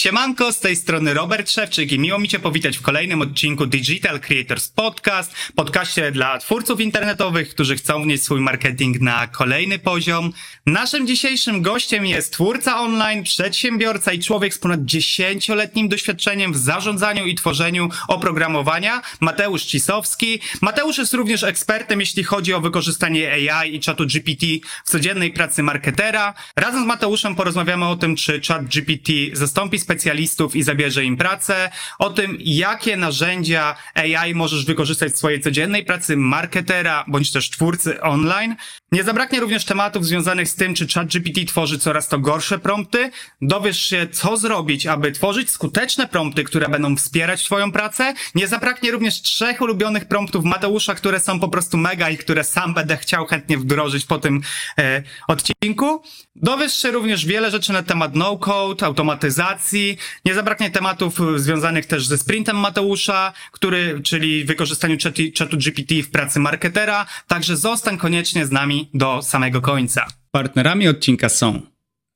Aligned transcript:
Siemanko, 0.00 0.52
z 0.52 0.60
tej 0.60 0.76
strony 0.76 1.14
Robert 1.14 1.50
Szewczyk 1.50 1.92
i 1.92 1.98
miło 1.98 2.18
mi 2.18 2.28
Cię 2.28 2.38
powitać 2.38 2.78
w 2.78 2.82
kolejnym 2.82 3.22
odcinku 3.22 3.66
Digital 3.66 4.20
Creators 4.20 4.68
Podcast, 4.68 5.34
podcaście 5.54 6.12
dla 6.12 6.38
twórców 6.38 6.80
internetowych, 6.80 7.48
którzy 7.48 7.76
chcą 7.76 8.02
wnieść 8.02 8.22
swój 8.22 8.40
marketing 8.40 9.00
na 9.00 9.26
kolejny 9.26 9.78
poziom. 9.78 10.32
Naszym 10.66 11.06
dzisiejszym 11.06 11.62
gościem 11.62 12.06
jest 12.06 12.32
twórca 12.32 12.80
online, 12.80 13.22
przedsiębiorca 13.22 14.12
i 14.12 14.18
człowiek 14.18 14.54
z 14.54 14.58
ponad 14.58 14.80
10-letnim 14.80 15.88
doświadczeniem 15.88 16.52
w 16.52 16.56
zarządzaniu 16.56 17.26
i 17.26 17.34
tworzeniu 17.34 17.88
oprogramowania, 18.08 19.02
Mateusz 19.20 19.64
Cisowski. 19.64 20.40
Mateusz 20.60 20.98
jest 20.98 21.14
również 21.14 21.42
ekspertem, 21.42 22.00
jeśli 22.00 22.24
chodzi 22.24 22.54
o 22.54 22.60
wykorzystanie 22.60 23.32
AI 23.32 23.74
i 23.74 23.80
czatu 23.80 24.06
GPT 24.06 24.46
w 24.84 24.90
codziennej 24.90 25.32
pracy 25.32 25.62
marketera. 25.62 26.34
Razem 26.56 26.84
z 26.84 26.86
Mateuszem 26.86 27.34
porozmawiamy 27.34 27.88
o 27.88 27.96
tym, 27.96 28.16
czy 28.16 28.40
czat 28.40 28.64
GPT 28.64 29.12
zastąpi 29.32 29.78
specjalistów 29.90 30.56
i 30.56 30.62
zabierze 30.62 31.04
im 31.04 31.16
pracę, 31.16 31.70
o 31.98 32.10
tym, 32.10 32.36
jakie 32.40 32.96
narzędzia 32.96 33.76
AI 33.94 34.34
możesz 34.34 34.64
wykorzystać 34.64 35.12
w 35.12 35.18
swojej 35.18 35.40
codziennej 35.40 35.84
pracy 35.84 36.16
marketera 36.16 37.04
bądź 37.08 37.32
też 37.32 37.50
twórcy 37.50 38.00
online. 38.00 38.56
Nie 38.92 39.04
zabraknie 39.04 39.40
również 39.40 39.64
tematów 39.64 40.06
związanych 40.06 40.48
z 40.48 40.54
tym, 40.54 40.74
czy 40.74 40.86
ChatGPT 40.88 41.44
tworzy 41.48 41.78
coraz 41.78 42.08
to 42.08 42.18
gorsze 42.18 42.58
prompty. 42.58 43.10
Dowiesz 43.42 43.82
się, 43.82 44.06
co 44.12 44.36
zrobić, 44.36 44.86
aby 44.86 45.12
tworzyć 45.12 45.50
skuteczne 45.50 46.08
prompty, 46.08 46.44
które 46.44 46.68
będą 46.68 46.96
wspierać 46.96 47.44
Twoją 47.44 47.72
pracę. 47.72 48.14
Nie 48.34 48.48
zabraknie 48.48 48.90
również 48.90 49.22
trzech 49.22 49.60
ulubionych 49.60 50.04
promptów 50.04 50.44
Mateusza, 50.44 50.94
które 50.94 51.20
są 51.20 51.40
po 51.40 51.48
prostu 51.48 51.76
mega 51.76 52.10
i 52.10 52.16
które 52.16 52.44
sam 52.44 52.74
będę 52.74 52.96
chciał 52.96 53.26
chętnie 53.26 53.58
wdrożyć 53.58 54.06
po 54.06 54.18
tym 54.18 54.40
e, 54.78 55.02
odcinku. 55.28 56.02
Dowiesz 56.36 56.82
się 56.82 56.90
również 56.90 57.26
wiele 57.26 57.50
rzeczy 57.50 57.72
na 57.72 57.82
temat 57.82 58.14
no-code, 58.14 58.86
automatyzacji. 58.86 59.98
Nie 60.24 60.34
zabraknie 60.34 60.70
tematów 60.70 61.20
związanych 61.36 61.86
też 61.86 62.06
ze 62.06 62.18
sprintem 62.18 62.56
Mateusza, 62.56 63.32
który, 63.52 64.00
czyli 64.04 64.44
wykorzystaniu 64.44 64.96
chatu 65.38 65.56
GPT 65.56 65.94
w 66.02 66.10
pracy 66.10 66.40
marketera. 66.40 67.06
Także 67.26 67.56
zostań 67.56 67.98
koniecznie 67.98 68.46
z 68.46 68.50
nami 68.50 68.79
do 68.94 69.22
samego 69.22 69.60
końca. 69.60 70.06
Partnerami 70.30 70.88
odcinka 70.88 71.28
są 71.28 71.62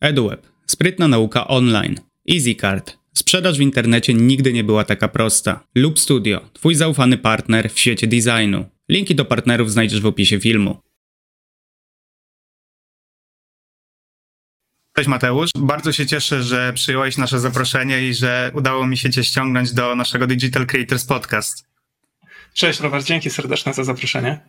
EduWeb, 0.01 0.47
sprytna 0.67 1.09
nauka 1.09 1.49
online, 1.49 2.01
EasyCard, 2.31 2.99
sprzedaż 3.15 3.59
w 3.59 3.61
internecie 3.61 4.15
nigdy 4.15 4.53
nie 4.53 4.65
była 4.65 4.85
taka 4.85 5.09
prosta, 5.09 5.61
Loop 5.75 5.99
Studio, 5.99 6.41
twój 6.53 6.75
zaufany 6.75 7.19
partner 7.19 7.71
w 7.73 7.79
świecie 7.79 8.07
designu. 8.07 8.65
Linki 8.89 9.15
do 9.15 9.25
partnerów 9.25 9.73
znajdziesz 9.73 10.01
w 10.01 10.07
opisie 10.07 10.41
filmu. 10.41 10.81
Cześć 14.97 15.09
Mateusz, 15.09 15.51
bardzo 15.59 15.93
się 15.93 16.07
cieszę, 16.07 16.43
że 16.43 16.73
przyjąłeś 16.73 17.17
nasze 17.17 17.41
zaproszenie 17.41 18.09
i 18.09 18.15
że 18.15 18.51
udało 18.55 18.87
mi 18.87 18.97
się 18.97 19.11
Cię 19.11 19.25
ściągnąć 19.25 19.73
do 19.73 19.97
naszego 19.97 20.27
Digital 20.27 20.67
Creators 20.67 21.05
Podcast. 21.05 21.67
Cześć 22.53 22.81
Robert, 22.81 23.07
dzięki 23.07 23.31
serdeczne 23.31 23.75
za 23.75 23.85
zaproszenie. 23.85 24.41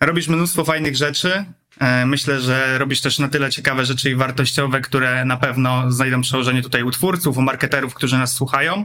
Robisz 0.00 0.28
mnóstwo 0.28 0.64
fajnych 0.64 0.96
rzeczy. 0.96 1.44
E, 1.80 2.06
myślę, 2.06 2.40
że 2.40 2.78
robisz 2.78 3.00
też 3.00 3.18
na 3.18 3.28
tyle 3.28 3.50
ciekawe 3.50 3.86
rzeczy 3.86 4.10
i 4.10 4.14
wartościowe, 4.14 4.80
które 4.80 5.24
na 5.24 5.36
pewno 5.36 5.92
znajdą 5.92 6.20
przełożenie 6.20 6.62
tutaj 6.62 6.82
u 6.82 6.90
twórców, 6.90 7.38
u 7.38 7.42
marketerów, 7.42 7.94
którzy 7.94 8.18
nas 8.18 8.34
słuchają. 8.34 8.84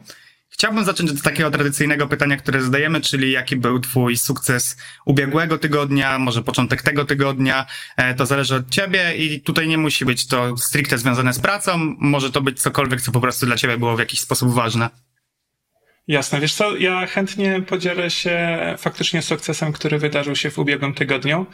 Chciałbym 0.50 0.86
zacząć 0.86 1.12
od 1.12 1.22
takiego 1.22 1.52
tradycyjnego 1.52 2.08
pytania, 2.08 2.38
które 2.38 2.62
zadajemy, 2.62 3.02
czyli 3.02 3.32
jaki 3.32 3.56
był 3.56 3.80
Twój 3.80 4.18
sukces 4.18 4.78
ubiegłego 5.06 5.58
tygodnia, 5.58 6.20
może 6.20 6.44
początek 6.44 6.82
tego 6.82 7.06
tygodnia. 7.06 7.66
E, 7.98 8.16
to 8.16 8.26
zależy 8.26 8.56
od 8.56 8.70
Ciebie 8.70 9.16
i 9.16 9.42
tutaj 9.42 9.68
nie 9.68 9.78
musi 9.78 10.06
być 10.06 10.28
to 10.28 10.58
stricte 10.58 10.98
związane 10.98 11.34
z 11.34 11.40
pracą, 11.40 11.96
może 12.00 12.32
to 12.32 12.42
być 12.42 12.62
cokolwiek, 12.62 13.02
co 13.02 13.12
po 13.12 13.22
prostu 13.22 13.46
dla 13.46 13.56
Ciebie 13.56 13.78
było 13.78 13.96
w 13.96 14.00
jakiś 14.00 14.20
sposób 14.20 14.54
ważne. 14.54 14.90
Jasne, 16.08 16.40
wiesz 16.40 16.54
co, 16.54 16.78
ja 16.78 17.08
chętnie 17.08 17.62
podzielę 17.62 18.10
się 18.10 18.58
faktycznie 18.78 19.22
sukcesem, 19.22 19.74
który 19.74 20.00
wydarzył 20.00 20.36
się 20.36 20.52
w 20.52 20.60
ubiegłym 20.60 20.94
tygodniu 20.94 21.46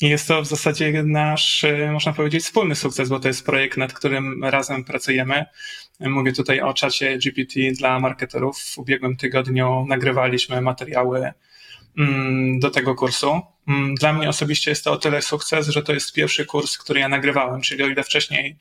i 0.00 0.08
jest 0.08 0.28
to 0.28 0.42
w 0.42 0.46
zasadzie 0.46 1.02
nasz, 1.02 1.64
e, 1.64 1.92
można 1.92 2.12
powiedzieć, 2.12 2.44
wspólny 2.44 2.74
sukces, 2.74 3.08
bo 3.08 3.20
to 3.20 3.28
jest 3.28 3.46
projekt, 3.46 3.76
nad 3.76 3.92
którym 3.92 4.44
razem 4.44 4.84
pracujemy. 4.84 5.44
Mówię 6.00 6.32
tutaj 6.32 6.60
o 6.60 6.74
czacie 6.74 7.18
GPT 7.18 7.60
dla 7.78 8.00
marketerów. 8.00 8.58
W 8.58 8.78
ubiegłym 8.78 9.16
tygodniu 9.16 9.86
nagrywaliśmy 9.88 10.60
materiały 10.60 11.32
mm, 11.98 12.60
do 12.60 12.70
tego 12.70 12.94
kursu. 12.94 13.40
Mm, 13.68 13.94
dla 13.94 14.12
mnie 14.12 14.28
osobiście 14.28 14.70
jest 14.70 14.84
to 14.84 14.92
o 14.92 14.96
tyle 14.96 15.22
sukces, 15.22 15.68
że 15.68 15.82
to 15.82 15.92
jest 15.92 16.12
pierwszy 16.12 16.46
kurs, 16.46 16.78
który 16.78 17.00
ja 17.00 17.08
nagrywałem, 17.08 17.60
czyli 17.60 17.82
o 17.82 17.86
ile 17.86 18.02
wcześniej 18.02 18.56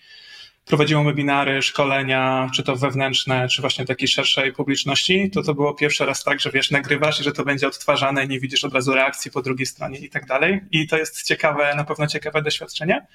prowadziłem 0.66 1.06
webinary, 1.06 1.62
szkolenia, 1.62 2.50
czy 2.56 2.63
to 2.63 2.75
wewnętrzne, 2.75 3.47
czy 3.47 3.62
właśnie 3.62 3.85
takiej 3.85 4.07
szerszej 4.07 4.53
publiczności, 4.53 5.31
to 5.31 5.44
to 5.44 5.53
było 5.53 5.74
pierwszy 5.74 6.06
raz 6.06 6.24
tak, 6.24 6.40
że 6.40 6.51
wiesz, 6.51 6.72
nagrywasz 6.72 7.19
i 7.19 7.24
że 7.24 7.31
to 7.31 7.46
będzie 7.46 7.68
odtwarzane, 7.68 8.28
nie 8.28 8.40
widzisz 8.40 8.63
od 8.63 8.73
razu 8.73 8.94
reakcji 8.94 9.31
po 9.31 9.41
drugiej 9.41 9.66
stronie 9.66 10.00
i 10.00 10.09
tak 10.09 10.25
dalej. 10.25 10.62
I 10.72 10.88
to 10.88 10.97
jest 10.97 11.23
ciekawe, 11.23 11.75
na 11.75 11.84
pewno 11.84 12.07
ciekawe 12.07 12.41
doświadczenie. 12.41 13.07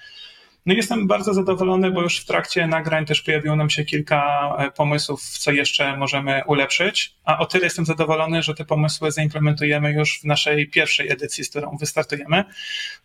No 0.66 0.74
i 0.74 0.76
jestem 0.76 1.06
bardzo 1.06 1.34
zadowolony, 1.34 1.90
bo 1.90 2.02
już 2.02 2.20
w 2.20 2.24
trakcie 2.24 2.66
nagrań 2.66 3.06
też 3.06 3.22
pojawiło 3.22 3.56
nam 3.56 3.70
się 3.70 3.84
kilka 3.84 4.52
e, 4.58 4.70
pomysłów, 4.70 5.22
co 5.22 5.52
jeszcze 5.52 5.96
możemy 5.96 6.42
ulepszyć, 6.46 7.14
a 7.24 7.38
o 7.38 7.46
tyle 7.46 7.64
jestem 7.64 7.86
zadowolony, 7.86 8.42
że 8.42 8.54
te 8.54 8.64
pomysły 8.64 9.12
zaimplementujemy 9.12 9.92
już 9.92 10.20
w 10.20 10.24
naszej 10.24 10.70
pierwszej 10.70 11.12
edycji, 11.12 11.44
z 11.44 11.50
którą 11.50 11.76
wystartujemy, 11.76 12.44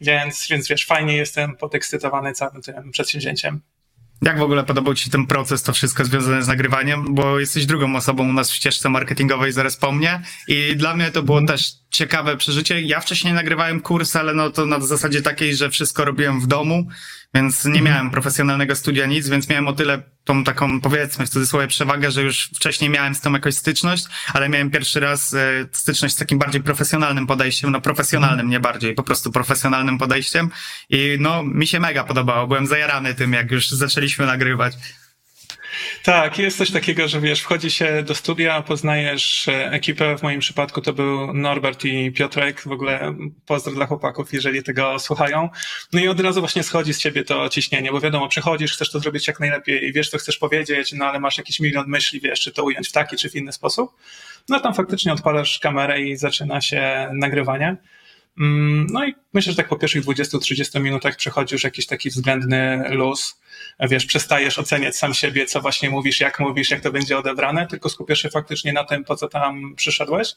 więc, 0.02 0.48
więc 0.50 0.68
wiesz, 0.68 0.86
fajnie 0.86 1.18
jestem 1.18 1.56
podekscytowany 1.56 2.34
całym 2.34 2.62
tym 2.62 2.92
przedsięwzięciem. 2.92 3.62
Jak 4.22 4.40
w 4.40 4.42
ogóle 4.42 4.64
podobał 4.64 4.94
Ci 4.94 5.10
ten 5.10 5.26
proces, 5.26 5.64
to 5.64 5.74
wszystko 5.74 6.06
związane 6.06 6.44
z 6.44 6.48
nagrywaniem? 6.48 7.16
Bo 7.16 7.40
jesteś 7.40 7.66
drugą 7.66 7.96
osobą 7.96 8.30
u 8.30 8.34
nas 8.34 8.52
w 8.52 8.54
ścieżce 8.54 8.90
marketingowej 8.90 9.52
zaraz 9.52 9.78
po 9.78 9.92
mnie 9.92 10.22
i 10.48 10.76
dla 10.76 10.96
mnie 10.96 11.12
to 11.12 11.24
było 11.24 11.46
też 11.46 11.72
ciekawe 11.90 12.38
przeżycie. 12.38 12.82
Ja 12.82 13.00
wcześniej 13.00 13.34
nagrywałem 13.34 13.82
kurs, 13.82 14.16
ale 14.16 14.34
no 14.34 14.50
to 14.50 14.66
na 14.66 14.80
zasadzie 14.80 15.22
takiej, 15.22 15.56
że 15.56 15.70
wszystko 15.70 16.06
robiłem 16.06 16.42
w 16.42 16.48
domu 16.48 16.88
więc 17.34 17.66
nie 17.66 17.72
mhm. 17.72 17.86
miałem 17.86 18.12
profesjonalnego 18.12 18.76
studia 18.76 19.06
nic, 19.06 19.30
więc 19.30 19.50
miałem 19.50 19.68
o 19.68 19.74
tyle 19.74 20.04
tą 20.24 20.44
taką, 20.44 20.82
powiedzmy 20.82 21.26
w 21.26 21.30
cudzysłowie, 21.30 21.68
przewagę, 21.68 22.12
że 22.12 22.22
już 22.22 22.50
wcześniej 22.56 22.90
miałem 22.90 23.16
z 23.16 23.22
tym 23.22 23.34
jakąś 23.34 23.56
styczność, 23.56 24.06
ale 24.34 24.50
miałem 24.50 24.72
pierwszy 24.72 25.00
raz 25.00 25.34
e, 25.34 25.40
styczność 25.72 26.16
z 26.16 26.18
takim 26.18 26.40
bardziej 26.40 26.64
profesjonalnym 26.64 27.28
podejściem, 27.28 27.72
no 27.72 27.82
profesjonalnym, 27.82 28.50
nie 28.50 28.60
bardziej, 28.60 28.94
po 28.94 29.04
prostu 29.04 29.32
profesjonalnym 29.32 29.98
podejściem 29.98 30.50
i 30.90 31.18
no 31.20 31.44
mi 31.44 31.68
się 31.68 31.80
mega 31.80 32.04
podobało, 32.04 32.48
byłem 32.48 32.68
zajarany 32.68 33.16
tym, 33.16 33.34
jak 33.34 33.52
już 33.52 33.70
zaczęliśmy 33.70 34.26
nagrywać. 34.26 34.74
Tak, 36.04 36.38
jest 36.38 36.58
coś 36.58 36.72
takiego, 36.72 37.08
że 37.08 37.22
wiesz, 37.22 37.42
wchodzi 37.42 37.72
się 37.72 38.04
do 38.04 38.16
studia, 38.16 38.62
poznajesz 38.62 39.48
e, 39.48 39.72
ekipę, 39.72 40.18
w 40.18 40.24
moim 40.24 40.40
przypadku 40.40 40.82
to 40.82 40.94
był 40.94 41.34
Norbert 41.34 41.86
i 41.86 42.12
Piotrek, 42.12 42.62
w 42.62 42.72
ogóle 42.72 43.16
pozdro 43.46 43.74
dla 43.74 43.86
chłopaków, 43.86 44.34
jeżeli 44.34 44.64
tego 44.64 45.00
słuchają. 45.00 45.50
No 45.94 46.00
i 46.00 46.08
od 46.08 46.20
razu 46.20 46.40
właśnie 46.40 46.64
schodzi 46.64 46.94
z 46.94 47.00
ciebie 47.00 47.24
to 47.24 47.50
ciśnienie, 47.50 47.92
bo 47.92 48.00
wiadomo, 48.00 48.28
przychodzisz, 48.28 48.74
chcesz 48.74 48.92
to 48.92 49.00
zrobić 49.00 49.28
jak 49.28 49.40
najlepiej 49.40 49.88
i 49.88 49.94
wiesz, 49.94 50.10
co 50.10 50.18
chcesz 50.18 50.38
powiedzieć, 50.38 50.94
no 50.94 51.06
ale 51.06 51.20
masz 51.20 51.38
jakiś 51.38 51.60
milion 51.60 51.86
myśli, 51.88 52.20
wiesz, 52.22 52.40
czy 52.40 52.52
to 52.52 52.64
ująć 52.64 52.90
w 52.90 52.92
taki, 52.92 53.18
czy 53.18 53.30
w 53.30 53.36
inny 53.36 53.52
sposób. 53.52 53.92
No 54.50 54.60
tam 54.60 54.74
faktycznie 54.74 55.14
odpalasz 55.14 55.60
kamerę 55.60 56.02
i 56.02 56.18
zaczyna 56.18 56.62
się 56.62 57.10
nagrywanie. 57.14 57.78
Mm, 58.40 58.88
no 58.92 59.06
i 59.06 59.16
myślę, 59.34 59.52
że 59.52 59.58
tak 59.58 59.68
po 59.68 59.76
pierwszych 59.76 60.04
20-30 60.04 60.82
minutach 60.82 61.16
przechodzi 61.16 61.56
już 61.56 61.64
jakiś 61.64 61.86
taki 61.88 62.10
względny 62.10 62.84
luz. 62.90 63.40
Wiesz, 63.80 64.06
przestajesz 64.06 64.60
oceniać 64.60 64.98
sam 64.98 65.14
siebie, 65.14 65.46
co 65.46 65.62
właśnie 65.62 65.90
mówisz, 65.90 66.20
jak 66.20 66.40
mówisz, 66.40 66.72
jak 66.72 66.82
to 66.82 66.92
będzie 66.92 67.18
odebrane, 67.18 67.68
tylko 67.68 67.90
skupiasz 67.90 68.22
się 68.22 68.30
faktycznie 68.30 68.74
na 68.74 68.84
tym, 68.84 69.04
po 69.04 69.16
co 69.16 69.28
tam 69.28 69.76
przyszedłeś. 69.76 70.36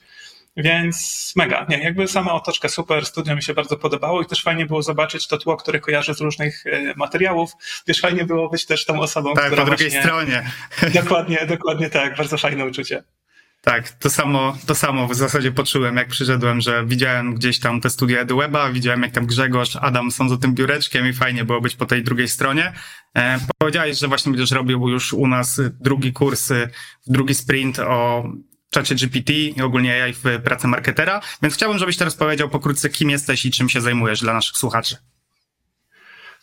Więc 0.57 1.33
mega, 1.37 1.67
nie, 1.69 1.79
jakby 1.79 2.09
sama 2.09 2.33
otoczka 2.33 2.69
super, 2.69 3.07
studio 3.07 3.37
mi 3.37 3.43
się 3.43 3.55
bardzo 3.55 3.77
podobało 3.77 4.23
i 4.23 4.27
też 4.27 4.43
fajnie 4.43 4.67
było 4.67 4.83
zobaczyć 4.83 5.27
to 5.27 5.39
tło, 5.39 5.57
które 5.57 5.81
kojarzę 5.81 6.15
z 6.15 6.21
różnych 6.21 6.67
e, 6.67 6.95
materiałów. 6.97 7.53
Wiesz, 7.87 8.01
fajnie 8.01 8.25
było 8.25 8.49
być 8.49 8.67
też 8.67 8.85
tą 8.85 9.01
osobą, 9.01 9.35
tak, 9.35 9.47
która 9.47 9.63
po 9.63 9.69
drugiej 9.69 9.91
właśnie... 9.91 10.03
stronie. 10.03 10.51
Dokładnie, 11.03 11.47
dokładnie 11.49 11.91
tak, 11.91 12.17
bardzo 12.17 12.39
fajne 12.39 12.67
uczucie. 12.67 13.03
Tak, 13.67 13.91
to 13.91 14.11
samo, 14.11 14.57
to 14.67 14.75
samo 14.75 15.09
w 15.09 15.15
zasadzie 15.15 15.53
poczułem, 15.53 15.97
jak 15.97 16.09
przyszedłem, 16.09 16.61
że 16.61 16.87
widziałem 16.87 17.35
gdzieś 17.35 17.61
tam 17.61 17.81
te 17.81 17.91
studia 17.91 18.21
EduWeba, 18.21 18.71
widziałem 18.73 19.03
jak 19.03 19.13
tam 19.13 19.27
Grzegorz, 19.27 19.77
Adam 19.77 20.11
są 20.11 20.29
za 20.29 20.37
tym 20.37 20.55
biureczkiem 20.55 21.09
i 21.09 21.13
fajnie 21.13 21.45
było 21.45 21.61
być 21.61 21.77
po 21.77 21.87
tej 21.87 22.03
drugiej 22.03 22.29
stronie. 22.29 22.73
E, 23.17 23.39
powiedziałeś, 23.59 23.99
że 23.99 24.09
właśnie 24.09 24.33
będziesz 24.33 24.51
robił 24.51 24.89
już 24.89 25.13
u 25.13 25.27
nas 25.27 25.61
drugi 25.81 26.13
kurs, 26.13 26.53
drugi 27.07 27.35
sprint 27.35 27.79
o 27.79 28.25
czacie 28.71 28.95
GPT 28.95 29.33
i 29.33 29.63
ogólnie 29.63 30.03
AI 30.03 30.13
w 30.13 30.23
pracy 30.45 30.69
marketera, 30.69 31.21
więc 31.43 31.55
chciałbym, 31.55 31.79
żebyś 31.79 31.97
teraz 31.97 32.15
powiedział 32.15 32.49
pokrótce, 32.49 32.91
kim 32.91 33.11
jesteś 33.11 33.45
i 33.45 33.51
czym 33.51 33.69
się 33.69 33.81
zajmujesz 33.81 34.21
dla 34.21 34.35
naszych 34.35 34.57
słuchaczy. 34.57 34.97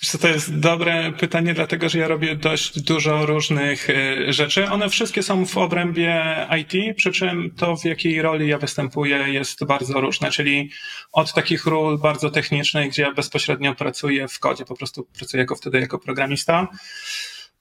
Co, 0.03 0.17
to 0.17 0.27
jest 0.27 0.59
dobre 0.59 1.11
pytanie, 1.11 1.53
dlatego 1.53 1.89
że 1.89 1.99
ja 1.99 2.07
robię 2.07 2.35
dość 2.35 2.81
dużo 2.81 3.25
różnych 3.25 3.89
y, 3.89 4.33
rzeczy. 4.33 4.69
One 4.69 4.89
wszystkie 4.89 5.23
są 5.23 5.45
w 5.45 5.57
obrębie 5.57 6.23
IT, 6.61 6.97
przy 6.97 7.11
czym 7.11 7.51
to, 7.57 7.77
w 7.77 7.85
jakiej 7.85 8.21
roli 8.21 8.47
ja 8.47 8.57
występuję, 8.57 9.17
jest 9.17 9.65
bardzo 9.65 10.01
różne, 10.01 10.31
czyli 10.31 10.69
od 11.11 11.33
takich 11.33 11.65
ról 11.65 11.99
bardzo 11.99 12.29
technicznych, 12.29 12.89
gdzie 12.89 13.03
ja 13.03 13.13
bezpośrednio 13.13 13.75
pracuję 13.75 14.27
w 14.27 14.39
kodzie, 14.39 14.65
po 14.65 14.75
prostu 14.75 15.07
pracuję 15.17 15.41
jako 15.41 15.55
wtedy 15.55 15.79
jako 15.79 15.99
programista, 15.99 16.67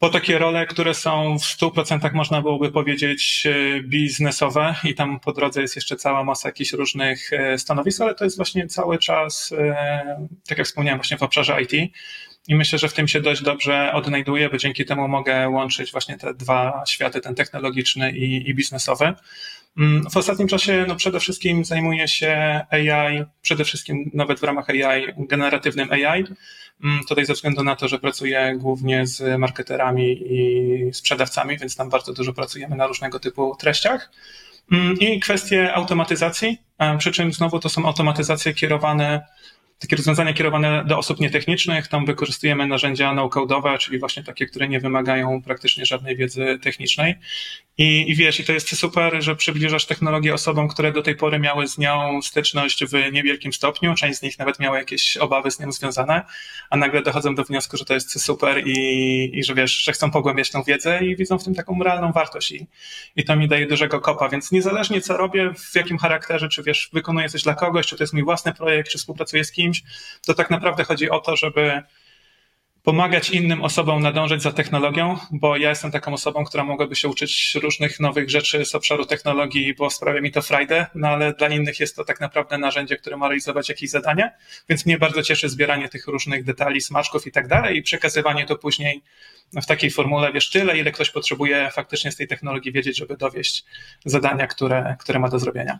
po 0.02 0.08
takie 0.08 0.38
role, 0.38 0.66
które 0.66 0.94
są 0.94 1.38
w 1.38 1.42
100% 1.42 2.12
można 2.12 2.42
byłoby 2.42 2.72
powiedzieć 2.72 3.46
e, 3.46 3.80
biznesowe 3.82 4.74
i 4.84 4.94
tam 4.94 5.20
po 5.20 5.32
drodze 5.32 5.62
jest 5.62 5.76
jeszcze 5.76 5.96
cała 5.96 6.24
masa 6.24 6.48
jakichś 6.48 6.72
różnych 6.72 7.32
e, 7.32 7.58
stanowisk, 7.58 8.00
ale 8.00 8.14
to 8.14 8.24
jest 8.24 8.36
właśnie 8.36 8.66
cały 8.66 8.98
czas, 8.98 9.52
e, 9.58 10.26
tak 10.48 10.58
jak 10.58 10.66
wspomniałem, 10.66 10.98
właśnie 10.98 11.18
w 11.18 11.22
obszarze 11.22 11.62
IT. 11.62 11.92
I 12.48 12.54
myślę, 12.54 12.78
że 12.78 12.88
w 12.88 12.92
tym 12.92 13.08
się 13.08 13.20
dość 13.20 13.42
dobrze 13.42 13.92
odnajduję, 13.92 14.50
bo 14.50 14.56
dzięki 14.56 14.84
temu 14.84 15.08
mogę 15.08 15.48
łączyć 15.48 15.92
właśnie 15.92 16.18
te 16.18 16.34
dwa 16.34 16.82
światy, 16.86 17.20
ten 17.20 17.34
technologiczny 17.34 18.12
i, 18.12 18.50
i 18.50 18.54
biznesowy. 18.54 19.14
Mm, 19.78 20.10
w 20.10 20.16
ostatnim 20.16 20.48
czasie 20.48 20.84
no 20.88 20.96
przede 20.96 21.20
wszystkim 21.20 21.64
zajmuję 21.64 22.08
się 22.08 22.60
AI, 22.70 23.24
przede 23.42 23.64
wszystkim 23.64 24.10
nawet 24.14 24.40
w 24.40 24.42
ramach 24.42 24.70
AI, 24.70 25.06
generatywnym 25.18 25.92
AI. 25.92 26.24
Mm, 26.84 27.00
tutaj 27.08 27.24
ze 27.26 27.32
względu 27.32 27.64
na 27.64 27.76
to, 27.76 27.88
że 27.88 27.98
pracuję 27.98 28.54
głównie 28.58 29.06
z 29.06 29.38
marketerami 29.40 30.22
i 30.30 30.94
sprzedawcami, 30.94 31.58
więc 31.58 31.76
tam 31.76 31.90
bardzo 31.90 32.12
dużo 32.12 32.32
pracujemy 32.32 32.76
na 32.76 32.86
różnego 32.86 33.20
typu 33.20 33.56
treściach. 33.56 34.10
Mm, 34.72 34.98
I 34.98 35.20
kwestie 35.20 35.74
automatyzacji, 35.74 36.58
przy 36.98 37.12
czym 37.12 37.32
znowu 37.32 37.58
to 37.58 37.68
są 37.68 37.86
automatyzacje 37.86 38.54
kierowane 38.54 39.26
takie 39.82 39.96
rozwiązania 39.96 40.32
kierowane 40.32 40.84
do 40.86 40.98
osób 40.98 41.20
nietechnicznych. 41.20 41.88
Tam 41.88 42.06
wykorzystujemy 42.06 42.66
narzędzia 42.66 43.14
no-code'owe, 43.14 43.78
czyli 43.78 43.98
właśnie 43.98 44.24
takie, 44.24 44.46
które 44.46 44.68
nie 44.68 44.80
wymagają 44.80 45.42
praktycznie 45.42 45.86
żadnej 45.86 46.16
wiedzy 46.16 46.58
technicznej. 46.62 47.14
I, 47.78 48.10
I 48.10 48.14
wiesz, 48.14 48.40
i 48.40 48.44
to 48.44 48.52
jest 48.52 48.76
super, 48.76 49.22
że 49.22 49.36
przybliżasz 49.36 49.86
technologię 49.86 50.34
osobom, 50.34 50.68
które 50.68 50.92
do 50.92 51.02
tej 51.02 51.16
pory 51.16 51.38
miały 51.38 51.68
z 51.68 51.78
nią 51.78 52.22
styczność 52.22 52.84
w 52.84 53.12
niewielkim 53.12 53.52
stopniu. 53.52 53.94
Część 53.94 54.18
z 54.18 54.22
nich 54.22 54.38
nawet 54.38 54.58
miała 54.58 54.78
jakieś 54.78 55.16
obawy 55.16 55.50
z 55.50 55.60
nią 55.60 55.72
związane, 55.72 56.22
a 56.70 56.76
nagle 56.76 57.02
dochodzą 57.02 57.34
do 57.34 57.44
wniosku, 57.44 57.76
że 57.76 57.84
to 57.84 57.94
jest 57.94 58.24
super 58.24 58.62
i, 58.66 59.30
i 59.38 59.44
że 59.44 59.54
wiesz, 59.54 59.72
że 59.84 59.92
chcą 59.92 60.10
pogłębiać 60.10 60.50
tą 60.50 60.62
wiedzę 60.62 61.04
i 61.04 61.16
widzą 61.16 61.38
w 61.38 61.44
tym 61.44 61.54
taką 61.54 61.82
realną 61.82 62.12
wartość. 62.12 62.52
I, 62.52 62.66
I 63.16 63.24
to 63.24 63.36
mi 63.36 63.48
daje 63.48 63.66
dużego 63.66 64.00
kopa. 64.00 64.28
Więc 64.28 64.52
niezależnie 64.52 65.00
co 65.00 65.16
robię, 65.16 65.54
w 65.72 65.76
jakim 65.76 65.98
charakterze, 65.98 66.48
czy 66.48 66.62
wiesz, 66.62 66.90
wykonuję 66.92 67.28
coś 67.28 67.42
dla 67.42 67.54
kogoś, 67.54 67.86
czy 67.86 67.96
to 67.96 68.02
jest 68.02 68.12
mój 68.12 68.24
własny 68.24 68.54
projekt, 68.54 68.90
czy 68.90 68.98
współpracuję 68.98 69.44
z 69.44 69.52
kimś, 69.52 69.71
to 70.26 70.34
tak 70.34 70.50
naprawdę 70.50 70.84
chodzi 70.84 71.10
o 71.10 71.20
to, 71.20 71.36
żeby 71.36 71.82
pomagać 72.82 73.30
innym 73.30 73.62
osobom 73.62 74.02
nadążać 74.02 74.42
za 74.42 74.52
technologią, 74.52 75.18
bo 75.30 75.56
ja 75.56 75.68
jestem 75.68 75.90
taką 75.90 76.12
osobą, 76.12 76.44
która 76.44 76.64
mogłaby 76.64 76.96
się 76.96 77.08
uczyć 77.08 77.54
różnych 77.62 78.00
nowych 78.00 78.30
rzeczy 78.30 78.64
z 78.64 78.74
obszaru 78.74 79.06
technologii, 79.06 79.74
bo 79.74 79.90
sprawia 79.90 80.20
mi 80.20 80.32
to 80.32 80.42
frajdę, 80.42 80.86
no 80.94 81.08
ale 81.08 81.34
dla 81.34 81.48
innych 81.48 81.80
jest 81.80 81.96
to 81.96 82.04
tak 82.04 82.20
naprawdę 82.20 82.58
narzędzie, 82.58 82.96
które 82.96 83.16
ma 83.16 83.28
realizować 83.28 83.68
jakieś 83.68 83.90
zadanie, 83.90 84.32
więc 84.68 84.86
mnie 84.86 84.98
bardzo 84.98 85.22
cieszy 85.22 85.48
zbieranie 85.48 85.88
tych 85.88 86.06
różnych 86.06 86.44
detali, 86.44 86.80
smaczków 86.80 87.26
i 87.26 87.32
tak 87.32 87.48
dalej 87.48 87.76
i 87.76 87.82
przekazywanie 87.82 88.46
to 88.46 88.56
później 88.56 89.02
w 89.62 89.66
takiej 89.66 89.90
formule, 89.90 90.32
wiesz, 90.32 90.50
tyle, 90.50 90.78
ile 90.78 90.92
ktoś 90.92 91.10
potrzebuje 91.10 91.70
faktycznie 91.72 92.12
z 92.12 92.16
tej 92.16 92.28
technologii 92.28 92.72
wiedzieć, 92.72 92.98
żeby 92.98 93.16
dowieść 93.16 93.64
zadania, 94.04 94.46
które, 94.46 94.96
które 95.00 95.18
ma 95.18 95.28
do 95.28 95.38
zrobienia. 95.38 95.78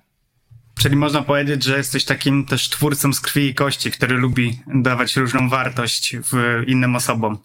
Czyli 0.79 0.97
można 0.97 1.23
powiedzieć, 1.23 1.65
że 1.65 1.77
jesteś 1.77 2.05
takim 2.05 2.47
też 2.47 2.69
twórcą 2.69 3.13
z 3.13 3.21
krwi 3.21 3.47
i 3.47 3.55
kości, 3.55 3.91
który 3.91 4.17
lubi 4.17 4.59
dawać 4.67 5.17
różną 5.17 5.49
wartość 5.49 6.17
w 6.17 6.63
innym 6.67 6.97
osobom. 6.97 7.39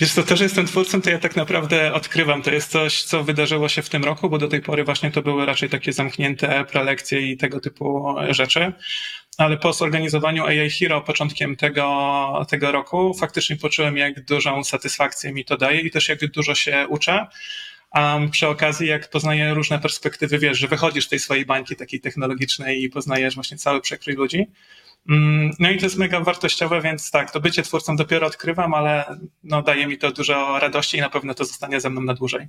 Wiesz 0.00 0.14
to, 0.14 0.36
że 0.36 0.44
jestem 0.44 0.66
twórcą, 0.66 1.02
to 1.02 1.10
ja 1.10 1.18
tak 1.18 1.36
naprawdę 1.36 1.92
odkrywam. 1.92 2.42
To 2.42 2.50
jest 2.50 2.70
coś, 2.70 3.02
co 3.02 3.24
wydarzyło 3.24 3.68
się 3.68 3.82
w 3.82 3.88
tym 3.88 4.04
roku, 4.04 4.30
bo 4.30 4.38
do 4.38 4.48
tej 4.48 4.60
pory 4.60 4.84
właśnie 4.84 5.10
to 5.10 5.22
były 5.22 5.46
raczej 5.46 5.68
takie 5.68 5.92
zamknięte 5.92 6.64
prelekcje 6.64 7.32
i 7.32 7.36
tego 7.36 7.60
typu 7.60 8.14
rzeczy. 8.30 8.72
Ale 9.38 9.56
po 9.56 9.72
zorganizowaniu 9.72 10.46
AI 10.46 10.70
Hero 10.70 11.00
początkiem 11.00 11.56
tego, 11.56 12.46
tego 12.50 12.72
roku 12.72 13.14
faktycznie 13.14 13.56
poczułem, 13.56 13.96
jak 13.96 14.24
dużą 14.24 14.64
satysfakcję 14.64 15.32
mi 15.32 15.44
to 15.44 15.56
daje 15.56 15.80
i 15.80 15.90
też 15.90 16.08
jak 16.08 16.18
dużo 16.30 16.54
się 16.54 16.86
uczę. 16.88 17.26
A 17.92 18.18
przy 18.30 18.48
okazji, 18.48 18.88
jak 18.88 19.10
poznaję 19.10 19.54
różne 19.54 19.78
perspektywy, 19.78 20.38
wiesz, 20.38 20.58
że 20.58 20.68
wychodzisz 20.68 21.06
z 21.06 21.08
tej 21.08 21.18
swojej 21.18 21.46
bańki 21.46 21.76
takiej 21.76 22.00
technologicznej 22.00 22.82
i 22.82 22.90
poznajesz 22.90 23.34
właśnie 23.34 23.56
cały 23.56 23.80
przekrój 23.80 24.14
ludzi. 24.14 24.46
Mm, 25.08 25.50
no 25.58 25.70
i 25.70 25.78
to 25.78 25.86
jest 25.86 25.98
mega 25.98 26.20
wartościowe, 26.20 26.80
więc 26.80 27.10
tak, 27.10 27.30
to 27.30 27.40
bycie 27.40 27.62
twórcą 27.62 27.96
dopiero 27.96 28.26
odkrywam, 28.26 28.74
ale 28.74 29.18
no, 29.44 29.62
daje 29.62 29.86
mi 29.86 29.98
to 29.98 30.12
dużo 30.12 30.58
radości 30.58 30.96
i 30.96 31.00
na 31.00 31.10
pewno 31.10 31.34
to 31.34 31.44
zostanie 31.44 31.80
ze 31.80 31.90
mną 31.90 32.00
na 32.00 32.14
dłużej. 32.14 32.48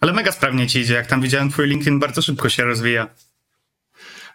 Ale 0.00 0.12
mega 0.12 0.32
sprawnie 0.32 0.66
ci 0.66 0.78
idzie. 0.78 0.94
Jak 0.94 1.06
tam 1.06 1.22
widziałem, 1.22 1.50
twój 1.50 1.66
LinkedIn 1.66 1.98
bardzo 1.98 2.22
szybko 2.22 2.48
się 2.48 2.64
rozwija. 2.64 3.08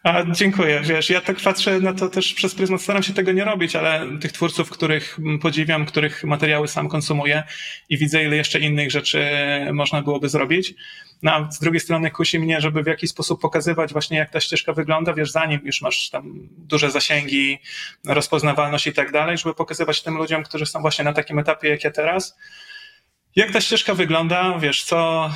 A, 0.03 0.23
dziękuję. 0.31 0.81
Wiesz, 0.83 1.09
ja 1.09 1.21
tak 1.21 1.37
patrzę 1.37 1.79
na 1.79 1.93
to 1.93 2.09
też 2.09 2.33
przez 2.33 2.55
pryzmat, 2.55 2.81
staram 2.81 3.03
się 3.03 3.13
tego 3.13 3.31
nie 3.31 3.43
robić, 3.43 3.75
ale 3.75 4.19
tych 4.19 4.31
twórców, 4.31 4.69
których 4.69 5.19
podziwiam, 5.41 5.85
których 5.85 6.23
materiały 6.23 6.67
sam 6.67 6.89
konsumuję 6.89 7.43
i 7.89 7.97
widzę, 7.97 8.23
ile 8.23 8.35
jeszcze 8.35 8.59
innych 8.59 8.91
rzeczy 8.91 9.29
można 9.73 10.01
byłoby 10.01 10.29
zrobić. 10.29 10.73
No, 11.23 11.31
a 11.31 11.51
z 11.51 11.59
drugiej 11.59 11.79
strony 11.79 12.11
kusi 12.11 12.39
mnie, 12.39 12.61
żeby 12.61 12.83
w 12.83 12.87
jakiś 12.87 13.09
sposób 13.09 13.41
pokazywać 13.41 13.93
właśnie, 13.93 14.17
jak 14.17 14.29
ta 14.29 14.39
ścieżka 14.39 14.73
wygląda, 14.73 15.13
wiesz, 15.13 15.31
zanim 15.31 15.59
już 15.63 15.81
masz 15.81 16.09
tam 16.09 16.49
duże 16.57 16.91
zasięgi, 16.91 17.59
rozpoznawalność 18.05 18.87
i 18.87 18.93
tak 18.93 19.11
dalej, 19.11 19.37
żeby 19.37 19.55
pokazywać 19.55 20.01
tym 20.01 20.17
ludziom, 20.17 20.43
którzy 20.43 20.65
są 20.65 20.81
właśnie 20.81 21.05
na 21.05 21.13
takim 21.13 21.39
etapie, 21.39 21.69
jak 21.69 21.83
ja 21.83 21.91
teraz, 21.91 22.37
jak 23.39 23.51
ta 23.51 23.61
ścieżka 23.61 23.93
wygląda, 23.93 24.59
wiesz, 24.59 24.83
co, 24.83 25.31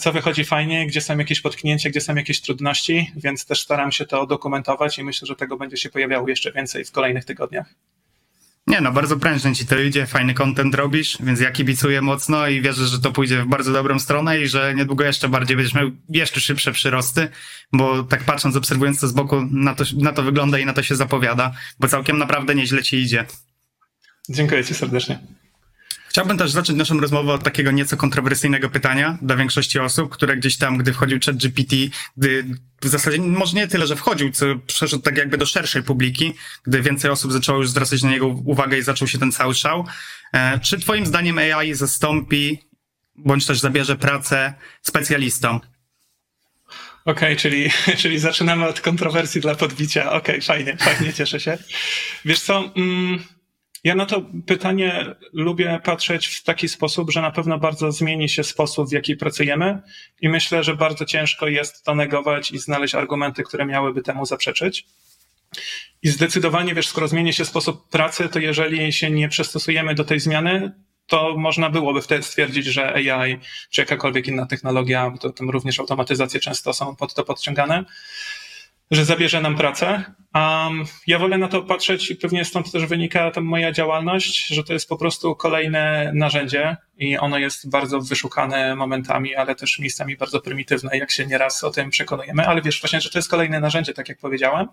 co 0.00 0.12
wychodzi 0.12 0.44
fajnie, 0.44 0.86
gdzie 0.86 1.00
są 1.00 1.18
jakieś 1.18 1.40
potknięcia, 1.40 1.90
gdzie 1.90 2.00
są 2.00 2.14
jakieś 2.14 2.40
trudności, 2.40 3.12
więc 3.16 3.46
też 3.46 3.60
staram 3.60 3.92
się 3.92 4.06
to 4.06 4.26
dokumentować 4.26 4.98
i 4.98 5.04
myślę, 5.04 5.26
że 5.26 5.36
tego 5.36 5.56
będzie 5.56 5.76
się 5.76 5.90
pojawiało 5.90 6.28
jeszcze 6.28 6.52
więcej 6.52 6.84
w 6.84 6.92
kolejnych 6.92 7.24
tygodniach. 7.24 7.74
Nie 8.66 8.80
no, 8.80 8.92
bardzo 8.92 9.16
prężnie 9.16 9.54
ci 9.54 9.66
to 9.66 9.78
idzie, 9.78 10.06
fajny 10.06 10.34
content 10.34 10.74
robisz, 10.74 11.18
więc 11.20 11.40
ja 11.40 11.50
kibicuję 11.50 12.02
mocno 12.02 12.48
i 12.48 12.60
wierzę, 12.60 12.86
że 12.86 12.98
to 12.98 13.12
pójdzie 13.12 13.42
w 13.42 13.46
bardzo 13.46 13.72
dobrą 13.72 13.98
stronę 13.98 14.40
i 14.40 14.48
że 14.48 14.74
niedługo 14.74 15.04
jeszcze 15.04 15.28
bardziej 15.28 15.56
będziesz 15.56 15.74
miał 15.74 15.90
jeszcze 16.08 16.40
szybsze 16.40 16.72
przyrosty, 16.72 17.28
bo 17.72 18.02
tak 18.02 18.24
patrząc, 18.24 18.56
obserwując 18.56 19.00
to 19.00 19.08
z 19.08 19.12
boku, 19.12 19.48
na 19.50 19.74
to, 19.74 19.84
na 19.96 20.12
to 20.12 20.22
wygląda 20.22 20.58
i 20.58 20.66
na 20.66 20.72
to 20.72 20.82
się 20.82 20.96
zapowiada, 20.96 21.52
bo 21.80 21.88
całkiem 21.88 22.18
naprawdę 22.18 22.54
nieźle 22.54 22.82
ci 22.82 22.96
idzie. 22.96 23.24
Dziękuję 24.28 24.64
ci 24.64 24.74
serdecznie. 24.74 25.18
Chciałbym 26.18 26.38
też 26.38 26.50
zacząć 26.50 26.78
naszą 26.78 27.00
rozmowę 27.00 27.32
od 27.32 27.42
takiego 27.44 27.70
nieco 27.70 27.96
kontrowersyjnego 27.96 28.70
pytania 28.70 29.18
dla 29.22 29.36
większości 29.36 29.78
osób, 29.78 30.12
które 30.12 30.36
gdzieś 30.36 30.56
tam, 30.56 30.78
gdy 30.78 30.92
wchodził 30.92 31.18
chat 31.26 31.36
GPT, 31.36 31.76
gdy 32.16 32.44
w 32.80 32.88
zasadzie 32.88 33.18
może 33.20 33.56
nie 33.56 33.68
tyle, 33.68 33.86
że 33.86 33.96
wchodził, 33.96 34.30
co 34.32 34.46
przeszedł 34.66 35.02
tak 35.02 35.16
jakby 35.16 35.38
do 35.38 35.46
szerszej 35.46 35.82
publiki, 35.82 36.34
gdy 36.66 36.82
więcej 36.82 37.10
osób 37.10 37.32
zaczęło 37.32 37.58
już 37.58 37.70
zwracać 37.70 38.02
na 38.02 38.10
niego 38.10 38.26
uwagę 38.26 38.78
i 38.78 38.82
zaczął 38.82 39.08
się 39.08 39.18
ten 39.18 39.32
cały 39.32 39.54
szał. 39.54 39.86
E, 40.32 40.58
czy 40.60 40.78
twoim 40.78 41.06
zdaniem 41.06 41.38
AI 41.38 41.74
zastąpi, 41.74 42.58
bądź 43.16 43.46
też 43.46 43.60
zabierze 43.60 43.96
pracę 43.96 44.54
specjalistom? 44.82 45.56
Okej, 45.56 45.68
okay, 47.14 47.36
czyli, 47.36 47.70
czyli 48.02 48.18
zaczynamy 48.18 48.66
od 48.66 48.80
kontrowersji 48.80 49.40
dla 49.40 49.54
podbicia. 49.54 50.12
Okej, 50.12 50.34
okay, 50.34 50.40
fajnie, 50.40 50.76
fajnie, 50.76 51.12
cieszę 51.12 51.40
się. 51.40 51.58
Wiesz 52.24 52.40
co... 52.40 52.72
Mm 52.76 53.37
ja 53.84 53.94
na 53.94 54.06
to 54.06 54.22
pytanie 54.46 55.14
lubię 55.32 55.80
patrzeć 55.84 56.26
w 56.26 56.44
taki 56.44 56.68
sposób, 56.68 57.10
że 57.10 57.22
na 57.22 57.30
pewno 57.30 57.58
bardzo 57.58 57.92
zmieni 57.92 58.28
się 58.28 58.44
sposób, 58.44 58.88
w 58.88 58.92
jaki 58.92 59.16
pracujemy 59.16 59.82
i 60.20 60.28
myślę, 60.28 60.64
że 60.64 60.76
bardzo 60.76 61.04
ciężko 61.04 61.48
jest 61.48 61.84
to 61.84 61.94
negować 61.94 62.50
i 62.50 62.58
znaleźć 62.58 62.94
argumenty, 62.94 63.42
które 63.42 63.66
miałyby 63.66 64.02
temu 64.02 64.26
zaprzeczyć. 64.26 64.86
I 66.02 66.08
zdecydowanie, 66.08 66.74
wiesz, 66.74 66.88
skoro 66.88 67.08
zmieni 67.08 67.32
się 67.32 67.44
sposób 67.44 67.88
pracy, 67.88 68.28
to 68.28 68.38
jeżeli 68.38 68.92
się 68.92 69.10
nie 69.10 69.28
przystosujemy 69.28 69.94
do 69.94 70.04
tej 70.04 70.20
zmiany, 70.20 70.72
to 71.06 71.34
można 71.36 71.70
byłoby 71.70 72.02
wtedy 72.02 72.22
stwierdzić, 72.22 72.66
że 72.66 72.94
AI 72.94 73.38
czy 73.70 73.80
jakakolwiek 73.80 74.28
inna 74.28 74.46
technologia, 74.46 75.12
to 75.20 75.30
tam 75.30 75.50
również 75.50 75.80
automatyzacje 75.80 76.40
często 76.40 76.72
są 76.72 76.96
pod 76.96 77.14
to 77.14 77.24
podciągane, 77.24 77.84
że 78.90 79.04
zabierze 79.04 79.40
nam 79.40 79.56
pracę. 79.56 80.04
Um, 80.34 80.84
ja 81.06 81.18
wolę 81.18 81.38
na 81.38 81.48
to 81.48 81.62
patrzeć 81.62 82.10
i 82.10 82.16
pewnie 82.16 82.44
stąd 82.44 82.72
też 82.72 82.86
wynika 82.86 83.30
ta 83.30 83.40
moja 83.40 83.72
działalność, 83.72 84.46
że 84.46 84.64
to 84.64 84.72
jest 84.72 84.88
po 84.88 84.96
prostu 84.96 85.36
kolejne 85.36 86.12
narzędzie 86.14 86.76
i 86.98 87.18
ono 87.18 87.38
jest 87.38 87.70
bardzo 87.70 88.00
wyszukane 88.00 88.76
momentami, 88.76 89.34
ale 89.34 89.54
też 89.54 89.78
miejscami 89.78 90.16
bardzo 90.16 90.40
prymitywne, 90.40 90.98
jak 90.98 91.10
się 91.10 91.26
nieraz 91.26 91.64
o 91.64 91.70
tym 91.70 91.90
przekonujemy. 91.90 92.46
Ale 92.46 92.62
wiesz 92.62 92.80
właśnie, 92.80 93.00
że 93.00 93.10
to 93.10 93.18
jest 93.18 93.30
kolejne 93.30 93.60
narzędzie, 93.60 93.94
tak 93.94 94.08
jak 94.08 94.18
powiedziałem, 94.18 94.68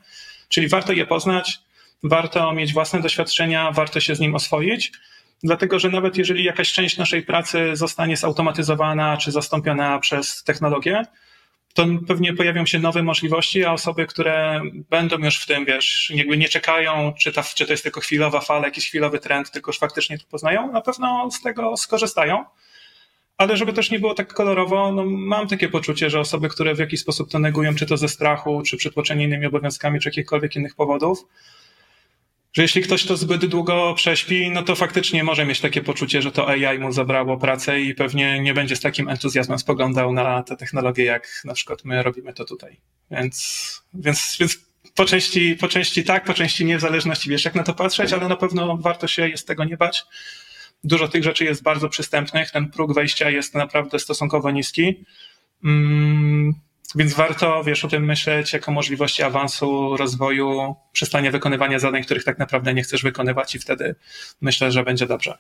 czyli 0.50 0.68
warto 0.68 0.94
je 0.94 1.06
poznać, 1.06 1.60
warto 2.04 2.54
mieć 2.54 2.74
własne 2.74 3.02
doświadczenia, 3.02 3.72
warto 3.72 4.00
się 4.00 4.16
z 4.16 4.20
nim 4.20 4.36
oswoić. 4.36 4.92
Dlatego, 5.44 5.80
że 5.80 5.90
nawet 5.90 6.18
jeżeli 6.18 6.44
jakaś 6.44 6.74
część 6.74 6.98
naszej 6.98 7.24
pracy 7.24 7.76
zostanie 7.76 8.18
zautomatyzowana 8.18 9.18
czy 9.18 9.32
zastąpiona 9.32 10.00
przez 10.00 10.44
technologię, 10.44 11.04
to 11.76 11.86
pewnie 12.08 12.34
pojawią 12.34 12.66
się 12.66 12.80
nowe 12.80 13.04
możliwości, 13.04 13.66
a 13.66 13.74
osoby, 13.74 14.06
które 14.06 14.62
będą 14.90 15.18
już 15.18 15.38
w 15.38 15.46
tym, 15.46 15.66
wiesz, 15.66 16.12
jakby 16.16 16.38
nie 16.38 16.50
czekają, 16.50 17.14
czy, 17.20 17.32
ta, 17.32 17.44
czy 17.44 17.66
to 17.66 17.74
jest 17.74 17.84
tylko 17.84 18.02
chwilowa 18.02 18.42
fala, 18.42 18.66
jakiś 18.66 18.88
chwilowy 18.88 19.20
trend, 19.20 19.52
tylko 19.52 19.70
już 19.70 19.80
faktycznie 19.80 20.20
to 20.20 20.26
poznają, 20.30 20.72
na 20.72 20.82
pewno 20.82 21.32
z 21.32 21.42
tego 21.42 21.78
skorzystają. 21.78 22.46
Ale 23.38 23.58
żeby 23.58 23.74
też 23.74 23.92
nie 23.92 24.00
było 24.00 24.14
tak 24.14 24.34
kolorowo, 24.34 24.92
no 24.92 25.06
mam 25.06 25.48
takie 25.48 25.70
poczucie, 25.70 26.10
że 26.10 26.20
osoby, 26.20 26.50
które 26.50 26.76
w 26.76 26.80
jakiś 26.80 27.00
sposób 27.00 27.32
to 27.32 27.40
negują, 27.40 27.76
czy 27.76 27.86
to 27.86 27.98
ze 27.98 28.08
strachu, 28.08 28.62
czy 28.66 28.78
przytłoczeni 28.78 29.24
innymi 29.24 29.46
obowiązkami, 29.46 30.00
czy 30.00 30.10
jakichkolwiek 30.10 30.56
innych 30.56 30.76
powodów, 30.76 31.20
że 32.56 32.62
jeśli 32.62 32.82
ktoś 32.82 33.06
to 33.06 33.18
zbyt 33.18 33.46
długo 33.46 33.94
prześpi, 33.94 34.50
no 34.50 34.64
to 34.64 34.76
faktycznie 34.76 35.24
może 35.24 35.46
mieć 35.46 35.60
takie 35.60 35.82
poczucie, 35.82 36.22
że 36.22 36.32
to 36.32 36.48
AI 36.48 36.80
mu 36.80 36.92
zabrało 36.92 37.38
pracę 37.38 37.82
i 37.82 37.96
pewnie 37.96 38.40
nie 38.40 38.54
będzie 38.54 38.76
z 38.76 38.80
takim 38.80 39.10
entuzjazmem 39.10 39.60
spoglądał 39.60 40.14
na 40.14 40.44
te 40.44 40.58
technologie, 40.58 41.04
jak 41.04 41.42
na 41.46 41.54
przykład 41.54 41.86
my 41.86 42.04
robimy 42.04 42.34
to 42.34 42.46
tutaj. 42.46 42.78
Więc, 43.12 43.84
więc, 43.94 44.38
więc 44.40 44.58
po 44.96 45.06
części, 45.06 45.56
po 45.56 45.68
części 45.68 46.04
tak, 46.04 46.24
po 46.24 46.34
części 46.34 46.66
nie, 46.66 46.78
w 46.78 46.82
zależności 46.82 47.30
wiesz, 47.30 47.46
jak 47.46 47.56
na 47.56 47.64
to 47.64 47.74
patrzeć, 47.74 48.14
ale 48.14 48.28
na 48.28 48.36
pewno 48.36 48.78
warto 48.78 49.08
się 49.08 49.30
jest 49.30 49.48
tego 49.48 49.64
nie 49.64 49.78
bać. 49.78 50.04
Dużo 50.84 51.08
tych 51.08 51.24
rzeczy 51.24 51.46
jest 51.46 51.64
bardzo 51.64 51.90
przystępnych, 51.90 52.52
ten 52.52 52.70
próg 52.70 52.94
wejścia 52.94 53.30
jest 53.30 53.56
naprawdę 53.56 54.00
stosunkowo 54.00 54.52
niski. 54.52 55.06
Mm, 55.64 56.54
więc 56.96 57.14
warto, 57.14 57.64
wiesz, 57.64 57.86
o 57.86 57.88
tym 57.88 58.06
myśleć 58.06 58.54
jako 58.54 58.72
możliwości 58.72 59.24
awansu, 59.24 59.98
rozwoju, 59.98 60.76
przestania 60.92 61.32
wykonywania 61.32 61.80
zadań, 61.80 62.04
których 62.04 62.24
tak 62.24 62.38
naprawdę 62.40 62.74
nie 62.74 62.84
chcesz 62.84 63.04
wykonywać 63.04 63.56
i 63.56 63.60
wtedy 63.60 63.96
myślę, 64.42 64.72
że 64.72 64.84
będzie 64.84 65.06
dobrze. 65.06 65.38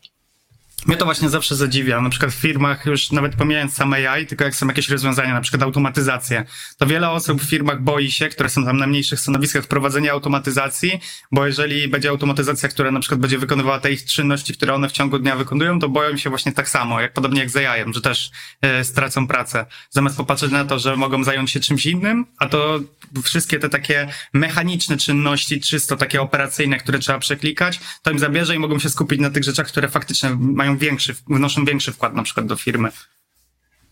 Mnie 0.86 0.98
to 0.98 1.06
właśnie 1.06 1.30
zawsze 1.30 1.56
zadziwia. 1.56 2.02
Na 2.02 2.10
przykład 2.10 2.32
w 2.32 2.36
firmach, 2.36 2.86
już 2.86 3.12
nawet 3.12 3.36
pomijając 3.36 3.74
same 3.74 4.12
AI, 4.12 4.26
tylko 4.26 4.44
jak 4.44 4.56
są 4.56 4.68
jakieś 4.68 4.90
rozwiązania, 4.90 5.34
na 5.34 5.42
przykład 5.42 5.64
automatyzacje, 5.64 6.46
to 6.78 6.86
wiele 6.86 7.10
osób 7.10 7.42
w 7.42 7.50
firmach 7.50 7.82
boi 7.82 8.12
się, 8.12 8.30
które 8.30 8.50
są 8.50 8.66
tam 8.66 8.78
na 8.78 8.88
mniejszych 8.88 9.20
stanowiskach, 9.20 9.64
wprowadzenia 9.64 10.12
automatyzacji, 10.12 11.00
bo 11.32 11.46
jeżeli 11.46 11.88
będzie 11.88 12.10
automatyzacja, 12.10 12.70
która 12.70 12.92
na 12.92 13.00
przykład 13.00 13.20
będzie 13.20 13.38
wykonywała 13.38 13.80
te 13.80 13.92
ich 13.92 14.06
czynności, 14.06 14.54
które 14.54 14.74
one 14.74 14.90
w 14.90 14.92
ciągu 14.92 15.20
dnia 15.20 15.36
wykonują, 15.36 15.80
to 15.80 15.90
boją 15.90 16.18
się 16.18 16.30
właśnie 16.30 16.52
tak 16.52 16.70
samo, 16.70 17.02
jak 17.02 17.14
podobnie 17.14 17.40
jak 17.40 17.50
z 17.50 17.56
AI, 17.56 17.94
że 17.94 18.02
też 18.02 18.32
e, 18.62 18.84
stracą 18.84 19.28
pracę. 19.28 19.66
Zamiast 19.90 20.18
popatrzeć 20.18 20.52
na 20.52 20.66
to, 20.66 20.80
że 20.80 20.96
mogą 20.96 21.24
zająć 21.24 21.52
się 21.52 21.60
czymś 21.60 21.86
innym, 21.86 22.26
a 22.38 22.46
to 22.46 22.80
wszystkie 23.24 23.60
te 23.60 23.70
takie 23.70 24.08
mechaniczne 24.34 24.98
czynności, 24.98 25.62
czysto 25.62 25.98
takie 25.98 26.22
operacyjne, 26.22 26.78
które 26.78 27.00
trzeba 27.00 27.20
przeklikać, 27.20 27.80
to 28.04 28.12
im 28.12 28.20
zabierze 28.20 28.56
i 28.56 28.60
mogą 28.60 28.80
się 28.80 28.90
skupić 28.90 29.20
na 29.20 29.30
tych 29.30 29.44
rzeczach, 29.44 29.68
które 29.68 29.90
faktycznie 29.90 30.30
mają 30.40 30.75
większy, 30.78 31.16
wnoszą 31.28 31.66
większy 31.66 31.92
wkład 31.92 32.16
na 32.16 32.24
przykład 32.24 32.46
do 32.46 32.56
firmy. 32.56 32.92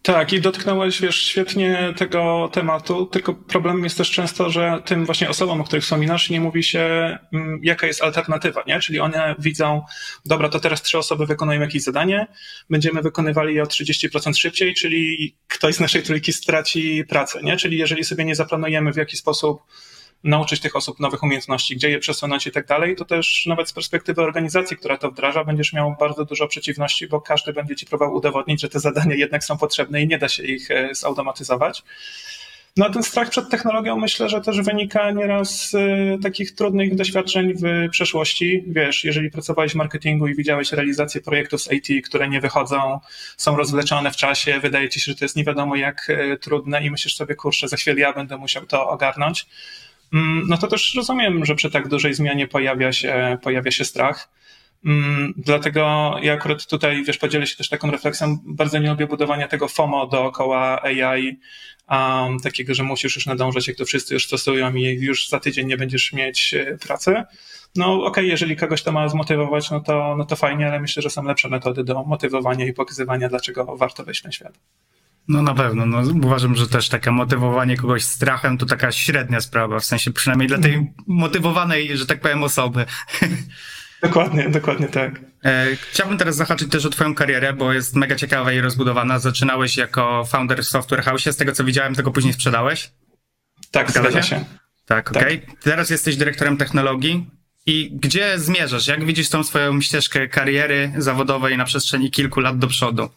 Tak, 0.04 0.34
i 0.34 0.42
dotknąłeś, 0.42 1.02
wiesz, 1.02 1.16
świetnie 1.16 1.94
tego 1.98 2.50
tematu, 2.54 3.06
tylko 3.06 3.34
problemem 3.34 3.84
jest 3.84 3.98
też 3.98 4.12
często, 4.12 4.50
że 4.50 4.82
tym 4.86 5.06
właśnie 5.06 5.30
osobom, 5.30 5.62
o 5.62 5.64
których 5.64 5.84
wspominasz, 5.84 6.30
nie 6.30 6.42
mówi 6.42 6.64
się, 6.64 7.18
mm, 7.34 7.60
jaka 7.64 7.88
jest 7.88 8.02
alternatywa, 8.02 8.64
nie? 8.68 8.80
Czyli 8.80 9.00
one 9.00 9.36
widzą, 9.40 9.82
dobra, 10.26 10.50
to 10.50 10.60
teraz 10.60 10.82
trzy 10.82 10.98
osoby 10.98 11.26
wykonują 11.26 11.62
jakieś 11.62 11.84
zadanie, 11.84 12.28
będziemy 12.70 13.02
wykonywali 13.02 13.56
je 13.56 13.64
o 13.64 13.66
30% 13.66 14.38
szybciej, 14.38 14.74
czyli 14.74 15.36
ktoś 15.48 15.76
z 15.76 15.80
naszej 15.80 16.04
trójki 16.04 16.34
straci 16.34 17.04
pracę, 17.10 17.40
nie? 17.44 17.58
Czyli 17.58 17.78
jeżeli 17.78 18.04
sobie 18.04 18.26
nie 18.26 18.36
zaplanujemy, 18.36 18.94
w 18.94 18.98
jaki 18.98 19.18
sposób 19.18 19.62
nauczyć 20.24 20.60
tych 20.60 20.76
osób 20.76 21.00
nowych 21.00 21.24
umiejętności, 21.24 21.76
gdzie 21.76 21.90
je 21.90 22.00
przesunąć 22.00 22.48
i 22.48 22.52
tak 22.52 22.68
dalej, 22.68 22.96
to 22.96 23.06
też 23.06 23.46
nawet 23.46 23.70
z 23.70 23.74
perspektywy 23.74 24.22
organizacji, 24.22 24.78
która 24.78 24.98
to 24.98 25.12
wdraża, 25.12 25.44
będziesz 25.44 25.74
miał 25.74 25.96
bardzo 26.00 26.26
dużo 26.26 26.48
przeciwności, 26.48 27.08
bo 27.08 27.22
każdy 27.22 27.54
będzie 27.54 27.76
ci 27.76 27.86
próbował 27.86 28.16
udowodnić, 28.16 28.62
że 28.62 28.70
te 28.70 28.80
zadania 28.80 29.16
jednak 29.16 29.44
są 29.44 29.58
potrzebne 29.58 30.02
i 30.02 30.08
nie 30.08 30.18
da 30.18 30.30
się 30.30 30.44
ich 30.44 30.72
e, 30.72 30.96
zautomatyzować. 30.96 31.84
No 32.78 32.86
a 32.86 32.90
ten 32.90 33.04
strach 33.04 33.30
przed 33.30 33.50
technologią 33.50 33.98
myślę, 33.98 34.30
że 34.30 34.42
też 34.42 34.62
wynika 34.62 35.12
nieraz 35.12 35.70
z 35.70 35.76
e, 35.76 35.80
takich 36.24 36.56
trudnych 36.56 36.96
doświadczeń 36.96 37.54
w 37.54 37.90
przeszłości. 37.92 38.64
Wiesz, 38.68 39.04
jeżeli 39.04 39.32
pracowałeś 39.32 39.72
w 39.72 39.76
marketingu 39.76 40.28
i 40.28 40.36
widziałeś 40.36 40.72
realizację 40.72 41.22
projektów 41.22 41.62
z 41.62 41.72
IT, 41.72 42.08
które 42.08 42.30
nie 42.30 42.42
wychodzą, 42.42 43.00
są 43.38 43.58
rozwleczone 43.58 44.12
w 44.12 44.16
czasie, 44.16 44.60
wydaje 44.60 44.90
ci 44.90 45.00
się, 45.00 45.12
że 45.12 45.18
to 45.18 45.26
jest 45.26 45.36
nie 45.36 45.44
wiadomo 45.44 45.76
jak 45.76 46.10
e, 46.10 46.38
trudne 46.38 46.86
i 46.86 46.92
myślisz 46.92 47.16
sobie, 47.16 47.36
kurczę, 47.36 47.68
za 47.68 47.78
chwilę 47.78 48.00
ja 48.00 48.14
będę 48.14 48.38
musiał 48.38 48.66
to 48.66 48.90
ogarnąć 48.90 49.46
no 50.48 50.58
to 50.58 50.68
też 50.68 50.94
rozumiem, 50.96 51.46
że 51.46 51.56
przy 51.56 51.72
tak 51.72 51.88
dużej 51.88 52.14
zmianie 52.14 52.48
pojawia 52.48 52.94
się, 52.94 53.38
pojawia 53.42 53.72
się 53.72 53.86
strach. 53.86 54.30
Mm, 54.86 55.34
dlatego 55.38 56.16
ja 56.22 56.34
akurat 56.34 56.66
tutaj, 56.66 57.04
wiesz, 57.04 57.18
podzielę 57.18 57.48
się 57.48 57.56
też 57.56 57.70
taką 57.70 57.92
refleksją. 57.92 58.38
Bardzo 58.46 58.80
nie 58.80 58.90
lubię 58.90 59.08
budowania 59.08 59.48
tego 59.48 59.68
FOMO 59.68 60.08
dookoła 60.08 60.82
AI, 60.84 61.40
um, 61.90 62.40
takiego, 62.40 62.74
że 62.74 62.84
musisz 62.84 63.16
już 63.16 63.26
nadążać, 63.26 63.68
jak 63.68 63.78
to 63.78 63.86
wszyscy 63.86 64.14
już 64.14 64.26
stosują 64.26 64.76
i 64.76 64.84
już 64.84 65.30
za 65.30 65.40
tydzień 65.40 65.68
nie 65.68 65.78
będziesz 65.78 66.14
mieć 66.14 66.54
e, 66.54 66.78
pracy. 66.78 67.24
No 67.76 67.94
okej, 67.94 68.08
okay, 68.08 68.26
jeżeli 68.26 68.56
kogoś 68.56 68.84
to 68.84 68.92
ma 68.92 69.10
zmotywować, 69.10 69.72
no 69.72 69.80
to, 69.80 70.16
no 70.18 70.26
to 70.26 70.36
fajnie, 70.36 70.68
ale 70.68 70.80
myślę, 70.80 71.04
że 71.04 71.10
są 71.10 71.24
lepsze 71.24 71.50
metody 71.50 71.84
do 71.84 72.04
motywowania 72.04 72.66
i 72.66 72.74
pokazywania, 72.74 73.30
dlaczego 73.30 73.78
warto 73.78 74.04
wejść 74.04 74.22
ten 74.22 74.32
świat. 74.32 74.60
No 75.28 75.42
na 75.42 75.54
pewno, 75.54 75.86
no 75.86 76.02
uważam, 76.24 76.56
że 76.56 76.68
też 76.68 76.90
takie 76.90 77.12
motywowanie 77.12 77.78
kogoś 77.78 78.04
strachem 78.04 78.58
to 78.58 78.66
taka 78.66 78.92
średnia 78.92 79.42
sprawa, 79.42 79.80
w 79.80 79.86
sensie 79.86 80.12
przynajmniej 80.12 80.48
dla 80.48 80.58
tej 80.58 80.94
motywowanej, 81.08 81.98
że 81.98 82.06
tak 82.06 82.22
powiem, 82.22 82.44
osoby. 82.44 82.86
Dokładnie, 84.04 84.50
dokładnie 84.50 84.88
tak. 84.88 85.22
E, 85.46 85.68
chciałbym 85.76 86.18
teraz 86.18 86.36
zahaczyć 86.36 86.72
też 86.72 86.86
o 86.86 86.90
twoją 86.90 87.16
karierę, 87.16 87.54
bo 87.54 87.74
jest 87.74 87.96
mega 87.96 88.16
ciekawa 88.16 88.54
i 88.54 88.62
rozbudowana. 88.62 89.20
Zaczynałeś 89.20 89.78
jako 89.78 90.26
founder 90.26 90.64
w 90.64 90.68
Software 90.68 91.04
House, 91.04 91.24
z 91.24 91.38
tego 91.38 91.52
co 91.52 91.64
widziałem, 91.64 91.96
tego 91.96 92.12
później 92.12 92.34
sprzedałeś? 92.34 92.92
Tak, 93.72 93.92
zgadza 93.92 94.22
się? 94.22 94.30
się. 94.30 94.46
Tak, 94.86 95.12
okej. 95.12 95.22
Okay. 95.22 95.38
Tak. 95.38 95.64
Teraz 95.64 95.90
jesteś 95.90 96.16
dyrektorem 96.16 96.58
technologii. 96.58 97.30
I 97.66 97.92
gdzie 97.94 98.40
zmierzasz? 98.40 98.88
Jak 98.88 99.06
widzisz 99.06 99.30
tą 99.30 99.44
swoją 99.44 99.82
ścieżkę 99.82 100.28
kariery 100.28 100.94
zawodowej 100.98 101.58
na 101.58 101.66
przestrzeni 101.66 102.12
kilku 102.12 102.40
lat 102.40 102.58
do 102.58 102.68
przodu? 102.68 103.10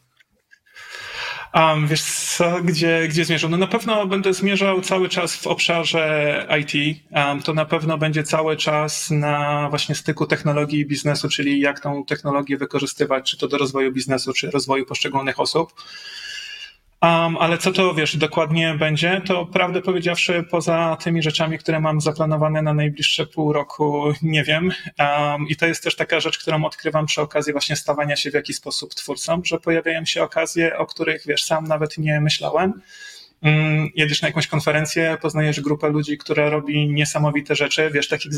Wiesz 1.86 2.02
co, 2.02 2.62
gdzie, 2.62 3.08
gdzie 3.08 3.24
zmierzam? 3.24 3.50
No 3.50 3.56
na 3.56 3.66
pewno 3.66 4.06
będę 4.06 4.34
zmierzał 4.34 4.80
cały 4.80 5.08
czas 5.08 5.36
w 5.36 5.46
obszarze 5.46 6.46
IT. 6.60 6.98
Um, 7.10 7.42
to 7.42 7.54
na 7.54 7.64
pewno 7.64 7.98
będzie 7.98 8.24
cały 8.24 8.56
czas 8.56 9.10
na 9.10 9.66
właśnie 9.70 9.94
styku 9.94 10.26
technologii 10.26 10.80
i 10.80 10.86
biznesu, 10.86 11.28
czyli 11.28 11.60
jak 11.60 11.80
tą 11.80 12.04
technologię 12.04 12.56
wykorzystywać, 12.56 13.30
czy 13.30 13.38
to 13.38 13.48
do 13.48 13.58
rozwoju 13.58 13.92
biznesu, 13.92 14.32
czy 14.32 14.50
rozwoju 14.50 14.86
poszczególnych 14.86 15.40
osób. 15.40 15.72
Um, 17.06 17.36
ale 17.36 17.58
co 17.58 17.72
to, 17.72 17.94
wiesz, 17.94 18.16
dokładnie 18.16 18.74
będzie, 18.74 19.20
to 19.26 19.46
prawdę 19.46 19.82
powiedziawszy, 19.82 20.44
poza 20.50 20.96
tymi 21.00 21.22
rzeczami, 21.22 21.58
które 21.58 21.80
mam 21.80 22.00
zaplanowane 22.00 22.62
na 22.62 22.74
najbliższe 22.74 23.26
pół 23.26 23.52
roku, 23.52 24.12
nie 24.22 24.44
wiem. 24.44 24.72
Um, 24.98 25.48
I 25.48 25.56
to 25.56 25.66
jest 25.66 25.82
też 25.82 25.96
taka 25.96 26.20
rzecz, 26.20 26.38
którą 26.38 26.64
odkrywam 26.64 27.06
przy 27.06 27.22
okazji 27.22 27.52
właśnie 27.52 27.76
stawania 27.76 28.16
się 28.16 28.30
w 28.30 28.34
jakiś 28.34 28.56
sposób 28.56 28.94
twórcą, 28.94 29.40
że 29.44 29.60
pojawiają 29.60 30.04
się 30.04 30.22
okazje, 30.22 30.78
o 30.78 30.86
których, 30.86 31.22
wiesz, 31.26 31.44
sam 31.44 31.64
nawet 31.64 31.98
nie 31.98 32.20
myślałem. 32.20 32.82
Mm, 33.42 33.88
jedziesz 33.94 34.22
na 34.22 34.28
jakąś 34.28 34.46
konferencję, 34.46 35.18
poznajesz 35.22 35.60
grupę 35.60 35.88
ludzi, 35.88 36.18
która 36.18 36.50
robi 36.50 36.88
niesamowite 36.88 37.54
rzeczy, 37.54 37.90
wiesz, 37.94 38.08
takich 38.08 38.34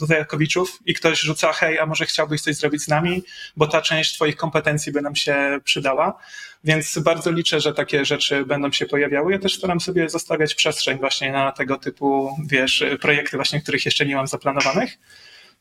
zajawkowiczów 0.00 0.78
i 0.86 0.94
ktoś 0.94 1.20
rzuca, 1.20 1.52
hej, 1.52 1.78
a 1.78 1.86
może 1.86 2.06
chciałbyś 2.06 2.40
coś 2.40 2.56
zrobić 2.56 2.82
z 2.82 2.88
nami, 2.88 3.22
bo 3.56 3.66
ta 3.66 3.82
część 3.82 4.14
twoich 4.14 4.36
kompetencji 4.36 4.92
by 4.92 5.02
nam 5.02 5.16
się 5.16 5.58
przydała. 5.64 6.18
Więc 6.64 6.98
bardzo 6.98 7.30
liczę, 7.30 7.60
że 7.60 7.74
takie 7.74 8.04
rzeczy 8.04 8.44
będą 8.44 8.72
się 8.72 8.86
pojawiały. 8.86 9.32
Ja 9.32 9.38
też 9.38 9.54
staram 9.54 9.80
sobie 9.80 10.08
zostawiać 10.08 10.54
przestrzeń 10.54 10.98
właśnie 10.98 11.32
na 11.32 11.52
tego 11.52 11.76
typu, 11.76 12.36
wiesz, 12.46 12.84
projekty 13.00 13.36
właśnie, 13.36 13.60
których 13.60 13.84
jeszcze 13.84 14.06
nie 14.06 14.16
mam 14.16 14.26
zaplanowanych. 14.26 14.98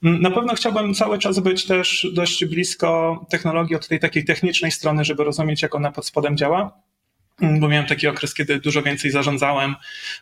Mm, 0.03 0.21
na 0.21 0.31
pewno 0.31 0.55
chciałbym 0.55 0.93
cały 0.93 1.19
czas 1.19 1.39
być 1.39 1.65
też 1.65 2.07
dość 2.13 2.45
blisko 2.45 3.19
technologii 3.29 3.75
od 3.75 3.87
tej 3.87 3.99
takiej 3.99 4.25
technicznej 4.25 4.71
strony, 4.71 5.05
żeby 5.05 5.23
rozumieć, 5.23 5.61
jak 5.61 5.75
ona 5.75 5.91
pod 5.91 6.05
spodem 6.05 6.37
działa 6.37 6.85
bo 7.41 7.67
miałem 7.67 7.85
taki 7.85 8.07
okres, 8.07 8.33
kiedy 8.33 8.59
dużo 8.59 8.83
więcej 8.83 9.11
zarządzałem, 9.11 9.75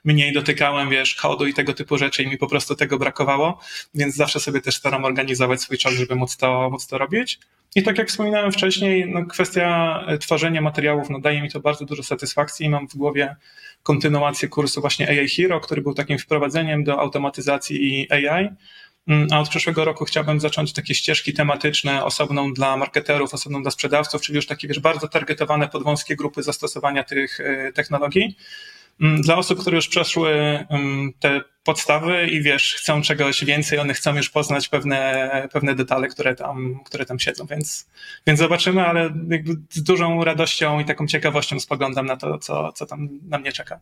mniej 0.03 0.34
dotykałem, 0.34 0.89
wiesz, 0.89 1.15
kodu 1.15 1.46
i 1.48 1.53
tego 1.53 1.74
typu 1.74 1.98
rzeczy 1.98 2.24
i 2.24 2.27
mi 2.27 2.38
po 2.38 2.48
prostu 2.48 2.75
tego 2.75 2.98
brakowało, 2.98 3.60
więc 3.96 4.15
zawsze 4.15 4.39
sobie 4.39 4.62
też 4.62 4.75
staram 4.75 5.05
organizować 5.05 5.62
swój 5.62 5.77
czas, 5.77 5.93
żeby 5.93 6.15
móc 6.15 6.38
to, 6.38 6.70
móc 6.70 6.88
to 6.88 6.98
robić. 6.98 7.39
I 7.75 7.84
tak 7.84 7.98
jak 7.98 8.08
wspominałem 8.08 8.51
wcześniej, 8.51 9.05
no 9.10 9.25
kwestia 9.25 10.00
e, 10.08 10.17
tworzenia 10.17 10.62
materiałów, 10.62 11.10
no 11.10 11.20
daje 11.20 11.41
mi 11.41 11.51
to 11.51 11.60
bardzo 11.60 11.86
dużo 11.86 12.03
satysfakcji 12.03 12.65
i 12.65 12.70
mam 12.70 12.88
w 12.88 12.96
głowie 12.96 13.36
kontynuację 13.84 14.50
kursu 14.50 14.82
właśnie 14.82 15.10
AI 15.10 15.29
Hero, 15.29 15.60
który 15.60 15.82
był 15.82 15.93
takim 15.93 16.20
wprowadzeniem 16.20 16.84
do 16.84 17.00
automatyzacji 17.00 18.01
i 18.01 18.12
AI, 18.12 18.50
a 19.31 19.39
od 19.39 19.50
przyszłego 19.50 19.86
roku 19.86 20.05
chciałbym 20.05 20.39
zacząć 20.39 20.74
takie 20.74 20.95
ścieżki 20.95 21.33
tematyczne, 21.33 22.05
osobną 22.05 22.53
dla 22.53 22.77
marketerów, 22.77 23.33
osobną 23.33 23.62
dla 23.62 23.72
sprzedawców, 23.72 24.22
czyli 24.22 24.36
już 24.36 24.48
takie 24.48 24.67
wiesz, 24.67 24.79
bardzo 24.79 25.07
targetowane 25.07 25.67
pod 25.67 25.83
wąskie 25.83 26.15
grupy 26.15 26.43
zastosowania 26.43 27.03
tych 27.03 27.39
e, 27.39 27.72
technologii. 27.72 28.38
Mm, 29.01 29.22
dla 29.22 29.38
osób, 29.38 29.60
które 29.60 29.75
już 29.75 29.88
przeszły 29.88 30.29
mm, 30.69 31.13
te 31.19 31.41
podstawy 31.63 32.27
i 32.27 32.41
wiesz, 32.41 32.75
chcą 32.75 33.01
czegoś 33.01 33.45
więcej, 33.45 33.79
one 33.79 33.93
chcą 33.93 34.15
już 34.15 34.29
poznać 34.29 34.69
pewne, 34.69 35.48
pewne 35.53 35.75
detale, 35.75 36.07
które 36.07 36.36
tam, 36.36 36.79
które 36.86 37.05
tam 37.05 37.19
siedzą, 37.19 37.45
więc, 37.45 37.89
więc 38.27 38.39
zobaczymy, 38.39 38.86
ale 38.86 39.13
jakby 39.29 39.55
z 39.69 39.83
dużą 39.83 40.24
radością 40.24 40.79
i 40.79 40.86
taką 40.86 41.07
ciekawością 41.07 41.60
spoglądam 41.60 42.05
na 42.05 42.17
to, 42.17 42.38
co, 42.38 42.72
co 42.72 42.86
tam 42.86 43.10
na 43.29 43.38
mnie 43.38 43.51
czeka. 43.51 43.79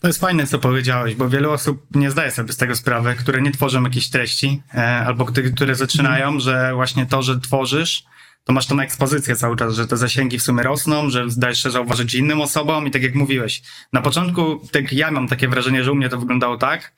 To 0.00 0.06
jest 0.06 0.20
fajne, 0.20 0.46
co 0.46 0.58
powiedziałeś, 0.58 1.14
bo 1.14 1.28
wiele 1.28 1.48
osób 1.48 1.86
nie 1.94 2.10
zdaje 2.10 2.30
sobie 2.30 2.52
z 2.52 2.56
tego 2.56 2.76
sprawy, 2.76 3.14
które 3.14 3.42
nie 3.42 3.52
tworzą 3.52 3.82
jakiejś 3.82 4.10
treści, 4.10 4.62
e, 4.74 4.96
albo 5.06 5.24
które, 5.26 5.74
zaczynają, 5.74 6.28
mm. 6.28 6.40
że 6.40 6.72
właśnie 6.74 7.06
to, 7.06 7.22
że 7.22 7.40
tworzysz, 7.40 8.04
to 8.44 8.52
masz 8.52 8.66
tą 8.66 8.80
ekspozycję 8.80 9.36
cały 9.36 9.56
czas, 9.56 9.74
że 9.74 9.86
te 9.86 9.96
zasięgi 9.96 10.38
w 10.38 10.42
sumie 10.42 10.62
rosną, 10.62 11.10
że 11.10 11.30
zdajesz 11.30 11.62
się 11.62 11.70
zauważyć 11.70 12.14
innym 12.14 12.40
osobom 12.40 12.86
i 12.86 12.90
tak 12.90 13.02
jak 13.02 13.14
mówiłeś, 13.14 13.62
na 13.92 14.02
początku, 14.02 14.68
tak 14.72 14.92
ja 14.92 15.10
mam 15.10 15.28
takie 15.28 15.48
wrażenie, 15.48 15.84
że 15.84 15.92
u 15.92 15.94
mnie 15.94 16.08
to 16.08 16.18
wyglądało 16.18 16.56
tak, 16.56 16.92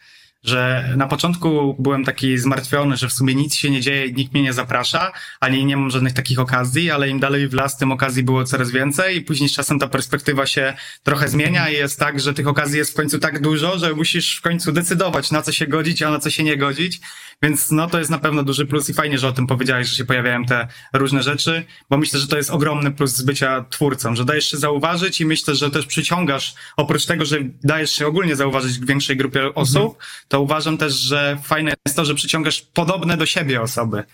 że 0.44 0.92
na 0.96 1.06
początku 1.06 1.76
byłem 1.78 2.04
taki 2.04 2.38
zmartwiony, 2.38 2.96
że 2.96 3.08
w 3.08 3.12
sumie 3.12 3.34
nic 3.34 3.54
się 3.54 3.70
nie 3.70 3.80
dzieje, 3.80 4.12
nikt 4.12 4.32
mnie 4.32 4.42
nie 4.42 4.52
zaprasza, 4.52 5.12
ani 5.40 5.64
nie 5.64 5.76
mam 5.76 5.90
żadnych 5.90 6.12
takich 6.12 6.38
okazji, 6.38 6.90
ale 6.90 7.08
im 7.08 7.20
dalej 7.20 7.48
w 7.48 7.54
las, 7.54 7.76
tym 7.76 7.92
okazji 7.92 8.22
było 8.22 8.44
coraz 8.44 8.70
więcej 8.70 9.16
i 9.16 9.20
później 9.20 9.48
z 9.48 9.52
czasem 9.52 9.78
ta 9.78 9.88
perspektywa 9.88 10.46
się 10.46 10.74
trochę 11.02 11.28
zmienia 11.28 11.70
i 11.70 11.74
jest 11.74 11.98
tak, 11.98 12.20
że 12.20 12.34
tych 12.34 12.46
okazji 12.46 12.78
jest 12.78 12.92
w 12.92 12.94
końcu 12.94 13.18
tak 13.18 13.40
dużo, 13.40 13.78
że 13.78 13.94
musisz 13.94 14.38
w 14.38 14.42
końcu 14.42 14.72
decydować, 14.72 15.30
na 15.30 15.42
co 15.42 15.52
się 15.52 15.66
godzić, 15.66 16.02
a 16.02 16.10
na 16.10 16.18
co 16.18 16.30
się 16.30 16.44
nie 16.44 16.56
godzić. 16.56 17.00
Więc 17.42 17.70
no 17.70 17.86
to 17.86 17.98
jest 17.98 18.10
na 18.10 18.18
pewno 18.18 18.42
duży 18.42 18.66
plus 18.66 18.88
i 18.88 18.94
fajnie, 18.94 19.18
że 19.18 19.28
o 19.28 19.32
tym 19.32 19.46
powiedziałeś, 19.46 19.88
że 19.88 19.96
się 19.96 20.04
pojawiają 20.04 20.44
te 20.44 20.68
różne 20.92 21.22
rzeczy, 21.22 21.64
bo 21.90 21.98
myślę, 21.98 22.20
że 22.20 22.26
to 22.26 22.36
jest 22.36 22.50
ogromny 22.50 22.90
plus 22.90 23.10
z 23.10 23.22
bycia 23.22 23.64
twórcą, 23.70 24.16
że 24.16 24.24
dajesz 24.24 24.50
się 24.50 24.56
zauważyć 24.56 25.20
i 25.20 25.26
myślę, 25.26 25.54
że 25.54 25.70
też 25.70 25.86
przyciągasz, 25.86 26.54
oprócz 26.76 27.06
tego, 27.06 27.24
że 27.24 27.36
dajesz 27.64 27.90
się 27.90 28.06
ogólnie 28.06 28.36
zauważyć 28.36 28.78
większej 28.78 29.16
grupie 29.16 29.54
osób, 29.54 29.84
mhm. 29.84 30.04
To 30.28 30.40
uważam 30.40 30.78
też, 30.78 30.92
że 30.92 31.38
fajne 31.44 31.72
jest 31.86 31.96
to, 31.96 32.04
że 32.04 32.14
przyciągasz 32.14 32.62
podobne 32.62 33.16
do 33.16 33.26
siebie 33.26 33.62
osoby. 33.62 34.04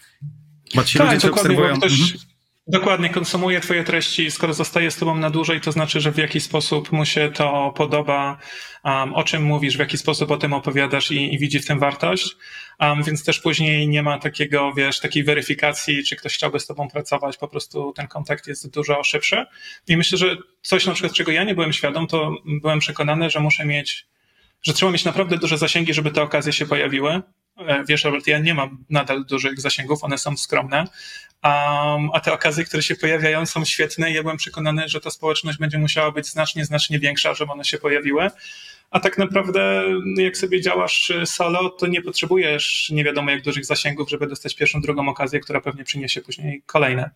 Bo 0.75 0.85
ci 0.85 0.99
tak, 0.99 1.07
ludzie 1.07 1.21
cię 1.21 1.31
obserwują. 1.31 1.77
Ktoś, 1.77 1.93
mhm. 1.93 2.19
Dokładnie, 2.67 3.11
konsumuje 3.11 3.61
twoje 3.61 3.85
treści, 3.85 4.31
skoro 4.31 4.55
zostaje 4.55 4.91
z 4.91 4.97
tobą 4.97 5.17
na 5.17 5.31
dłużej, 5.31 5.61
to 5.61 5.73
znaczy, 5.73 6.01
że 6.01 6.13
w 6.13 6.19
jakiś 6.19 6.43
sposób 6.43 6.93
mu 6.93 7.05
się 7.05 7.31
to 7.35 7.73
podoba, 7.77 8.39
um, 8.85 9.15
o 9.15 9.25
czym 9.25 9.43
mówisz, 9.43 9.77
w 9.77 9.81
jaki 9.81 9.99
sposób 9.99 10.31
o 10.31 10.37
tym 10.37 10.53
opowiadasz 10.53 11.11
i, 11.11 11.35
i 11.35 11.39
widzi 11.39 11.59
w 11.59 11.67
tym 11.67 11.79
wartość, 11.79 12.37
um, 12.81 13.03
więc 13.03 13.25
też 13.25 13.41
później 13.41 13.89
nie 13.89 14.03
ma 14.03 14.19
takiego, 14.19 14.73
wiesz, 14.73 15.01
takiej 15.01 15.25
weryfikacji, 15.25 16.05
czy 16.05 16.17
ktoś 16.17 16.35
chciałby 16.35 16.61
z 16.61 16.67
tobą 16.67 16.89
pracować, 16.89 17.37
po 17.37 17.49
prostu 17.49 17.93
ten 17.93 18.09
kontakt 18.09 18.47
jest 18.47 18.71
dużo 18.71 19.05
szybszy 19.05 19.47
i 19.89 19.97
myślę, 19.97 20.19
że 20.19 20.37
coś 20.63 20.87
na 20.87 20.93
przykład, 20.93 21.13
czego 21.13 21.33
ja 21.33 21.45
nie 21.45 21.55
byłem 21.55 21.73
świadom, 21.73 22.07
to 22.07 22.35
byłem 22.45 22.79
przekonany, 22.79 23.31
że 23.31 23.41
muszę 23.41 23.67
mieć, 23.67 24.07
że 24.65 24.73
trzeba 24.73 24.93
mieć 24.93 25.05
naprawdę 25.05 25.39
duże 25.39 25.59
zasięgi, 25.59 25.95
żeby 25.95 26.11
te 26.11 26.23
okazje 26.23 26.53
się 26.53 26.67
pojawiły, 26.67 27.23
e, 27.59 27.85
Wiesz, 27.89 28.05
Robert, 28.05 28.27
ja 28.27 28.39
nie 28.39 28.55
mam 28.55 28.85
nadal 28.91 29.25
dużych 29.25 29.61
zasięgów, 29.61 30.05
one 30.05 30.19
są 30.19 30.37
skromne, 30.37 30.85
Um, 31.45 32.11
a 32.13 32.21
te 32.21 32.33
okazje, 32.33 32.65
które 32.65 32.83
się 32.83 32.95
pojawiają, 32.97 33.47
są 33.47 33.65
świetne 33.65 34.11
i 34.11 34.15
ja 34.15 34.23
byłem 34.23 34.37
przekonany, 34.37 34.89
że 34.89 35.01
ta 35.01 35.11
społeczność 35.11 35.59
będzie 35.59 35.79
musiała 35.79 36.11
być 36.11 36.27
znacznie, 36.27 36.65
znacznie 36.65 36.99
większa, 36.99 37.35
żeby 37.35 37.53
one 37.53 37.65
się 37.65 37.79
pojawiły. 37.79 38.31
A 38.91 39.01
tak 39.01 39.19
naprawdę, 39.19 39.85
jak 40.17 40.37
sobie 40.37 40.61
działasz 40.61 41.13
solo, 41.25 41.71
to 41.71 41.87
nie 41.87 42.03
potrzebujesz 42.03 42.91
nie 42.91 43.05
wiadomo 43.05 43.31
jak 43.31 43.43
dużych 43.43 43.65
zasięgów, 43.65 44.11
żeby 44.11 44.27
dostać 44.27 44.55
pierwszą, 44.55 44.81
drugą 44.81 45.09
okazję, 45.09 45.41
która 45.41 45.61
pewnie 45.61 45.85
przyniesie 45.85 46.21
później 46.21 46.63
kolejne. 46.67 47.11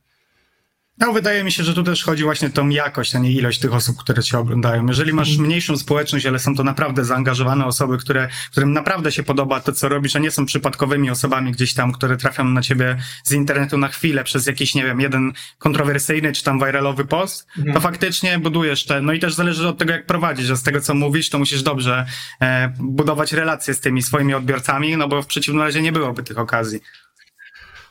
No, 1.01 1.13
wydaje 1.13 1.45
mi 1.45 1.53
się, 1.53 1.65
że 1.65 1.75
tu 1.75 1.83
też 1.83 2.05
chodzi 2.05 2.23
właśnie 2.23 2.49
o 2.49 2.51
tą 2.51 2.69
jakość, 2.69 3.15
a 3.15 3.19
nie 3.19 3.33
ilość 3.33 3.59
tych 3.59 3.75
osób, 3.75 3.97
które 3.97 4.23
cię 4.23 4.39
oglądają. 4.39 4.87
Jeżeli 4.87 5.13
masz 5.13 5.31
mhm. 5.31 5.47
mniejszą 5.47 5.77
społeczność, 5.77 6.27
ale 6.27 6.39
są 6.39 6.57
to 6.57 6.65
naprawdę 6.65 7.05
zaangażowane 7.05 7.67
osoby, 7.67 7.99
które, 7.99 8.29
którym 8.51 8.73
naprawdę 8.73 9.13
się 9.13 9.23
podoba 9.23 9.61
to, 9.61 9.73
co 9.73 9.89
robisz, 9.89 10.17
a 10.17 10.19
nie 10.19 10.31
są 10.31 10.47
przypadkowymi 10.47 11.11
osobami 11.11 11.53
gdzieś 11.53 11.75
tam, 11.75 11.93
które 11.93 12.17
trafią 12.17 12.45
na 12.45 12.63
ciebie 12.63 12.97
z 13.25 13.33
internetu 13.33 13.79
na 13.79 13.89
chwilę 13.89 14.25
przez 14.25 14.47
jakiś, 14.47 14.75
nie 14.75 14.85
wiem, 14.85 15.01
jeden 15.01 15.33
kontrowersyjny 15.59 16.33
czy 16.33 16.45
tam 16.45 16.59
viralowy 16.59 17.05
post, 17.05 17.47
mhm. 17.57 17.75
to 17.75 17.81
faktycznie 17.81 18.39
budujesz 18.39 18.85
te, 18.85 19.03
no 19.03 19.13
i 19.13 19.19
też 19.19 19.35
zależy 19.35 19.69
od 19.69 19.79
tego, 19.79 19.93
jak 19.93 20.07
prowadzisz, 20.07 20.47
że 20.47 20.57
z 20.57 20.63
tego, 20.63 20.81
co 20.81 20.95
mówisz, 20.95 21.31
to 21.31 21.39
musisz 21.39 21.63
dobrze 21.63 22.07
e, 22.41 22.73
budować 22.79 23.33
relacje 23.33 23.75
z 23.75 23.81
tymi 23.81 24.03
swoimi 24.03 24.35
odbiorcami, 24.35 24.97
no 24.97 25.09
bo 25.09 25.23
w 25.23 25.27
przeciwnym 25.27 25.63
razie 25.63 25.83
nie 25.83 25.93
byłoby 25.93 26.23
tych 26.23 26.39
okazji. 26.39 26.81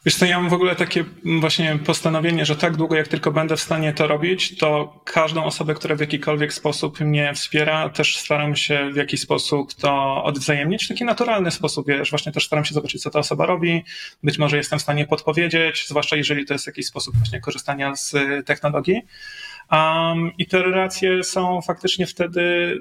Wiesz 0.05 0.15
co, 0.15 0.25
ja 0.25 0.39
mam 0.39 0.49
w 0.49 0.53
ogóle 0.53 0.75
takie 0.75 1.05
właśnie 1.39 1.79
postanowienie, 1.85 2.45
że 2.45 2.55
tak 2.55 2.75
długo 2.75 2.95
jak 2.95 3.07
tylko 3.07 3.31
będę 3.31 3.55
w 3.55 3.61
stanie 3.61 3.93
to 3.93 4.07
robić, 4.07 4.57
to 4.57 4.99
każdą 5.05 5.43
osobę, 5.43 5.73
która 5.73 5.95
w 5.95 5.99
jakikolwiek 5.99 6.53
sposób 6.53 6.99
mnie 6.99 7.33
wspiera, 7.33 7.89
też 7.89 8.17
staram 8.17 8.55
się 8.55 8.89
w 8.93 8.95
jakiś 8.95 9.21
sposób 9.21 9.73
to 9.73 10.23
odwzajemnić, 10.23 10.85
w 10.85 10.87
taki 10.87 11.05
naturalny 11.05 11.51
sposób, 11.51 11.87
wiesz, 11.87 12.09
właśnie 12.09 12.31
też 12.31 12.45
staram 12.45 12.65
się 12.65 12.73
zobaczyć, 12.73 13.01
co 13.01 13.09
ta 13.09 13.19
osoba 13.19 13.45
robi, 13.45 13.83
być 14.23 14.37
może 14.37 14.57
jestem 14.57 14.79
w 14.79 14.81
stanie 14.81 15.07
podpowiedzieć, 15.07 15.87
zwłaszcza 15.87 16.15
jeżeli 16.15 16.45
to 16.45 16.53
jest 16.53 16.67
jakiś 16.67 16.87
sposób 16.87 17.15
właśnie 17.17 17.41
korzystania 17.41 17.95
z 17.95 18.15
technologii. 18.45 19.01
Um, 19.71 20.31
I 20.37 20.45
te 20.45 20.63
relacje 20.63 21.23
są 21.23 21.61
faktycznie 21.61 22.05
wtedy 22.07 22.73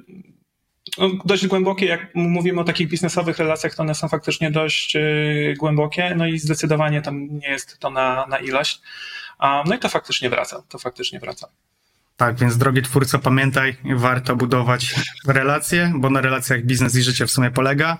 dość 1.25 1.47
głębokie, 1.47 1.87
jak 1.87 2.15
mówimy 2.15 2.61
o 2.61 2.65
takich 2.65 2.89
biznesowych 2.89 3.39
relacjach, 3.39 3.75
to 3.75 3.83
one 3.83 3.95
są 3.95 4.09
faktycznie 4.09 4.51
dość 4.51 4.97
y, 4.97 5.55
głębokie, 5.59 6.15
no 6.17 6.27
i 6.27 6.39
zdecydowanie 6.39 7.03
tam 7.03 7.29
nie 7.31 7.49
jest 7.49 7.79
to 7.79 7.91
na, 7.91 8.27
na 8.27 8.39
ilość. 8.39 8.81
No 9.41 9.75
i 9.75 9.79
to 9.79 9.89
faktycznie 9.89 10.31
wraca, 10.31 10.63
to 10.69 10.79
faktycznie 10.79 11.21
wraca. 11.21 11.49
Tak, 12.17 12.37
więc 12.37 12.59
drogi 12.59 12.83
twórco, 12.83 13.19
pamiętaj, 13.19 13.77
warto 13.97 14.37
budować 14.37 14.95
relacje, 15.27 15.93
bo 15.97 16.11
na 16.11 16.21
relacjach 16.21 16.63
biznes 16.63 16.97
i 16.97 17.03
życie 17.03 17.27
w 17.27 17.31
sumie 17.31 17.51
polega. 17.51 17.99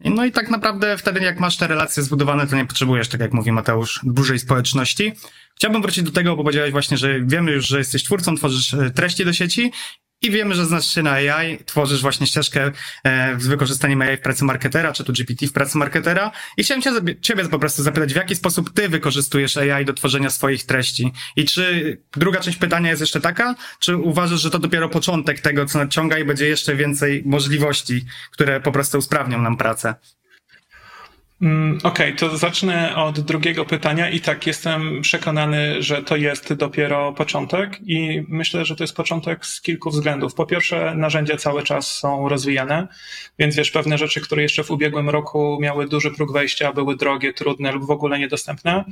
No 0.00 0.24
i 0.24 0.32
tak 0.32 0.50
naprawdę 0.50 0.98
wtedy, 0.98 1.20
jak 1.20 1.40
masz 1.40 1.56
te 1.56 1.66
relacje 1.66 2.02
zbudowane, 2.02 2.46
to 2.46 2.56
nie 2.56 2.66
potrzebujesz, 2.66 3.08
tak 3.08 3.20
jak 3.20 3.32
mówi 3.32 3.52
Mateusz, 3.52 4.00
dużej 4.02 4.38
społeczności. 4.38 5.12
Chciałbym 5.56 5.82
wrócić 5.82 6.04
do 6.04 6.12
tego, 6.12 6.36
bo 6.36 6.42
powiedziałeś 6.42 6.72
właśnie, 6.72 6.96
że 6.96 7.20
wiemy 7.20 7.52
już, 7.52 7.66
że 7.66 7.78
jesteś 7.78 8.04
twórcą, 8.04 8.36
tworzysz 8.36 8.74
e, 8.74 8.90
treści 8.90 9.24
do 9.24 9.32
sieci 9.32 9.72
i 10.22 10.30
wiemy, 10.30 10.54
że 10.54 10.66
znasz 10.66 10.94
się 10.94 11.02
na 11.02 11.12
AI, 11.12 11.58
tworzysz 11.64 12.02
właśnie 12.02 12.26
ścieżkę 12.26 12.72
e, 13.04 13.40
z 13.40 13.46
wykorzystaniem 13.46 14.02
AI 14.02 14.16
w 14.16 14.20
pracy 14.20 14.44
marketera, 14.44 14.92
czy 14.92 15.04
tu 15.04 15.12
GPT 15.12 15.46
w 15.46 15.52
pracy 15.52 15.78
marketera. 15.78 16.30
I 16.56 16.64
chciałem 16.64 16.82
cię, 16.82 16.90
ciebie 17.20 17.48
po 17.48 17.58
prostu 17.58 17.82
zapytać, 17.82 18.12
w 18.12 18.16
jaki 18.16 18.36
sposób 18.36 18.70
ty 18.74 18.88
wykorzystujesz 18.88 19.56
AI 19.56 19.84
do 19.84 19.92
tworzenia 19.92 20.30
swoich 20.30 20.66
treści? 20.66 21.12
I 21.36 21.44
czy 21.44 21.96
druga 22.12 22.40
część 22.40 22.58
pytania 22.58 22.90
jest 22.90 23.00
jeszcze 23.00 23.20
taka, 23.20 23.54
czy 23.80 23.96
uważasz, 23.96 24.40
że 24.40 24.50
to 24.50 24.58
dopiero 24.58 24.88
początek 24.88 25.40
tego, 25.40 25.66
co 25.66 25.78
nadciąga 25.78 26.18
i 26.18 26.24
będzie 26.24 26.46
jeszcze 26.46 26.76
więcej 26.76 27.22
możliwości, 27.26 28.04
które 28.30 28.60
po 28.60 28.72
prostu 28.72 28.98
usprawnią 28.98 29.42
nam 29.42 29.56
pracę? 29.56 29.94
Mm, 31.42 31.78
okej, 31.78 32.14
okay, 32.14 32.28
to 32.28 32.36
zacznę 32.36 32.96
od 32.96 33.20
drugiego 33.20 33.64
pytania 33.64 34.10
i 34.10 34.20
tak 34.20 34.46
jestem 34.46 35.02
przekonany, 35.02 35.82
że 35.82 36.02
to 36.02 36.16
jest 36.16 36.52
dopiero 36.52 37.12
początek 37.12 37.80
i 37.86 38.22
myślę, 38.28 38.64
że 38.64 38.76
to 38.76 38.84
jest 38.84 38.96
początek 38.96 39.46
z 39.46 39.60
kilku 39.60 39.90
względów. 39.90 40.34
Po 40.34 40.46
pierwsze, 40.46 40.94
narzędzia 40.94 41.36
cały 41.36 41.62
czas 41.62 41.96
są 41.96 42.28
rozwijane, 42.28 42.88
więc 43.38 43.56
wiesz, 43.56 43.70
pewne 43.70 43.98
rzeczy, 43.98 44.20
które 44.20 44.42
jeszcze 44.42 44.64
w 44.64 44.70
ubiegłym 44.70 45.10
roku 45.10 45.58
miały 45.60 45.88
duży 45.88 46.10
próg 46.10 46.32
wejścia, 46.32 46.72
były 46.72 46.96
drogie, 46.96 47.32
trudne 47.32 47.72
lub 47.72 47.86
w 47.86 47.90
ogóle 47.90 48.18
niedostępne, 48.18 48.84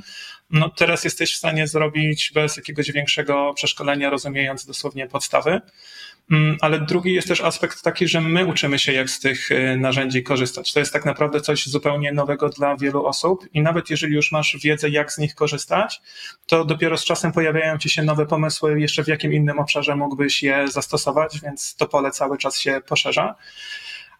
no 0.49 0.69
teraz 0.69 1.03
jesteś 1.03 1.33
w 1.33 1.37
stanie 1.37 1.67
zrobić 1.67 2.31
bez 2.33 2.57
jakiegoś 2.57 2.91
większego 2.91 3.53
przeszkolenia, 3.53 4.09
rozumiejąc 4.09 4.65
dosłownie 4.65 5.07
podstawy. 5.07 5.61
Mm, 6.31 6.57
ale 6.61 6.79
drugi 6.79 7.13
jest 7.13 7.27
też 7.27 7.41
aspekt 7.41 7.81
taki, 7.81 8.07
że 8.07 8.21
my 8.21 8.45
uczymy 8.45 8.79
się, 8.79 8.93
jak 8.93 9.09
z 9.09 9.19
tych 9.19 9.51
y, 9.51 9.77
narzędzi 9.77 10.23
korzystać. 10.23 10.73
To 10.73 10.79
jest 10.79 10.93
tak 10.93 11.05
naprawdę 11.05 11.41
coś 11.41 11.65
zupełnie 11.67 12.11
nowego 12.11 12.49
dla 12.49 12.77
wielu 12.77 13.05
osób 13.05 13.47
i 13.53 13.61
nawet 13.61 13.89
jeżeli 13.89 14.13
już 14.15 14.31
masz 14.31 14.57
wiedzę, 14.63 14.89
jak 14.89 15.11
z 15.11 15.17
nich 15.17 15.35
korzystać, 15.35 16.01
to 16.45 16.65
dopiero 16.65 16.97
z 16.97 17.05
czasem 17.05 17.31
pojawiają 17.31 17.77
ci 17.77 17.89
się 17.89 18.03
nowe 18.03 18.25
pomysły, 18.25 18.81
jeszcze 18.81 19.03
w 19.03 19.07
jakim 19.07 19.33
innym 19.33 19.59
obszarze 19.59 19.95
mógłbyś 19.95 20.43
je 20.43 20.67
zastosować, 20.67 21.39
więc 21.41 21.75
to 21.75 21.87
pole 21.87 22.11
cały 22.11 22.37
czas 22.37 22.59
się 22.59 22.81
poszerza. 22.87 23.35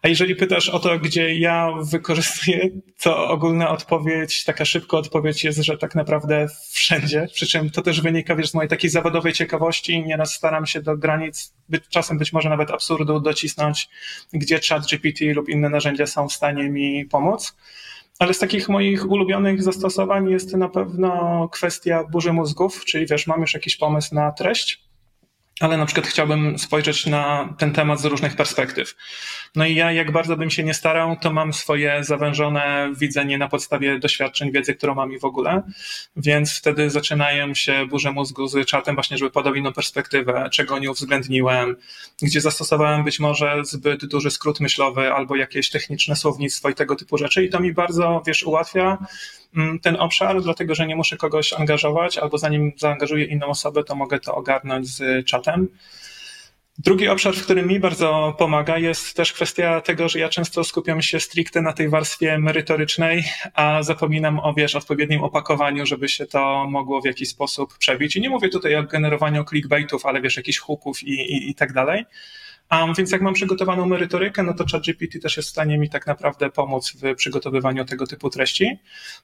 A 0.02 0.08
jeżeli 0.08 0.36
pytasz 0.36 0.68
o 0.68 0.78
to, 0.78 0.98
gdzie 0.98 1.34
ja 1.34 1.72
wykorzystuję, 1.82 2.70
to 3.02 3.28
ogólna 3.28 3.70
odpowiedź, 3.70 4.44
taka 4.44 4.64
szybka 4.64 4.96
odpowiedź 4.96 5.44
jest, 5.44 5.58
że 5.58 5.78
tak 5.78 5.94
naprawdę 5.94 6.46
wszędzie. 6.70 7.26
Przy 7.34 7.46
czym 7.46 7.70
to 7.70 7.82
też 7.82 8.00
wynika 8.00 8.36
wiesz, 8.36 8.50
z 8.50 8.54
mojej 8.54 8.68
takiej 8.68 8.90
zawodowej 8.90 9.32
ciekawości. 9.32 10.02
Nieraz 10.02 10.34
staram 10.34 10.66
się 10.66 10.82
do 10.82 10.96
granic, 10.96 11.54
być, 11.68 11.84
czasem 11.88 12.18
być 12.18 12.32
może 12.32 12.48
nawet 12.48 12.70
absurdu 12.70 13.20
docisnąć, 13.20 13.88
gdzie 14.32 14.60
chat 14.68 14.86
GPT 14.86 15.24
lub 15.24 15.48
inne 15.48 15.68
narzędzia 15.68 16.06
są 16.06 16.28
w 16.28 16.32
stanie 16.32 16.70
mi 16.70 17.04
pomóc. 17.04 17.56
Ale 18.18 18.34
z 18.34 18.38
takich 18.38 18.68
moich 18.68 19.10
ulubionych 19.10 19.62
zastosowań 19.62 20.30
jest 20.30 20.56
na 20.56 20.68
pewno 20.68 21.48
kwestia 21.52 22.04
burzy 22.04 22.32
mózgów, 22.32 22.84
czyli 22.84 23.06
wiesz, 23.06 23.26
mam 23.26 23.40
już 23.40 23.54
jakiś 23.54 23.76
pomysł 23.76 24.14
na 24.14 24.32
treść, 24.32 24.85
ale 25.60 25.76
na 25.76 25.86
przykład 25.86 26.06
chciałbym 26.06 26.58
spojrzeć 26.58 27.06
na 27.06 27.54
ten 27.58 27.72
temat 27.72 28.00
z 28.00 28.04
różnych 28.04 28.36
perspektyw. 28.36 28.96
No 29.54 29.66
i 29.66 29.74
ja, 29.74 29.92
jak 29.92 30.12
bardzo 30.12 30.36
bym 30.36 30.50
się 30.50 30.64
nie 30.64 30.74
starał, 30.74 31.16
to 31.16 31.32
mam 31.32 31.52
swoje 31.52 32.04
zawężone 32.04 32.92
widzenie 32.98 33.38
na 33.38 33.48
podstawie 33.48 33.98
doświadczeń, 33.98 34.52
wiedzy, 34.52 34.74
którą 34.74 34.94
mam 34.94 35.12
i 35.12 35.18
w 35.18 35.24
ogóle, 35.24 35.62
więc 36.16 36.58
wtedy 36.58 36.90
zaczynają 36.90 37.54
się 37.54 37.86
burze 37.86 38.12
mózgu 38.12 38.48
z 38.48 38.66
czatem 38.66 38.94
właśnie, 38.94 39.18
żeby 39.18 39.30
podał 39.30 39.54
inną 39.54 39.72
perspektywę, 39.72 40.48
czego 40.52 40.78
nie 40.78 40.90
uwzględniłem, 40.90 41.76
gdzie 42.22 42.40
zastosowałem 42.40 43.04
być 43.04 43.20
może 43.20 43.64
zbyt 43.64 44.06
duży 44.06 44.30
skrót 44.30 44.60
myślowy 44.60 45.12
albo 45.12 45.36
jakieś 45.36 45.70
techniczne 45.70 46.16
słownictwo 46.16 46.68
i 46.68 46.74
tego 46.74 46.96
typu 46.96 47.18
rzeczy 47.18 47.44
i 47.44 47.50
to 47.50 47.60
mi 47.60 47.72
bardzo, 47.72 48.22
wiesz, 48.26 48.42
ułatwia 48.42 48.98
ten 49.82 49.96
obszar, 49.96 50.42
dlatego 50.42 50.74
że 50.74 50.86
nie 50.86 50.96
muszę 50.96 51.16
kogoś 51.16 51.52
angażować, 51.52 52.18
albo 52.18 52.38
zanim 52.38 52.72
zaangażuję 52.76 53.24
inną 53.24 53.46
osobę, 53.46 53.84
to 53.84 53.94
mogę 53.94 54.20
to 54.20 54.34
ogarnąć 54.34 54.86
z 54.86 55.26
czatem. 55.26 55.68
Drugi 56.78 57.08
obszar, 57.08 57.34
w 57.34 57.42
którym 57.42 57.68
mi 57.68 57.80
bardzo 57.80 58.34
pomaga, 58.38 58.78
jest 58.78 59.16
też 59.16 59.32
kwestia 59.32 59.80
tego, 59.80 60.08
że 60.08 60.18
ja 60.18 60.28
często 60.28 60.64
skupiam 60.64 61.02
się 61.02 61.20
stricte 61.20 61.62
na 61.62 61.72
tej 61.72 61.88
warstwie 61.88 62.38
merytorycznej, 62.38 63.24
a 63.54 63.82
zapominam 63.82 64.38
o, 64.38 64.54
wiesz, 64.54 64.74
odpowiednim 64.74 65.24
opakowaniu, 65.24 65.86
żeby 65.86 66.08
się 66.08 66.26
to 66.26 66.66
mogło 66.70 67.00
w 67.00 67.04
jakiś 67.04 67.28
sposób 67.28 67.78
przebić. 67.78 68.16
I 68.16 68.20
nie 68.20 68.30
mówię 68.30 68.48
tutaj 68.48 68.76
o 68.76 68.82
generowaniu 68.82 69.44
clickbaitów, 69.44 70.06
ale 70.06 70.20
wiesz, 70.20 70.36
jakichś 70.36 70.58
hooków 70.58 71.02
i, 71.02 71.12
i, 71.12 71.50
i 71.50 71.54
tak 71.54 71.72
dalej. 71.72 72.04
Um, 72.70 72.94
więc 72.94 73.10
jak 73.10 73.22
mam 73.22 73.34
przygotowaną 73.34 73.86
merytorykę, 73.86 74.42
no 74.42 74.54
to 74.54 74.64
ChatGPT 74.72 75.20
też 75.22 75.36
jest 75.36 75.48
w 75.48 75.52
stanie 75.52 75.78
mi 75.78 75.90
tak 75.90 76.06
naprawdę 76.06 76.50
pomóc 76.50 76.92
w 77.02 77.14
przygotowywaniu 77.14 77.84
tego 77.84 78.06
typu 78.06 78.30
treści. 78.30 78.78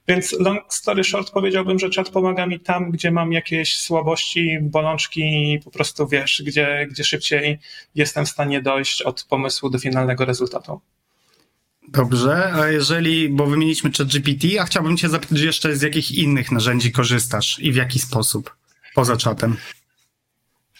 Więc 0.07 0.31
long 0.39 0.73
story 0.73 1.03
short 1.03 1.31
powiedziałbym, 1.31 1.79
że 1.79 1.89
chat 1.95 2.09
pomaga 2.09 2.45
mi 2.45 2.59
tam, 2.59 2.91
gdzie 2.91 3.11
mam 3.11 3.31
jakieś 3.31 3.77
słabości, 3.77 4.57
bolączki, 4.61 5.59
po 5.63 5.71
prostu 5.71 6.07
wiesz, 6.07 6.43
gdzie, 6.45 6.87
gdzie 6.91 7.03
szybciej 7.03 7.59
jestem 7.95 8.25
w 8.25 8.29
stanie 8.29 8.61
dojść 8.61 9.01
od 9.01 9.23
pomysłu 9.23 9.69
do 9.69 9.79
finalnego 9.79 10.25
rezultatu. 10.25 10.81
Dobrze, 11.87 12.53
a 12.53 12.67
jeżeli, 12.67 13.29
bo 13.29 13.45
wymieniliśmy 13.45 13.91
ChatGPT, 13.97 14.59
a 14.59 14.63
chciałbym 14.65 14.97
cię 14.97 15.09
zapytać 15.09 15.39
jeszcze 15.39 15.75
z 15.75 15.81
jakich 15.81 16.11
innych 16.11 16.51
narzędzi 16.51 16.91
korzystasz 16.91 17.59
i 17.59 17.71
w 17.71 17.75
jaki 17.75 17.99
sposób, 17.99 18.55
poza 18.95 19.17
czatem? 19.17 19.57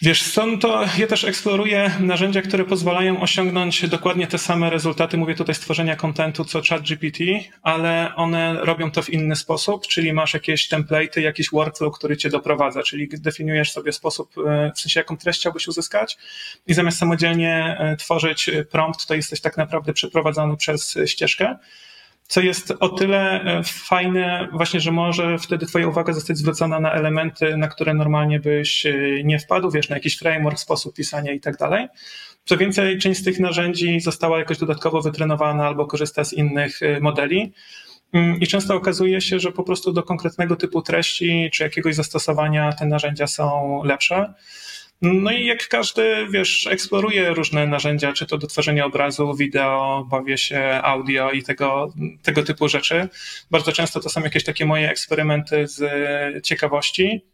Wiesz, 0.02 0.22
są 0.22 0.58
to, 0.58 0.84
ja 0.98 1.06
też 1.06 1.24
eksploruję 1.24 1.90
narzędzia, 2.00 2.42
które 2.42 2.64
pozwalają 2.64 3.20
osiągnąć 3.20 3.88
dokładnie 3.88 4.26
te 4.26 4.38
same 4.38 4.70
rezultaty. 4.70 5.16
Mówię 5.16 5.34
tutaj 5.34 5.54
stworzenia 5.54 5.96
kontentu 5.96 6.44
co 6.44 6.62
ChatGPT, 6.68 7.18
ale 7.62 8.12
one 8.16 8.64
robią 8.64 8.90
to 8.90 9.02
w 9.02 9.10
inny 9.10 9.36
sposób, 9.36 9.86
czyli 9.86 10.12
masz 10.12 10.34
jakieś 10.34 10.68
template'y, 10.68 11.20
jakiś 11.20 11.50
workflow, 11.50 11.94
który 11.94 12.16
cię 12.16 12.30
doprowadza, 12.30 12.82
czyli 12.82 13.08
definiujesz 13.12 13.72
sobie 13.72 13.92
sposób, 13.92 14.32
e, 14.38 14.72
w 14.76 14.80
sensie 14.80 15.00
jaką 15.00 15.16
treść 15.16 15.40
chciałbyś 15.40 15.68
uzyskać 15.68 16.18
i 16.66 16.74
zamiast 16.74 16.98
samodzielnie 16.98 17.76
e, 17.78 17.96
tworzyć 17.96 18.50
prompt, 18.70 19.06
to 19.06 19.14
jesteś 19.14 19.40
tak 19.40 19.56
naprawdę 19.56 19.92
przeprowadzony 19.92 20.56
przez 20.56 20.98
ścieżkę 21.06 21.56
co 22.26 22.40
jest 22.40 22.74
o 22.80 22.88
tyle 22.88 23.42
e, 23.42 23.62
fajne 23.64 24.48
właśnie, 24.52 24.80
że 24.80 24.92
może 24.92 25.38
wtedy 25.38 25.66
twoja 25.66 25.88
uwaga 25.88 26.12
zostać 26.12 26.38
zwrócona 26.38 26.80
na 26.80 26.92
elementy, 26.92 27.56
na 27.56 27.68
które 27.68 27.94
normalnie 27.94 28.40
byś 28.40 28.86
e, 28.86 28.94
nie 29.24 29.38
wpadł, 29.38 29.70
wiesz, 29.70 29.88
na 29.88 29.96
jakiś 29.96 30.18
framework, 30.18 30.58
sposób 30.58 30.94
pisania 30.94 31.32
i 31.32 31.40
tak 31.40 31.56
dalej. 31.56 31.86
Co 32.44 32.56
więcej, 32.56 32.98
część 32.98 33.20
z 33.20 33.24
tych 33.24 33.40
narzędzi 33.40 34.00
została 34.00 34.38
jakoś 34.38 34.58
dodatkowo 34.58 35.02
wytrenowana 35.02 35.66
albo 35.66 35.86
korzysta 35.86 36.24
z 36.24 36.32
innych 36.32 36.82
e, 36.82 37.00
modeli. 37.00 37.52
Mm, 38.12 38.40
I 38.40 38.46
często 38.46 38.74
okazuje 38.74 39.20
się, 39.20 39.38
że 39.38 39.52
po 39.52 39.62
prostu 39.62 39.92
do 39.92 40.02
konkretnego 40.02 40.56
typu 40.56 40.82
treści 40.82 41.50
czy 41.52 41.62
jakiegoś 41.62 41.94
zastosowania 41.94 42.72
te 42.72 42.86
narzędzia 42.86 43.26
są 43.26 43.80
lepsze. 43.84 44.34
No 45.02 45.30
i 45.30 45.46
jak 45.46 45.68
każdy, 45.68 46.26
wiesz, 46.30 46.66
eksploruje 46.66 47.30
różne 47.30 47.66
narzędzia, 47.66 48.12
czy 48.12 48.26
to 48.26 48.38
do 48.38 48.46
tworzenia 48.46 48.84
obrazu, 48.84 49.34
wideo, 49.34 50.06
bawię 50.10 50.38
się 50.38 50.80
audio 50.82 51.30
i 51.30 51.42
tego, 51.42 51.92
tego 52.22 52.42
typu 52.42 52.68
rzeczy. 52.68 53.08
Bardzo 53.50 53.72
często 53.72 54.00
to 54.00 54.08
są 54.08 54.20
jakieś 54.20 54.44
takie 54.44 54.66
moje 54.66 54.90
eksperymenty 54.90 55.66
z 55.66 55.82
ciekawości, 56.44 57.24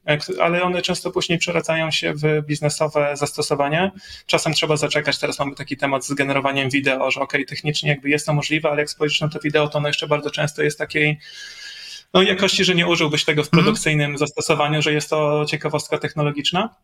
ale 0.40 0.62
one 0.62 0.82
często 0.82 1.10
później 1.10 1.38
przeradzają 1.38 1.90
się 1.90 2.12
w 2.14 2.46
biznesowe 2.46 3.16
zastosowanie. 3.16 3.90
Czasem 4.26 4.52
trzeba 4.52 4.76
zaczekać, 4.76 5.18
teraz 5.18 5.38
mamy 5.38 5.54
taki 5.54 5.76
temat 5.76 6.06
z 6.06 6.14
generowaniem 6.14 6.70
wideo, 6.70 7.10
że 7.10 7.20
ok, 7.20 7.32
technicznie 7.48 7.90
jakby 7.90 8.10
jest 8.10 8.26
to 8.26 8.34
możliwe, 8.34 8.70
ale 8.70 8.80
jak 8.80 8.90
spojrzysz 8.90 9.20
na 9.20 9.28
to 9.28 9.38
wideo, 9.40 9.68
to 9.68 9.78
ono 9.78 9.88
jeszcze 9.88 10.06
bardzo 10.06 10.30
często 10.30 10.62
jest 10.62 10.78
takiej 10.78 11.18
no, 12.14 12.22
jakości, 12.22 12.64
że 12.64 12.74
nie 12.74 12.86
użyłbyś 12.86 13.24
tego 13.24 13.42
w 13.42 13.46
mhm. 13.46 13.62
produkcyjnym 13.62 14.06
mm. 14.06 14.18
zastosowaniu, 14.18 14.82
że 14.82 14.92
jest 14.92 15.10
to 15.10 15.44
ciekawostka 15.44 15.98
technologiczna. 15.98 16.74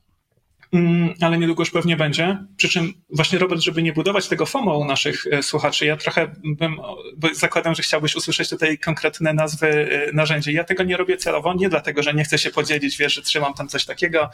Mm, 0.73 1.15
ale 1.21 1.39
niedługo 1.39 1.63
już 1.63 1.71
pewnie 1.71 1.97
będzie. 1.97 2.39
Przy 2.57 2.69
czym 2.69 2.93
właśnie 3.11 3.39
Robert, 3.39 3.61
żeby 3.61 3.83
nie 3.83 3.93
budować 3.93 4.29
tego 4.29 4.47
FOMO 4.47 4.79
u 4.79 4.85
naszych 4.85 5.27
e, 5.27 5.43
słuchaczy, 5.43 5.87
ja 5.87 5.97
trochę 5.97 6.31
bym, 6.45 6.77
bo 7.17 7.29
zakładam, 7.35 7.75
że 7.75 7.83
chciałbyś 7.83 8.17
usłyszeć 8.17 8.49
tutaj 8.49 8.79
konkretne 8.79 9.33
nazwy 9.33 9.67
e, 9.69 10.13
narzędzi. 10.13 10.53
Ja 10.53 10.65
tego 10.65 10.83
nie 10.83 10.97
robię 10.97 11.17
celowo, 11.17 11.55
nie 11.55 11.69
dlatego, 11.69 12.03
że 12.03 12.15
nie 12.15 12.25
chcę 12.25 12.39
się 12.39 12.51
podzielić, 12.51 12.97
wiesz, 12.97 13.15
że 13.15 13.23
trzymam 13.23 13.55
tam 13.55 13.69
coś 13.69 13.85
takiego 13.85 14.31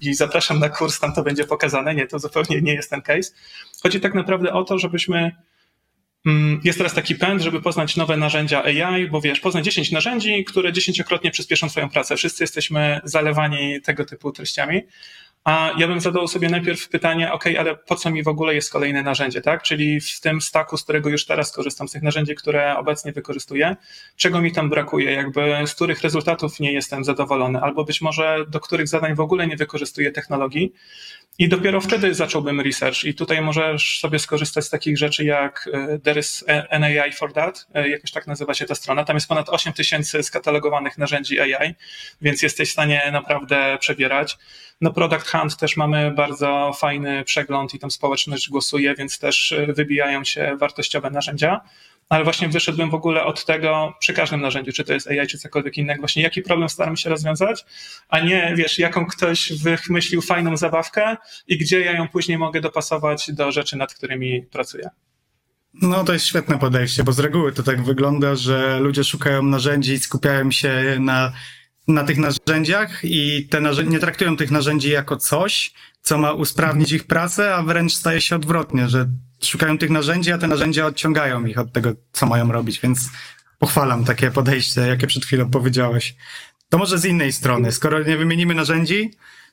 i 0.00 0.14
zapraszam 0.14 0.58
na 0.58 0.68
kurs, 0.68 1.00
tam 1.00 1.14
to 1.14 1.22
będzie 1.22 1.44
pokazane. 1.44 1.94
Nie, 1.94 2.06
to 2.06 2.18
zupełnie 2.18 2.62
nie 2.62 2.74
jest 2.74 2.90
ten 2.90 3.02
case. 3.02 3.32
Chodzi 3.82 4.00
tak 4.00 4.14
naprawdę 4.14 4.52
o 4.52 4.64
to, 4.64 4.78
żebyśmy 4.78 5.36
mm, 6.26 6.60
jest 6.64 6.78
teraz 6.78 6.94
taki 6.94 7.14
pęd, 7.14 7.42
żeby 7.42 7.62
poznać 7.62 7.96
nowe 7.96 8.16
narzędzia 8.16 8.64
AI, 8.64 9.08
bo 9.08 9.20
wiesz, 9.20 9.40
poznać 9.40 9.64
10 9.64 9.92
narzędzi, 9.92 10.44
które 10.44 10.72
dziesięciokrotnie 10.72 11.30
przyspieszą 11.30 11.68
Twoją 11.68 11.88
pracę. 11.88 12.16
Wszyscy 12.16 12.42
jesteśmy 12.44 13.00
zalewani 13.04 13.80
tego 13.80 14.04
typu 14.04 14.32
treściami. 14.32 14.82
A 15.44 15.72
ja 15.78 15.88
bym 15.88 16.00
zadał 16.00 16.28
sobie 16.28 16.48
najpierw 16.48 16.88
pytanie, 16.88 17.32
ok, 17.32 17.44
ale 17.58 17.76
po 17.76 17.96
co 17.96 18.10
mi 18.10 18.22
w 18.22 18.28
ogóle 18.28 18.54
jest 18.54 18.72
kolejne 18.72 19.02
narzędzie, 19.02 19.40
tak? 19.40 19.62
Czyli 19.62 20.00
w 20.00 20.20
tym 20.20 20.40
staku, 20.40 20.76
z 20.76 20.82
którego 20.82 21.08
już 21.08 21.26
teraz 21.26 21.52
korzystam, 21.52 21.88
z 21.88 21.92
tych 21.92 22.02
narzędzi, 22.02 22.34
które 22.34 22.76
obecnie 22.76 23.12
wykorzystuję, 23.12 23.76
czego 24.16 24.40
mi 24.40 24.52
tam 24.52 24.70
brakuje, 24.70 25.12
jakby 25.12 25.54
z 25.66 25.74
których 25.74 26.00
rezultatów 26.00 26.60
nie 26.60 26.72
jestem 26.72 27.04
zadowolony, 27.04 27.60
albo 27.60 27.84
być 27.84 28.00
może 28.00 28.44
do 28.48 28.60
których 28.60 28.88
zadań 28.88 29.14
w 29.14 29.20
ogóle 29.20 29.46
nie 29.46 29.56
wykorzystuję 29.56 30.12
technologii. 30.12 30.72
I 31.38 31.48
dopiero 31.48 31.80
wtedy 31.80 32.14
zacząłbym 32.14 32.60
research. 32.60 33.04
I 33.04 33.14
tutaj 33.14 33.42
możesz 33.42 34.00
sobie 34.00 34.18
skorzystać 34.18 34.64
z 34.64 34.70
takich 34.70 34.98
rzeczy 34.98 35.24
jak 35.24 35.70
e, 35.72 35.98
There 35.98 36.20
is 36.20 36.44
an 36.70 36.84
AI 36.84 37.12
for 37.12 37.32
that, 37.32 37.66
e, 37.74 37.88
jakoś 37.88 38.10
tak 38.10 38.26
nazywa 38.26 38.54
się 38.54 38.64
ta 38.64 38.74
strona. 38.74 39.04
Tam 39.04 39.16
jest 39.16 39.28
ponad 39.28 39.48
8 39.48 39.72
tysięcy 39.72 40.22
skatalogowanych 40.22 40.98
narzędzi 40.98 41.40
AI, 41.40 41.74
więc 42.22 42.42
jesteś 42.42 42.68
w 42.68 42.72
stanie 42.72 43.10
naprawdę 43.12 43.76
przebierać. 43.80 44.38
No 44.80 44.92
Product 44.92 45.30
Hunt 45.30 45.56
też 45.56 45.76
mamy 45.76 46.10
bardzo 46.10 46.72
fajny 46.78 47.24
przegląd 47.24 47.74
i 47.74 47.78
tam 47.78 47.90
społeczność 47.90 48.50
głosuje, 48.50 48.94
więc 48.94 49.18
też 49.18 49.52
e, 49.52 49.72
wybijają 49.72 50.24
się 50.24 50.56
wartościowe 50.60 51.10
narzędzia. 51.10 51.60
Ale 52.08 52.24
właśnie 52.24 52.48
wyszedłbym 52.48 52.90
w 52.90 52.94
ogóle 52.94 53.24
od 53.24 53.44
tego 53.44 53.94
przy 54.00 54.12
każdym 54.12 54.40
narzędziu, 54.40 54.72
czy 54.72 54.84
to 54.84 54.92
jest 54.92 55.06
AI, 55.06 55.26
czy 55.26 55.38
cokolwiek 55.38 55.78
innego, 55.78 56.00
właśnie 56.00 56.22
jaki 56.22 56.42
problem 56.42 56.68
staram 56.68 56.96
się 56.96 57.10
rozwiązać, 57.10 57.64
a 58.08 58.20
nie, 58.20 58.54
wiesz, 58.56 58.78
jaką 58.78 59.06
ktoś 59.06 59.52
wymyślił 59.52 60.22
fajną 60.22 60.56
zabawkę 60.56 61.16
i 61.46 61.58
gdzie 61.58 61.80
ja 61.80 61.92
ją 61.92 62.08
później 62.08 62.38
mogę 62.38 62.60
dopasować 62.60 63.32
do 63.32 63.52
rzeczy, 63.52 63.76
nad 63.76 63.94
którymi 63.94 64.42
pracuję. 64.42 64.90
No 65.82 66.04
to 66.04 66.12
jest 66.12 66.26
świetne 66.26 66.58
podejście, 66.58 67.04
bo 67.04 67.12
z 67.12 67.18
reguły 67.18 67.52
to 67.52 67.62
tak 67.62 67.82
wygląda, 67.82 68.34
że 68.34 68.80
ludzie 68.80 69.04
szukają 69.04 69.42
narzędzi 69.42 69.92
i 69.92 69.98
skupiają 69.98 70.50
się 70.50 70.96
na 71.00 71.32
na 71.88 72.04
tych 72.04 72.18
narzędziach 72.18 73.00
i 73.04 73.48
te 73.50 73.60
narzędzia, 73.60 73.90
nie 73.92 73.98
traktują 73.98 74.36
tych 74.36 74.50
narzędzi 74.50 74.90
jako 74.90 75.16
coś, 75.16 75.72
co 76.02 76.18
ma 76.18 76.32
usprawnić 76.32 76.92
ich 76.92 77.04
pracę, 77.06 77.54
a 77.54 77.62
wręcz 77.62 77.94
staje 77.94 78.20
się 78.20 78.36
odwrotnie, 78.36 78.88
że 78.88 79.08
szukają 79.42 79.78
tych 79.78 79.90
narzędzi, 79.90 80.32
a 80.32 80.38
te 80.38 80.46
narzędzia 80.46 80.86
odciągają 80.86 81.46
ich 81.46 81.58
od 81.58 81.72
tego, 81.72 81.92
co 82.12 82.26
mają 82.26 82.52
robić, 82.52 82.80
więc 82.80 83.08
pochwalam 83.58 84.04
takie 84.04 84.30
podejście, 84.30 84.80
jakie 84.80 85.06
przed 85.06 85.24
chwilą 85.24 85.50
powiedziałeś. 85.50 86.14
To 86.68 86.78
może 86.78 86.98
z 86.98 87.04
innej 87.04 87.32
strony, 87.32 87.72
skoro 87.72 88.02
nie 88.02 88.16
wymienimy 88.16 88.54
narzędzi, 88.54 89.10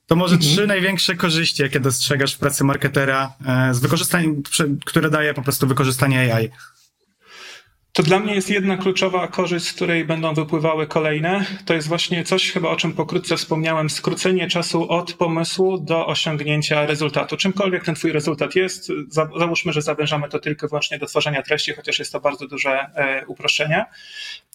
to 0.08 0.16
może 0.16 0.36
mhm. 0.36 0.52
trzy 0.52 0.68
największe 0.68 1.16
korzyści, 1.16 1.62
jakie 1.64 1.80
dostrzegasz 1.80 2.36
w 2.36 2.38
pracy 2.38 2.64
marketera, 2.64 3.34
e, 3.46 3.74
z 3.74 3.80
wykorzystaniem, 3.80 4.44
które 4.86 5.10
daje 5.10 5.34
po 5.34 5.42
prostu 5.42 5.68
wykorzystanie 5.68 6.36
AI. 6.36 6.50
To 7.94 8.04
dla 8.04 8.20
mnie 8.20 8.36
jest 8.36 8.50
jedna 8.50 8.78
kluczowa 8.78 9.28
korzyść, 9.28 9.66
z 9.68 9.74
której 9.74 10.06
będą 10.06 10.34
wypływały 10.34 10.88
kolejne. 10.88 11.46
To 11.66 11.74
jest 11.74 11.88
właśnie 11.88 12.24
coś 12.24 12.52
chyba 12.52 12.70
o 12.70 12.76
czym 12.76 12.94
pokrótce 12.94 13.38
wspomniałem, 13.38 13.90
skrócenie 13.90 14.48
czasu 14.48 14.90
od 14.90 15.14
pomysłu 15.14 15.78
do 15.78 16.08
osiągnięcia 16.08 16.86
rezultatu. 16.86 17.38
Czymkolwiek 17.38 17.84
ten 17.86 17.96
twój 17.96 18.12
rezultat 18.12 18.56
jest, 18.56 18.92
załóżmy, 19.38 19.74
że 19.74 19.82
zawężamy 19.82 20.30
to 20.30 20.40
tylko 20.40 20.66
i 20.66 20.70
wyłącznie 20.70 21.00
do 21.00 21.06
tworzenia 21.06 21.42
treści, 21.42 21.74
chociaż 21.74 22.00
jest 22.00 22.12
to 22.12 22.20
bardzo 22.20 22.48
duże 22.48 22.72
e, 22.72 23.26
uproszczenie. 23.28 23.86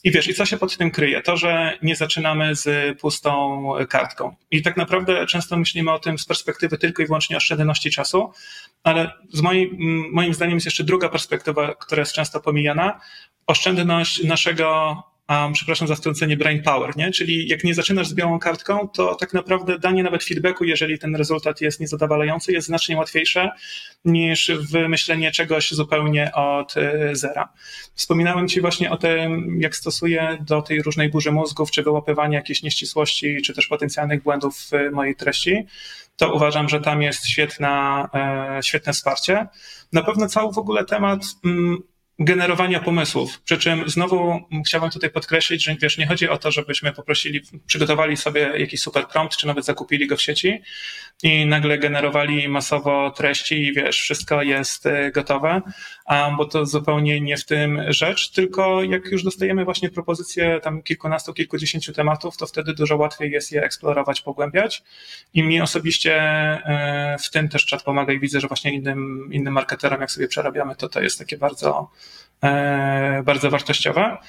I 0.04 0.10
wiesz, 0.10 0.28
i 0.28 0.34
co 0.34 0.46
się 0.46 0.56
pod 0.56 0.76
tym 0.76 0.90
kryje? 0.90 1.22
To, 1.22 1.36
że 1.36 1.78
nie 1.82 1.96
zaczynamy 1.96 2.54
z 2.54 2.98
pustą 3.00 3.62
kartką. 3.88 4.34
I 4.50 4.62
tak 4.62 4.76
naprawdę 4.76 5.26
często 5.26 5.56
myślimy 5.56 5.92
o 5.92 5.98
tym 5.98 6.18
z 6.18 6.24
perspektywy 6.24 6.78
tylko 6.78 7.02
i 7.02 7.06
wyłącznie 7.06 7.36
oszczędności 7.36 7.90
czasu, 7.90 8.32
ale 8.86 9.12
z 9.32 9.40
moim, 9.40 9.76
moim 10.12 10.34
zdaniem 10.34 10.54
jest 10.54 10.66
jeszcze 10.66 10.84
druga 10.84 11.08
perspektywa, 11.08 11.74
która 11.74 12.00
jest 12.00 12.12
często 12.12 12.40
pomijana. 12.40 13.00
Oszczędność 13.46 14.24
naszego 14.24 14.96
um, 15.28 15.52
przepraszam 15.52 15.88
za 15.88 15.94
wtrącenie, 15.94 16.36
brain 16.36 16.62
power, 16.62 16.96
nie? 16.96 17.10
Czyli 17.10 17.48
jak 17.48 17.64
nie 17.64 17.74
zaczynasz 17.74 18.08
z 18.08 18.14
białą 18.14 18.38
kartką, 18.38 18.88
to 18.88 19.14
tak 19.14 19.32
naprawdę 19.32 19.78
danie 19.78 20.02
nawet 20.02 20.24
feedbacku, 20.24 20.64
jeżeli 20.64 20.98
ten 20.98 21.16
rezultat 21.16 21.60
jest 21.60 21.80
niezadowalający, 21.80 22.52
jest 22.52 22.66
znacznie 22.66 22.96
łatwiejsze 22.96 23.50
niż 24.04 24.50
wymyślenie 24.70 25.30
czegoś 25.30 25.70
zupełnie 25.70 26.32
od 26.34 26.74
y, 26.76 27.16
zera. 27.16 27.48
Wspominałem 27.94 28.48
Ci 28.48 28.60
właśnie 28.60 28.90
o 28.90 28.96
tym, 28.96 29.58
jak 29.60 29.76
stosuję 29.76 30.38
do 30.40 30.62
tej 30.62 30.82
różnej 30.82 31.10
burzy 31.10 31.32
mózgów, 31.32 31.70
czy 31.70 31.82
wyłapywania 31.82 32.38
jakichś 32.38 32.62
nieścisłości, 32.62 33.42
czy 33.42 33.54
też 33.54 33.66
potencjalnych 33.66 34.22
błędów 34.22 34.56
w 34.58 34.92
mojej 34.92 35.16
treści 35.16 35.66
to 36.16 36.34
uważam, 36.34 36.68
że 36.68 36.80
tam 36.80 37.02
jest 37.02 37.28
świetna, 37.28 38.08
e, 38.14 38.62
świetne 38.62 38.92
wsparcie. 38.92 39.46
Na 39.92 40.02
pewno 40.02 40.28
cały 40.28 40.52
w 40.52 40.58
ogóle 40.58 40.84
temat 40.84 41.20
mm, 41.44 41.78
generowania 42.18 42.80
pomysłów. 42.80 43.40
Przy 43.42 43.58
czym 43.58 43.88
znowu 43.90 44.40
chciałbym 44.66 44.90
tutaj 44.90 45.10
podkreślić, 45.10 45.64
że 45.64 45.76
wiesz, 45.82 45.98
nie 45.98 46.06
chodzi 46.06 46.28
o 46.28 46.38
to, 46.38 46.50
żebyśmy 46.50 46.92
poprosili, 46.92 47.40
przygotowali 47.66 48.16
sobie 48.16 48.40
jakiś 48.40 48.80
super 48.80 49.08
prompt, 49.08 49.36
czy 49.36 49.46
nawet 49.46 49.64
zakupili 49.64 50.06
go 50.06 50.16
w 50.16 50.22
sieci 50.22 50.62
i 51.22 51.46
nagle 51.46 51.78
generowali 51.78 52.48
masowo 52.48 53.10
treści 53.10 53.62
i 53.62 53.72
wiesz, 53.72 54.00
wszystko 54.00 54.42
jest 54.42 54.86
y, 54.86 55.10
gotowe, 55.14 55.62
bo 56.36 56.44
to 56.44 56.66
zupełnie 56.66 57.20
nie 57.20 57.36
w 57.36 57.44
tym 57.44 57.82
rzecz, 57.88 58.30
tylko 58.30 58.82
jak 58.82 59.06
już 59.06 59.24
dostajemy 59.24 59.64
właśnie 59.64 59.90
propozycje 59.90 60.60
tam 60.60 60.82
kilkunastu, 60.82 61.34
kilkudziesięciu 61.34 61.92
tematów, 61.92 62.36
to 62.36 62.46
wtedy 62.46 62.74
dużo 62.74 62.96
łatwiej 62.96 63.30
jest 63.30 63.52
je 63.52 63.62
eksplorować, 63.62 64.20
pogłębiać 64.20 64.82
i 65.34 65.42
mi 65.42 65.60
osobiście 65.60 66.14
y, 67.14 67.18
w 67.18 67.30
tym 67.30 67.48
też 67.48 67.66
czat 67.66 67.82
pomaga 67.82 68.12
i 68.12 68.20
widzę, 68.20 68.40
że 68.40 68.48
właśnie 68.48 68.74
innym, 68.74 69.28
innym 69.32 69.52
marketerom, 69.52 70.00
jak 70.00 70.10
sobie 70.10 70.28
przerabiamy, 70.28 70.76
to 70.76 70.88
to 70.88 71.00
jest 71.00 71.18
takie 71.18 71.38
bardzo 71.38 71.90
E, 72.44 73.22
bardzo 73.24 73.50
wartościowa. 73.50 74.20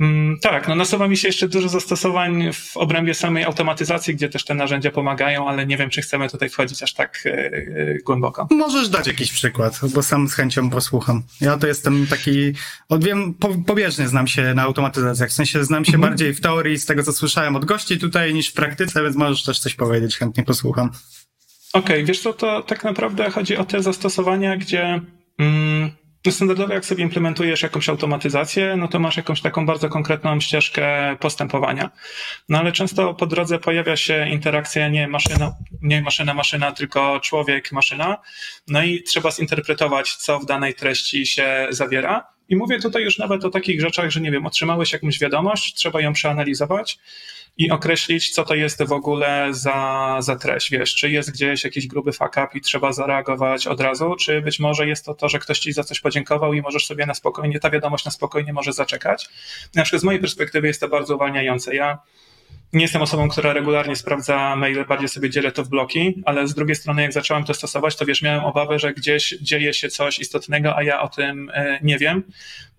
Mm, 0.00 0.38
tak, 0.38 0.68
no 0.68 0.74
nasuwa 0.74 1.08
mi 1.08 1.16
się 1.16 1.28
jeszcze 1.28 1.48
dużo 1.48 1.68
zastosowań 1.68 2.52
w 2.52 2.76
obrębie 2.76 3.14
samej 3.14 3.44
automatyzacji, 3.44 4.14
gdzie 4.14 4.28
też 4.28 4.44
te 4.44 4.54
narzędzia 4.54 4.90
pomagają, 4.90 5.48
ale 5.48 5.66
nie 5.66 5.76
wiem, 5.76 5.90
czy 5.90 6.02
chcemy 6.02 6.28
tutaj 6.28 6.48
wchodzić 6.48 6.82
aż 6.82 6.94
tak 6.94 7.22
e, 7.26 7.30
e, 7.30 7.62
głęboko. 8.04 8.48
Możesz 8.50 8.88
dać 8.88 9.06
jakiś 9.06 9.32
przykład, 9.32 9.80
bo 9.94 10.02
sam 10.02 10.28
z 10.28 10.34
chęcią 10.34 10.70
posłucham. 10.70 11.22
Ja 11.40 11.56
to 11.56 11.66
jestem 11.66 12.06
taki, 12.06 12.52
odwiem, 12.88 13.34
po, 13.34 13.48
pobieżnie 13.66 14.08
znam 14.08 14.26
się 14.26 14.54
na 14.54 14.62
automatyzacjach, 14.62 15.30
w 15.30 15.32
sensie 15.32 15.64
znam 15.64 15.84
się 15.84 15.94
mhm. 15.94 16.10
bardziej 16.10 16.34
w 16.34 16.40
teorii 16.40 16.78
z 16.78 16.86
tego, 16.86 17.02
co 17.02 17.12
słyszałem 17.12 17.56
od 17.56 17.64
gości 17.64 17.98
tutaj, 17.98 18.34
niż 18.34 18.48
w 18.48 18.52
praktyce, 18.52 19.02
więc 19.02 19.16
możesz 19.16 19.44
też 19.44 19.58
coś 19.58 19.74
powiedzieć, 19.74 20.16
chętnie 20.16 20.44
posłucham. 20.44 20.90
Okej, 21.72 21.96
okay, 21.96 22.04
wiesz 22.04 22.20
co, 22.20 22.32
to 22.32 22.62
tak 22.62 22.84
naprawdę 22.84 23.30
chodzi 23.30 23.56
o 23.56 23.64
te 23.64 23.82
zastosowania, 23.82 24.56
gdzie... 24.56 25.00
Mm, 25.38 25.90
no 26.26 26.32
standardowo 26.32 26.74
jak 26.74 26.84
sobie 26.84 27.04
implementujesz 27.04 27.62
jakąś 27.62 27.88
automatyzację, 27.88 28.76
no 28.76 28.88
to 28.88 28.98
masz 28.98 29.16
jakąś 29.16 29.40
taką 29.40 29.66
bardzo 29.66 29.88
konkretną 29.88 30.40
ścieżkę 30.40 31.16
postępowania. 31.20 31.90
No 32.48 32.58
ale 32.58 32.72
często 32.72 33.14
po 33.14 33.26
drodze 33.26 33.58
pojawia 33.58 33.96
się 33.96 34.28
interakcja 34.28 34.88
nie 34.88 35.08
maszyna, 35.08 35.54
nie 35.82 36.02
maszyna, 36.02 36.34
maszyna, 36.34 36.72
tylko 36.72 37.20
człowiek, 37.20 37.72
maszyna. 37.72 38.18
No 38.68 38.82
i 38.82 39.02
trzeba 39.02 39.30
zinterpretować, 39.30 40.16
co 40.16 40.38
w 40.38 40.46
danej 40.46 40.74
treści 40.74 41.26
się 41.26 41.66
zawiera. 41.70 42.26
I 42.50 42.56
mówię 42.56 42.80
tutaj 42.80 43.02
już 43.02 43.18
nawet 43.18 43.44
o 43.44 43.50
takich 43.50 43.80
rzeczach, 43.80 44.10
że 44.10 44.20
nie 44.20 44.30
wiem, 44.30 44.46
otrzymałeś 44.46 44.92
jakąś 44.92 45.18
wiadomość, 45.18 45.74
trzeba 45.74 46.00
ją 46.00 46.12
przeanalizować 46.12 46.98
i 47.56 47.70
określić, 47.70 48.30
co 48.30 48.44
to 48.44 48.54
jest 48.54 48.82
w 48.82 48.92
ogóle 48.92 49.48
za, 49.50 50.16
za 50.20 50.36
treść. 50.36 50.70
Wiesz, 50.70 50.94
czy 50.94 51.10
jest 51.10 51.32
gdzieś 51.32 51.64
jakiś 51.64 51.86
gruby 51.86 52.12
fuck 52.12 52.36
up 52.36 52.48
i 52.54 52.60
trzeba 52.60 52.92
zareagować 52.92 53.66
od 53.66 53.80
razu, 53.80 54.16
czy 54.16 54.40
być 54.40 54.60
może 54.60 54.86
jest 54.86 55.04
to 55.04 55.14
to, 55.14 55.28
że 55.28 55.38
ktoś 55.38 55.58
ci 55.58 55.72
za 55.72 55.84
coś 55.84 56.00
podziękował 56.00 56.54
i 56.54 56.60
możesz 56.60 56.86
sobie 56.86 57.06
na 57.06 57.14
spokojnie, 57.14 57.60
ta 57.60 57.70
wiadomość 57.70 58.04
na 58.04 58.10
spokojnie 58.10 58.52
może 58.52 58.72
zaczekać. 58.72 59.28
Na 59.74 59.82
przykład 59.82 60.02
z 60.02 60.04
mojej 60.04 60.20
perspektywy 60.20 60.66
jest 60.66 60.80
to 60.80 60.88
bardzo 60.88 61.14
uwalniające. 61.14 61.74
Ja 61.74 61.98
nie 62.72 62.82
jestem 62.82 63.02
osobą, 63.02 63.28
która 63.28 63.52
regularnie 63.52 63.96
sprawdza 63.96 64.56
maile, 64.56 64.84
bardziej 64.84 65.08
sobie 65.08 65.30
dzielę 65.30 65.52
to 65.52 65.64
w 65.64 65.68
bloki, 65.68 66.22
ale 66.24 66.48
z 66.48 66.54
drugiej 66.54 66.76
strony, 66.76 67.02
jak 67.02 67.12
zacząłem 67.12 67.44
to 67.44 67.54
stosować, 67.54 67.96
to 67.96 68.06
wiesz, 68.06 68.22
miałem 68.22 68.44
obawę, 68.44 68.78
że 68.78 68.94
gdzieś 68.94 69.34
dzieje 69.40 69.74
się 69.74 69.88
coś 69.88 70.18
istotnego, 70.18 70.76
a 70.76 70.82
ja 70.82 71.02
o 71.02 71.08
tym 71.08 71.50
e, 71.54 71.78
nie 71.82 71.98
wiem. 71.98 72.22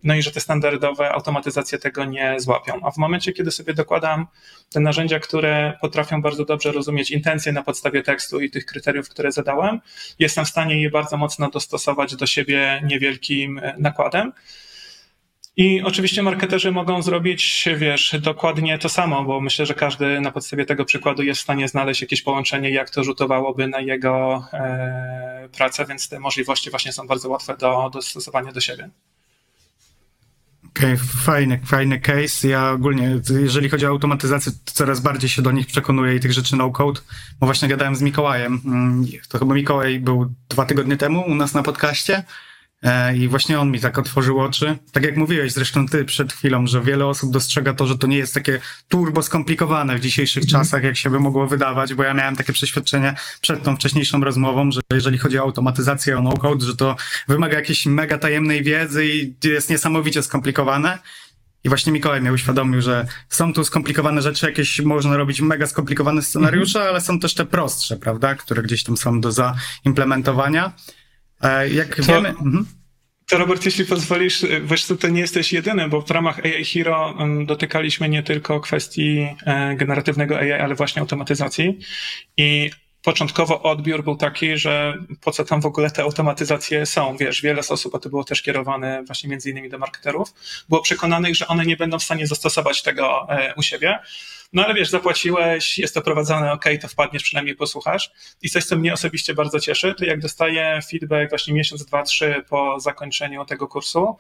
No 0.04 0.16
i 0.16 0.22
że 0.22 0.32
te 0.32 0.40
standardowe 0.40 1.12
automatyzacje 1.12 1.78
tego 1.78 2.06
nie 2.06 2.40
złapią. 2.40 2.80
A 2.84 2.92
w 2.92 2.98
momencie, 2.98 3.34
kiedy 3.34 3.52
sobie 3.52 3.74
dokładam 3.74 4.28
te 4.70 4.80
narzędzia, 4.80 5.20
które 5.20 5.78
potrafią 5.82 6.22
bardzo 6.22 6.46
dobrze 6.46 6.72
rozumieć 6.72 7.12
intencje 7.12 7.52
na 7.52 7.64
podstawie 7.64 8.04
tekstu 8.04 8.40
i 8.40 8.50
tych 8.50 8.66
kryteriów, 8.66 9.10
które 9.10 9.32
zadałem, 9.32 9.82
jestem 10.20 10.46
w 10.46 10.50
stanie 10.50 10.82
je 10.82 10.90
bardzo 10.90 11.18
mocno 11.18 11.50
dostosować 11.50 12.16
do 12.16 12.26
siebie 12.26 12.82
niewielkim 12.86 13.58
e, 13.58 13.76
nakładem. 13.78 14.34
I 15.62 15.82
oczywiście 15.82 16.24
marketerzy 16.24 16.72
mogą 16.72 17.02
zrobić, 17.02 17.70
wiesz, 17.78 18.16
dokładnie 18.22 18.78
to 18.78 18.90
samo, 18.90 19.24
bo 19.24 19.42
myślę, 19.42 19.66
że 19.66 19.74
każdy 19.74 20.22
na 20.22 20.32
podstawie 20.32 20.66
tego 20.66 20.86
przykładu 20.86 21.24
jest 21.24 21.40
w 21.40 21.44
stanie 21.44 21.68
znaleźć 21.68 22.02
jakieś 22.02 22.22
połączenie, 22.22 22.72
jak 22.72 22.90
to 22.90 23.04
rzutowałoby 23.04 23.68
na 23.68 23.80
jego 23.80 24.44
e, 24.54 25.50
pracę, 25.58 25.86
więc 25.86 26.10
te 26.10 26.20
możliwości 26.20 26.70
właśnie 26.70 26.92
są 26.92 27.08
bardzo 27.08 27.30
łatwe 27.30 27.58
do 27.58 27.90
dostosowania 27.94 28.52
do 28.52 28.62
siebie. 28.62 28.90
Okej, 30.70 30.94
okay, 30.94 30.98
fajny, 31.26 31.60
fajny 31.66 32.00
case. 32.00 32.48
Ja 32.48 32.72
ogólnie, 32.72 33.20
jeżeli 33.42 33.70
chodzi 33.70 33.86
o 33.86 33.90
automatyzację, 33.90 34.52
to 34.66 34.72
coraz 34.74 35.00
bardziej 35.00 35.30
się 35.30 35.42
do 35.42 35.52
nich 35.52 35.68
przekonuję 35.68 36.16
i 36.16 36.20
tych 36.20 36.34
rzeczy 36.34 36.56
no-code, 36.56 37.02
bo 37.40 37.46
właśnie 37.46 37.68
gadałem 37.68 37.96
z 37.96 38.02
Mikołajem. 38.02 38.62
Mm, 38.66 39.06
to 39.30 39.40
chyba 39.40 39.56
Mikołaj 39.56 40.00
był 40.00 40.34
dwa 40.50 40.66
tygodnie 40.66 40.98
temu 40.98 41.22
u 41.22 41.36
nas 41.36 41.54
na 41.54 41.64
podcaście 41.64 42.24
I 43.16 43.28
właśnie 43.28 43.60
on 43.60 43.72
mi 43.72 43.80
tak 43.80 43.98
otworzył 43.98 44.40
oczy. 44.40 44.78
Tak 44.92 45.04
jak 45.04 45.18
mówiłeś 45.18 45.52
zresztą 45.52 45.88
ty 45.88 46.06
przed 46.06 46.34
chwilą, 46.34 46.68
że 46.68 46.82
wiele 46.82 47.06
osób 47.06 47.32
dostrzega 47.32 47.74
to, 47.74 47.88
że 47.88 47.98
to 47.98 48.08
nie 48.08 48.18
jest 48.18 48.34
takie 48.34 48.60
turbo 48.88 49.24
skomplikowane 49.24 49.98
w 49.98 50.00
dzisiejszych 50.00 50.44
mm. 50.44 50.50
czasach, 50.50 50.84
jak 50.84 50.98
się 50.98 51.10
by 51.10 51.20
mogło 51.20 51.48
wydawać, 51.48 51.94
bo 51.94 52.04
ja 52.04 52.14
miałem 52.14 52.36
takie 52.36 52.54
przeświadczenie 52.54 53.16
przed 53.42 53.64
tą 53.64 53.76
wcześniejszą 53.76 54.24
rozmową, 54.24 54.72
że 54.72 54.82
jeżeli 54.94 55.18
chodzi 55.18 55.40
o 55.40 55.42
automatyzację, 55.42 56.18
o 56.18 56.22
no-code, 56.22 56.66
że 56.66 56.76
to 56.76 56.96
wymaga 57.28 57.56
jakiejś 57.58 57.86
mega 57.86 58.18
tajemnej 58.18 58.64
wiedzy 58.64 59.08
i 59.08 59.36
jest 59.44 59.70
niesamowicie 59.70 60.24
skomplikowane. 60.24 61.00
I 61.64 61.70
właśnie 61.70 61.92
Mikołaj 61.92 62.22
mnie 62.22 62.34
uświadomił, 62.34 62.82
że 62.82 63.06
są 63.30 63.54
tu 63.54 63.64
skomplikowane 63.64 64.22
rzeczy, 64.22 64.46
jakieś 64.46 64.80
można 64.82 65.18
robić 65.18 65.42
mega 65.42 65.68
skomplikowane 65.68 66.22
scenariusze, 66.22 66.80
mm 66.80 66.92
ale 66.92 67.02
są 67.02 67.20
też 67.20 67.34
te 67.34 67.46
prostsze, 67.46 67.98
prawda, 67.98 68.36
które 68.36 68.64
gdzieś 68.64 68.84
tam 68.84 68.98
są 68.98 69.22
do 69.22 69.32
zaimplementowania. 69.32 70.74
Jak 71.72 71.96
to, 71.96 72.04
wiemy... 72.04 72.30
Mhm. 72.30 72.66
To 73.30 73.38
Robert, 73.38 73.66
jeśli 73.66 73.86
pozwolisz, 73.86 74.46
wiesz 74.64 74.86
co, 74.86 74.96
to 74.96 75.08
nie 75.08 75.22
jesteś 75.22 75.54
jedyny, 75.54 75.90
bo 75.90 76.02
w 76.02 76.12
ramach 76.12 76.40
AI 76.46 76.66
Hero 76.66 77.18
dotykaliśmy 77.46 78.10
nie 78.10 78.24
tylko 78.24 78.60
kwestii 78.60 79.28
e, 79.46 79.76
generatywnego 79.76 80.38
AI, 80.38 80.52
ale 80.52 80.76
właśnie 80.76 81.02
automatyzacji. 81.02 81.80
I 82.38 82.72
początkowo 83.04 83.62
odbiór 83.62 84.04
był 84.04 84.16
taki, 84.16 84.58
że 84.58 84.98
po 85.22 85.32
co 85.32 85.46
tam 85.46 85.62
w 85.62 85.66
ogóle 85.66 85.92
te 85.92 86.02
automatyzacje 86.04 86.86
są. 86.86 87.18
Wiesz, 87.18 87.42
wiele 87.42 87.62
osób, 87.70 87.96
a 87.96 88.00
to 88.00 88.10
było 88.10 88.24
też 88.24 88.42
kierowane 88.42 89.04
właśnie 89.04 89.30
między 89.30 89.50
innymi 89.50 89.70
do 89.70 89.78
marketerów, 89.78 90.34
było 90.70 90.82
przekonanych, 90.82 91.36
że 91.36 91.48
one 91.48 91.66
nie 91.66 91.78
będą 91.78 92.00
w 92.00 92.04
stanie 92.04 92.28
zastosować 92.28 92.82
tego 92.82 93.28
e, 93.30 93.54
u 93.56 93.62
siebie. 93.62 94.00
No 94.54 94.66
ale 94.66 94.74
wiesz, 94.74 94.90
zapłaciłeś, 94.90 95.78
jest 95.78 95.94
to 95.94 96.02
prowadzone, 96.02 96.52
ok, 96.52 96.66
to 96.82 96.88
wpadniesz, 96.88 97.24
przynajmniej 97.24 97.56
posłuchasz. 97.56 98.12
I 98.42 98.50
coś, 98.50 98.66
co 98.66 98.78
mnie 98.78 98.94
osobiście 98.94 99.34
bardzo 99.34 99.60
cieszy, 99.60 99.96
to 99.98 100.06
jak 100.06 100.20
dostaję 100.20 100.80
feedback 100.92 101.30
właśnie 101.30 101.54
miesiąc, 101.54 101.86
dwa, 101.86 102.04
trzy 102.04 102.44
po 102.50 102.80
zakończeniu 102.80 103.46
tego 103.46 103.68
kursu, 103.68 104.18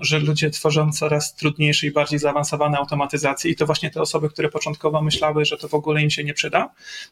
że 0.00 0.18
ludzie 0.18 0.50
tworzą 0.50 0.92
coraz 0.92 1.34
trudniejsze 1.34 1.86
i 1.86 1.90
bardziej 1.90 2.18
zaawansowane 2.18 2.78
automatyzacje 2.78 3.50
i 3.50 3.56
to 3.56 3.66
właśnie 3.66 3.90
te 3.90 4.00
osoby, 4.00 4.28
które 4.28 4.48
początkowo 4.48 5.02
myślały, 5.02 5.44
że 5.44 5.56
to 5.56 5.68
w 5.68 5.74
ogóle 5.74 6.02
im 6.02 6.10
się 6.10 6.24
nie 6.24 6.34
przyda 6.34 6.70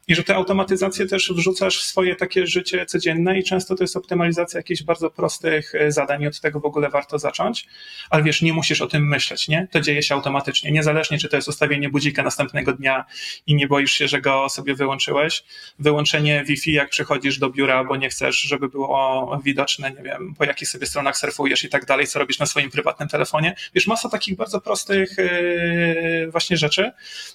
i 0.08 0.14
że 0.14 0.24
te 0.24 0.34
automatyzacje 0.34 1.06
też 1.06 1.32
wrzucasz 1.36 1.78
w 1.78 1.82
swoje 1.82 2.16
takie 2.16 2.46
życie 2.46 2.86
codzienne 2.86 3.38
i 3.38 3.44
często 3.44 3.74
to 3.74 3.84
jest 3.84 3.96
optymalizacja 3.96 4.58
jakichś 4.58 4.82
bardzo 4.82 5.10
prostych 5.10 5.74
e, 5.74 5.92
zadań 5.92 6.22
i 6.22 6.26
od 6.26 6.40
tego 6.40 6.60
w 6.60 6.64
ogóle 6.64 6.90
warto 6.90 7.18
zacząć, 7.18 7.66
ale 8.10 8.22
wiesz, 8.22 8.42
nie 8.42 8.52
musisz 8.52 8.80
o 8.80 8.86
tym 8.86 9.08
myśleć, 9.08 9.48
nie? 9.48 9.68
To 9.70 9.80
dzieje 9.80 10.02
się 10.02 10.14
automatycznie, 10.14 10.72
niezależnie 10.72 11.18
czy 11.18 11.28
to 11.28 11.36
jest 11.36 11.48
ustawienie 11.48 11.88
budzika 11.88 12.22
następnego 12.22 12.72
dnia 12.72 13.04
i 13.46 13.54
nie 13.54 13.66
boisz 13.66 13.92
się, 13.92 14.08
że 14.08 14.20
go 14.20 14.48
sobie 14.48 14.74
wyłączyłeś, 14.74 15.44
wyłączenie 15.78 16.44
Wi-Fi 16.44 16.72
jak 16.72 16.90
przychodzisz 16.90 17.38
do 17.38 17.50
biura, 17.50 17.84
bo 17.84 17.96
nie 17.96 18.08
chcesz, 18.08 18.36
żeby 18.36 18.68
było 18.68 19.40
widoczne, 19.44 19.90
nie 19.90 20.02
wiem, 20.02 20.34
po 20.38 20.44
jakich 20.44 20.68
sobie 20.68 20.86
stronach 20.86 21.16
surfujesz 21.16 21.64
i 21.64 21.68
tak 21.68 21.84
dalej, 21.84 22.06
co 22.06 22.23
robisz 22.24 22.38
na 22.38 22.46
swoim 22.46 22.70
prywatnym 22.70 23.08
telefonie. 23.08 23.54
Wiesz, 23.74 23.86
masa 23.86 24.08
takich 24.08 24.36
bardzo 24.36 24.60
prostych 24.60 25.18
yy, 25.18 26.30
właśnie 26.30 26.56
rzeczy, 26.56 26.92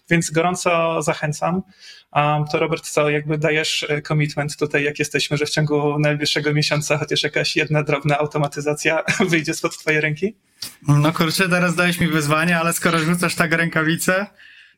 więc 0.10 0.32
gorąco 0.32 1.02
zachęcam. 1.02 1.62
To 2.52 2.60
Robert, 2.60 2.90
co 2.90 3.10
jakby 3.10 3.38
dajesz 3.38 3.86
e, 3.90 4.02
commitment 4.02 4.58
tutaj, 4.58 4.84
jak 4.84 5.00
jesteśmy, 5.00 5.38
że 5.38 5.46
w 5.46 5.50
ciągu 5.50 6.00
najbliższego 6.00 6.54
miesiąca 6.54 6.98
chociaż 6.98 7.24
jakaś 7.24 7.56
jedna 7.56 7.84
drobna 7.84 8.18
automatyzacja 8.18 9.04
wyjdzie 9.30 9.54
spod 9.54 9.78
twojej 9.78 10.02
ręki? 10.02 10.36
No 10.88 11.14
kurczę, 11.14 11.50
teraz 11.50 11.76
dałeś 11.76 12.00
mi 12.00 12.08
wyzwanie, 12.08 12.60
ale 12.60 12.74
skoro 12.74 13.00
rzucasz 13.00 13.36
tak 13.36 13.54
rękawicę, 13.54 14.28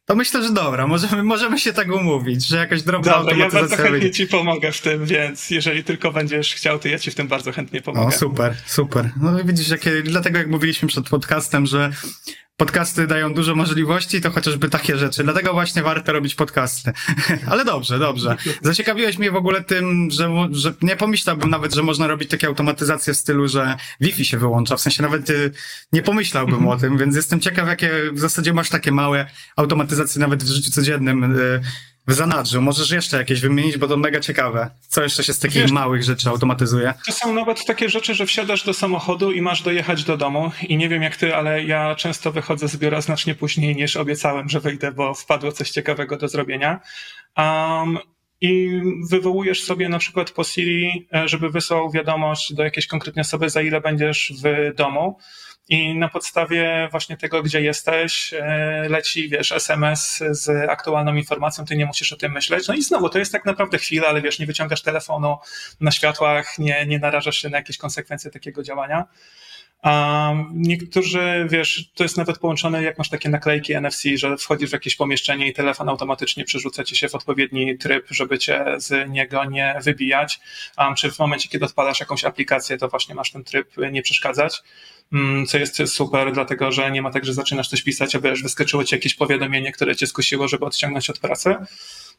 to 0.05 0.15
myślę, 0.15 0.43
że 0.43 0.53
dobra, 0.53 0.87
możemy, 0.87 1.23
możemy 1.23 1.59
się 1.59 1.73
tak 1.73 1.87
umówić, 1.87 2.47
że 2.47 2.57
jakaś 2.57 2.81
drobna 2.81 3.11
dobra, 3.11 3.37
ja 3.37 3.49
bardzo 3.49 3.77
chętnie 3.77 4.11
ci 4.11 4.27
pomogę 4.27 4.71
w 4.71 4.81
tym, 4.81 5.05
więc 5.05 5.49
jeżeli 5.49 5.83
tylko 5.83 6.11
będziesz 6.11 6.55
chciał, 6.55 6.79
to 6.79 6.87
ja 6.87 6.99
ci 6.99 7.11
w 7.11 7.15
tym 7.15 7.27
bardzo 7.27 7.51
chętnie 7.51 7.81
pomogę. 7.81 8.07
O, 8.07 8.11
super, 8.11 8.55
super. 8.65 9.11
No 9.21 9.43
widzisz, 9.43 9.69
jakie, 9.69 10.01
dlatego 10.03 10.37
jak 10.37 10.47
mówiliśmy 10.47 10.87
przed 10.87 11.09
podcastem, 11.09 11.65
że 11.65 11.91
podcasty 12.61 13.07
dają 13.07 13.33
dużo 13.33 13.55
możliwości, 13.55 14.21
to 14.21 14.31
chociażby 14.31 14.69
takie 14.69 14.97
rzeczy. 14.97 15.23
Dlatego 15.23 15.53
właśnie 15.53 15.83
warto 15.83 16.13
robić 16.13 16.35
podcasty. 16.35 16.93
Ale 17.51 17.65
dobrze, 17.65 17.99
dobrze. 17.99 18.35
Zaciekawiłeś 18.61 19.17
mnie 19.17 19.31
w 19.31 19.35
ogóle 19.35 19.63
tym, 19.63 20.11
że, 20.11 20.47
że 20.51 20.73
nie 20.81 20.95
pomyślałbym 20.95 21.49
nawet, 21.49 21.73
że 21.73 21.83
można 21.83 22.07
robić 22.07 22.29
takie 22.29 22.47
automatyzacje 22.47 23.13
w 23.13 23.17
stylu, 23.17 23.47
że 23.47 23.77
Wi-Fi 24.01 24.25
się 24.25 24.37
wyłącza. 24.37 24.77
W 24.77 24.81
sensie 24.81 25.03
nawet 25.03 25.29
y, 25.29 25.51
nie 25.93 26.01
pomyślałbym 26.01 26.67
o 26.67 26.77
tym, 26.77 26.97
więc 26.97 27.15
jestem 27.15 27.39
ciekaw, 27.39 27.67
jakie 27.67 27.91
w 28.13 28.19
zasadzie 28.19 28.53
masz 28.53 28.69
takie 28.69 28.91
małe 28.91 29.25
automatyzacje 29.55 30.19
nawet 30.19 30.43
w 30.43 30.47
życiu 30.47 30.71
codziennym. 30.71 31.35
W 32.07 32.13
zanadrzu. 32.13 32.61
Możesz 32.61 32.91
jeszcze 32.91 33.17
jakieś 33.17 33.41
wymienić, 33.41 33.77
bo 33.77 33.87
to 33.87 33.97
mega 33.97 34.19
ciekawe. 34.19 34.69
Co 34.87 35.03
jeszcze 35.03 35.23
się 35.23 35.33
z 35.33 35.39
takich 35.39 35.61
Wiesz- 35.61 35.71
małych 35.71 36.03
rzeczy 36.03 36.29
automatyzuje? 36.29 36.93
To 37.05 37.11
są 37.11 37.33
nawet 37.33 37.65
takie 37.65 37.89
rzeczy, 37.89 38.13
że 38.15 38.25
wsiadasz 38.25 38.63
do 38.63 38.73
samochodu 38.73 39.31
i 39.31 39.41
masz 39.41 39.61
dojechać 39.61 40.03
do 40.03 40.17
domu. 40.17 40.51
I 40.67 40.77
nie 40.77 40.89
wiem 40.89 41.01
jak 41.03 41.15
ty, 41.15 41.35
ale 41.35 41.63
ja 41.63 41.95
często 41.95 42.31
wychodzę 42.31 42.67
z 42.67 42.77
biura 42.77 43.01
znacznie 43.01 43.35
później 43.35 43.75
niż 43.75 43.95
obiecałem, 43.97 44.49
że 44.49 44.59
wyjdę, 44.59 44.91
bo 44.91 45.13
wpadło 45.13 45.51
coś 45.51 45.69
ciekawego 45.71 46.17
do 46.17 46.27
zrobienia. 46.27 46.79
Um, 47.37 47.97
I 48.41 48.81
wywołujesz 49.09 49.63
sobie 49.63 49.89
na 49.89 49.99
przykład 49.99 50.31
po 50.31 50.43
Siri, 50.43 51.07
e, 51.13 51.27
żeby 51.27 51.49
wysłał 51.49 51.91
wiadomość 51.91 52.53
do 52.53 52.63
jakiejś 52.63 52.87
konkretnej 52.87 53.21
osoby, 53.21 53.49
za 53.49 53.61
ile 53.61 53.81
będziesz 53.81 54.33
w 54.43 54.75
domu. 54.75 55.17
I 55.69 55.95
na 55.95 56.09
podstawie 56.09 56.87
właśnie 56.91 57.17
tego, 57.17 57.43
gdzie 57.43 57.61
jesteś, 57.61 58.33
e, 58.33 58.85
leci, 58.89 59.29
wiesz, 59.29 59.51
SMS 59.51 60.23
z 60.29 60.69
aktualną 60.69 61.15
informacją, 61.15 61.65
ty 61.65 61.77
nie 61.77 61.85
musisz 61.85 62.13
o 62.13 62.17
tym 62.17 62.31
myśleć. 62.31 62.67
No 62.67 62.73
i 62.73 62.81
znowu, 62.81 63.09
to 63.09 63.19
jest 63.19 63.31
tak 63.31 63.45
naprawdę 63.45 63.77
chwila, 63.77 64.07
ale 64.07 64.21
wiesz, 64.21 64.39
nie 64.39 64.45
wyciągasz 64.45 64.81
telefonu 64.81 65.37
na 65.79 65.91
światłach, 65.91 66.59
nie, 66.59 66.85
nie 66.85 66.99
narażasz 66.99 67.37
się 67.37 67.49
na 67.49 67.57
jakieś 67.57 67.77
konsekwencje 67.77 68.31
takiego 68.31 68.63
działania. 68.63 69.07
A 69.81 70.33
niektórzy, 70.53 71.47
wiesz, 71.49 71.91
to 71.95 72.03
jest 72.03 72.17
nawet 72.17 72.39
połączone, 72.39 72.83
jak 72.83 72.97
masz 72.97 73.09
takie 73.09 73.29
naklejki 73.29 73.73
NFC, 73.73 74.03
że 74.15 74.37
wchodzisz 74.37 74.69
w 74.69 74.73
jakieś 74.73 74.95
pomieszczenie 74.95 75.47
i 75.47 75.53
telefon 75.53 75.89
automatycznie 75.89 76.45
przerzuca 76.45 76.83
ci 76.83 76.95
się 76.95 77.09
w 77.09 77.15
odpowiedni 77.15 77.77
tryb, 77.77 78.07
żeby 78.09 78.39
cię 78.39 78.65
z 78.77 79.09
niego 79.09 79.45
nie 79.45 79.75
wybijać. 79.83 80.39
Um, 80.77 80.95
czy 80.95 81.11
w 81.11 81.19
momencie, 81.19 81.49
kiedy 81.49 81.65
odpalasz 81.65 81.99
jakąś 81.99 82.25
aplikację, 82.25 82.77
to 82.77 82.87
właśnie 82.87 83.15
masz 83.15 83.31
ten 83.31 83.43
tryb 83.43 83.67
nie 83.91 84.01
przeszkadzać. 84.01 84.61
Mm, 85.13 85.45
Co 85.45 85.57
jest 85.57 85.81
super, 85.87 86.31
dlatego 86.33 86.71
że 86.71 86.91
nie 86.91 87.01
ma 87.01 87.11
tak, 87.11 87.25
że 87.25 87.33
zaczynasz 87.33 87.67
coś 87.67 87.81
pisać, 87.81 88.15
a 88.15 88.19
wiesz, 88.19 88.43
wyskoczyło 88.43 88.83
ci 88.83 88.95
jakieś 88.95 89.13
powiadomienie, 89.15 89.71
które 89.71 89.95
cię 89.95 90.07
skusiło, 90.07 90.47
żeby 90.47 90.65
odciągnąć 90.65 91.09
od 91.09 91.19
pracy. 91.19 91.55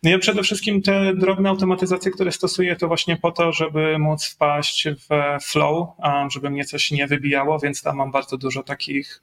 No 0.03 0.11
ja 0.11 0.19
przede 0.19 0.43
wszystkim 0.43 0.83
te 0.83 1.15
drobne 1.15 1.49
automatyzacje, 1.49 2.13
które 2.13 2.33
stosuję, 2.33 2.77
to 2.77 2.89
właśnie 2.89 3.17
po 3.17 3.33
to, 3.33 3.53
żeby 3.53 3.99
móc 3.99 4.27
wpaść 4.27 4.89
w 4.89 5.09
flow, 5.45 5.89
żeby 6.33 6.51
mnie 6.51 6.65
coś 6.65 6.91
nie 6.91 7.07
wybijało, 7.07 7.59
więc 7.59 7.83
tam 7.83 7.97
mam 7.97 8.11
bardzo 8.11 8.39
dużo 8.39 8.63
takich, 8.63 9.23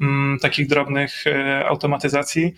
mm, 0.00 0.38
takich 0.38 0.68
drobnych 0.68 1.26
e, 1.26 1.66
automatyzacji. 1.68 2.54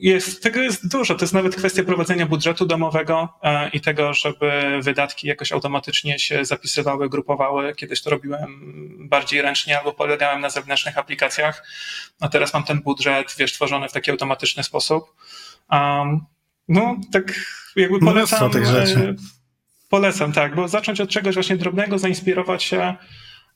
Jest, 0.00 0.42
tego 0.42 0.60
jest 0.60 0.88
dużo. 0.92 1.14
To 1.14 1.24
jest 1.24 1.34
nawet 1.34 1.56
kwestia 1.56 1.84
prowadzenia 1.84 2.26
budżetu 2.26 2.66
domowego 2.66 3.28
e, 3.42 3.68
i 3.68 3.80
tego, 3.80 4.14
żeby 4.14 4.78
wydatki 4.82 5.26
jakoś 5.26 5.52
automatycznie 5.52 6.18
się 6.18 6.44
zapisywały, 6.44 7.08
grupowały. 7.08 7.74
Kiedyś 7.74 8.02
to 8.02 8.10
robiłem 8.10 8.60
bardziej 9.08 9.42
ręcznie 9.42 9.78
albo 9.78 9.92
polegałem 9.92 10.40
na 10.40 10.50
zewnętrznych 10.50 10.98
aplikacjach. 10.98 11.64
A 12.20 12.28
teraz 12.28 12.54
mam 12.54 12.64
ten 12.64 12.80
budżet, 12.80 13.34
wiesz, 13.38 13.52
tworzony 13.52 13.88
w 13.88 13.92
taki 13.92 14.10
automatyczny 14.10 14.62
sposób. 14.62 15.04
Um, 15.72 16.20
no, 16.68 16.96
tak 17.12 17.34
jakby 17.76 17.98
Mnóstwo 17.98 18.38
polecam. 18.38 18.50
tych 18.50 18.66
rzeczy. 18.66 19.00
e, 19.00 19.14
Polecam, 19.88 20.32
tak, 20.32 20.54
bo 20.54 20.68
zacząć 20.68 21.00
od 21.00 21.10
czegoś 21.10 21.34
właśnie 21.34 21.56
drobnego, 21.56 21.98
zainspirować 21.98 22.64
się. 22.64 22.94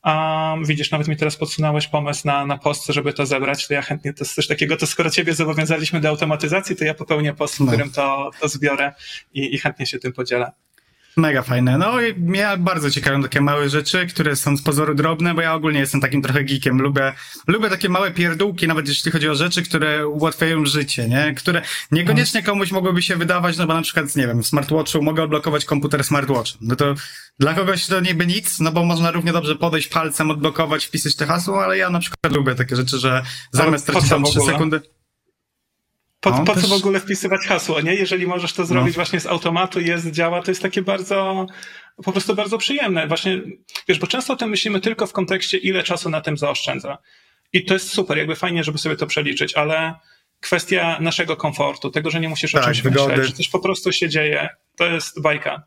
Um, 0.04 0.64
widzisz, 0.64 0.90
nawet 0.90 1.08
mi 1.08 1.16
teraz 1.16 1.36
podsunąłeś 1.36 1.86
pomysł 1.88 2.26
na, 2.26 2.46
na 2.46 2.58
post, 2.58 2.86
żeby 2.86 3.12
to 3.12 3.26
zebrać, 3.26 3.68
to 3.68 3.74
ja 3.74 3.82
chętnie 3.82 4.12
to 4.14 4.24
jest 4.24 4.34
coś 4.34 4.46
takiego, 4.46 4.76
to 4.76 4.86
skoro 4.86 5.10
ciebie 5.10 5.34
zobowiązaliśmy 5.34 6.00
do 6.00 6.08
automatyzacji, 6.08 6.76
to 6.76 6.84
ja 6.84 6.94
popełnię 6.94 7.34
post, 7.34 7.56
w 7.56 7.60
No. 7.60 7.66
którym 7.66 7.90
to, 7.90 8.30
to 8.40 8.48
zbiorę 8.48 8.92
i, 9.34 9.54
i 9.54 9.58
chętnie 9.58 9.86
się 9.86 9.98
tym 9.98 10.12
podzielę. 10.12 10.52
Mega 11.16 11.42
fajne. 11.42 11.78
No 11.78 12.00
i 12.00 12.14
mnie 12.14 12.48
bardzo 12.58 12.90
ciekawią 12.90 13.22
takie 13.22 13.40
małe 13.40 13.68
rzeczy, 13.68 14.06
które 14.06 14.36
są 14.36 14.56
z 14.56 14.62
pozoru 14.62 14.94
drobne, 14.94 15.34
bo 15.34 15.40
ja 15.40 15.54
ogólnie 15.54 15.80
jestem 15.80 16.00
takim 16.00 16.22
trochę 16.22 16.44
geekiem. 16.44 16.82
Lubię, 16.82 17.12
lubię 17.46 17.70
takie 17.70 17.88
małe 17.88 18.10
pierdółki, 18.10 18.68
nawet 18.68 18.88
jeśli 18.88 19.10
chodzi 19.12 19.28
o 19.28 19.34
rzeczy, 19.34 19.62
które 19.62 20.08
ułatwiają 20.08 20.66
życie, 20.66 21.08
nie? 21.08 21.34
Które 21.34 21.62
niekoniecznie 21.90 22.42
komuś 22.42 22.72
mogłyby 22.72 23.02
się 23.02 23.16
wydawać, 23.16 23.56
no 23.56 23.66
bo 23.66 23.74
na 23.74 23.82
przykład, 23.82 24.16
nie 24.16 24.26
wiem, 24.26 24.42
w 24.42 24.46
smartwatchu 24.46 25.02
mogę 25.02 25.22
odblokować 25.22 25.64
komputer 25.64 26.04
smartwatchem. 26.04 26.58
No 26.60 26.76
to 26.76 26.94
dla 27.38 27.54
kogoś 27.54 27.86
to 27.86 28.00
niby 28.00 28.26
nic, 28.26 28.60
no 28.60 28.72
bo 28.72 28.84
można 28.84 29.10
równie 29.10 29.32
dobrze 29.32 29.56
podejść 29.56 29.88
palcem, 29.88 30.30
odblokować, 30.30 30.84
wpisać 30.84 31.16
te 31.16 31.26
hasło, 31.26 31.64
ale 31.64 31.78
ja 31.78 31.90
na 31.90 31.98
przykład 31.98 32.36
lubię 32.36 32.54
takie 32.54 32.76
rzeczy, 32.76 32.98
że 32.98 33.22
zamiast 33.52 33.86
tracić 33.86 34.10
tam 34.10 34.24
w 34.24 34.28
3 34.28 34.38
ogóle? 34.38 34.52
sekundy. 34.52 34.80
Po, 36.24 36.30
No, 36.30 36.44
po 36.44 36.54
co 36.54 36.60
też- 36.60 36.70
w 36.70 36.72
ogóle 36.72 37.00
wpisywać 37.00 37.46
hasło, 37.46 37.80
nie? 37.80 37.94
Jeżeli 37.94 38.26
możesz 38.26 38.52
to 38.52 38.64
zrobić 38.66 38.94
właśnie 38.94 39.20
z 39.20 39.26
automatu, 39.26 39.80
jest, 39.80 40.10
działa, 40.10 40.42
to 40.42 40.50
jest 40.50 40.62
takie 40.62 40.82
bardzo, 40.82 41.46
po 42.04 42.12
prostu 42.12 42.34
bardzo 42.34 42.58
przyjemne. 42.58 43.06
Właśnie, 43.06 43.40
wiesz, 43.88 43.98
bo 43.98 44.06
często 44.06 44.32
o 44.32 44.36
tym 44.36 44.48
myślimy 44.50 44.80
tylko 44.80 45.06
w 45.06 45.12
kontekście, 45.12 45.58
ile 45.58 45.82
czasu 45.82 46.10
na 46.10 46.20
tym 46.20 46.36
zaoszczędza. 46.36 46.98
I 47.52 47.64
to 47.64 47.74
jest 47.74 47.90
super, 47.90 48.18
jakby 48.18 48.36
fajnie, 48.36 48.64
żeby 48.64 48.78
sobie 48.78 48.96
to 48.96 49.06
przeliczyć, 49.06 49.54
ale 49.54 49.94
kwestia 50.40 50.98
naszego 51.00 51.36
komfortu, 51.36 51.90
tego, 51.90 52.10
że 52.10 52.20
nie 52.20 52.28
musisz 52.28 52.54
o 52.54 52.58
Tak, 52.58 52.64
czymś 52.66 52.82
wygody. 52.82 53.08
myśleć, 53.08 53.26
że 53.28 53.32
coś 53.36 53.48
po 53.48 53.58
prostu 53.58 53.92
się 53.92 54.08
dzieje, 54.08 54.48
to 54.76 54.86
jest 54.86 55.22
bajka. 55.22 55.62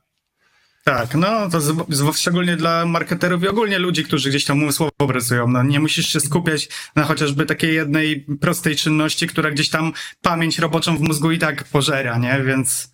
Tak, 0.87 1.15
no 1.15 1.49
to 1.49 1.61
z, 1.61 1.75
z, 1.89 2.17
szczególnie 2.17 2.57
dla 2.57 2.85
marketerów 2.85 3.43
i 3.43 3.47
ogólnie 3.47 3.79
ludzi, 3.79 4.03
którzy 4.03 4.29
gdzieś 4.29 4.45
tam 4.45 4.63
umysłowo 4.63 4.91
pracują. 5.07 5.47
No, 5.47 5.63
nie 5.63 5.79
musisz 5.79 6.07
się 6.13 6.19
skupiać 6.19 6.69
na 6.95 7.03
chociażby 7.03 7.45
takiej 7.45 7.75
jednej 7.75 8.25
prostej 8.41 8.75
czynności, 8.75 9.27
która 9.27 9.51
gdzieś 9.51 9.69
tam 9.69 9.93
pamięć 10.21 10.59
roboczą 10.59 10.97
w 10.97 11.01
mózgu 11.01 11.31
i 11.31 11.37
tak 11.37 11.63
pożera, 11.63 12.17
nie? 12.17 12.41
Więc 12.45 12.91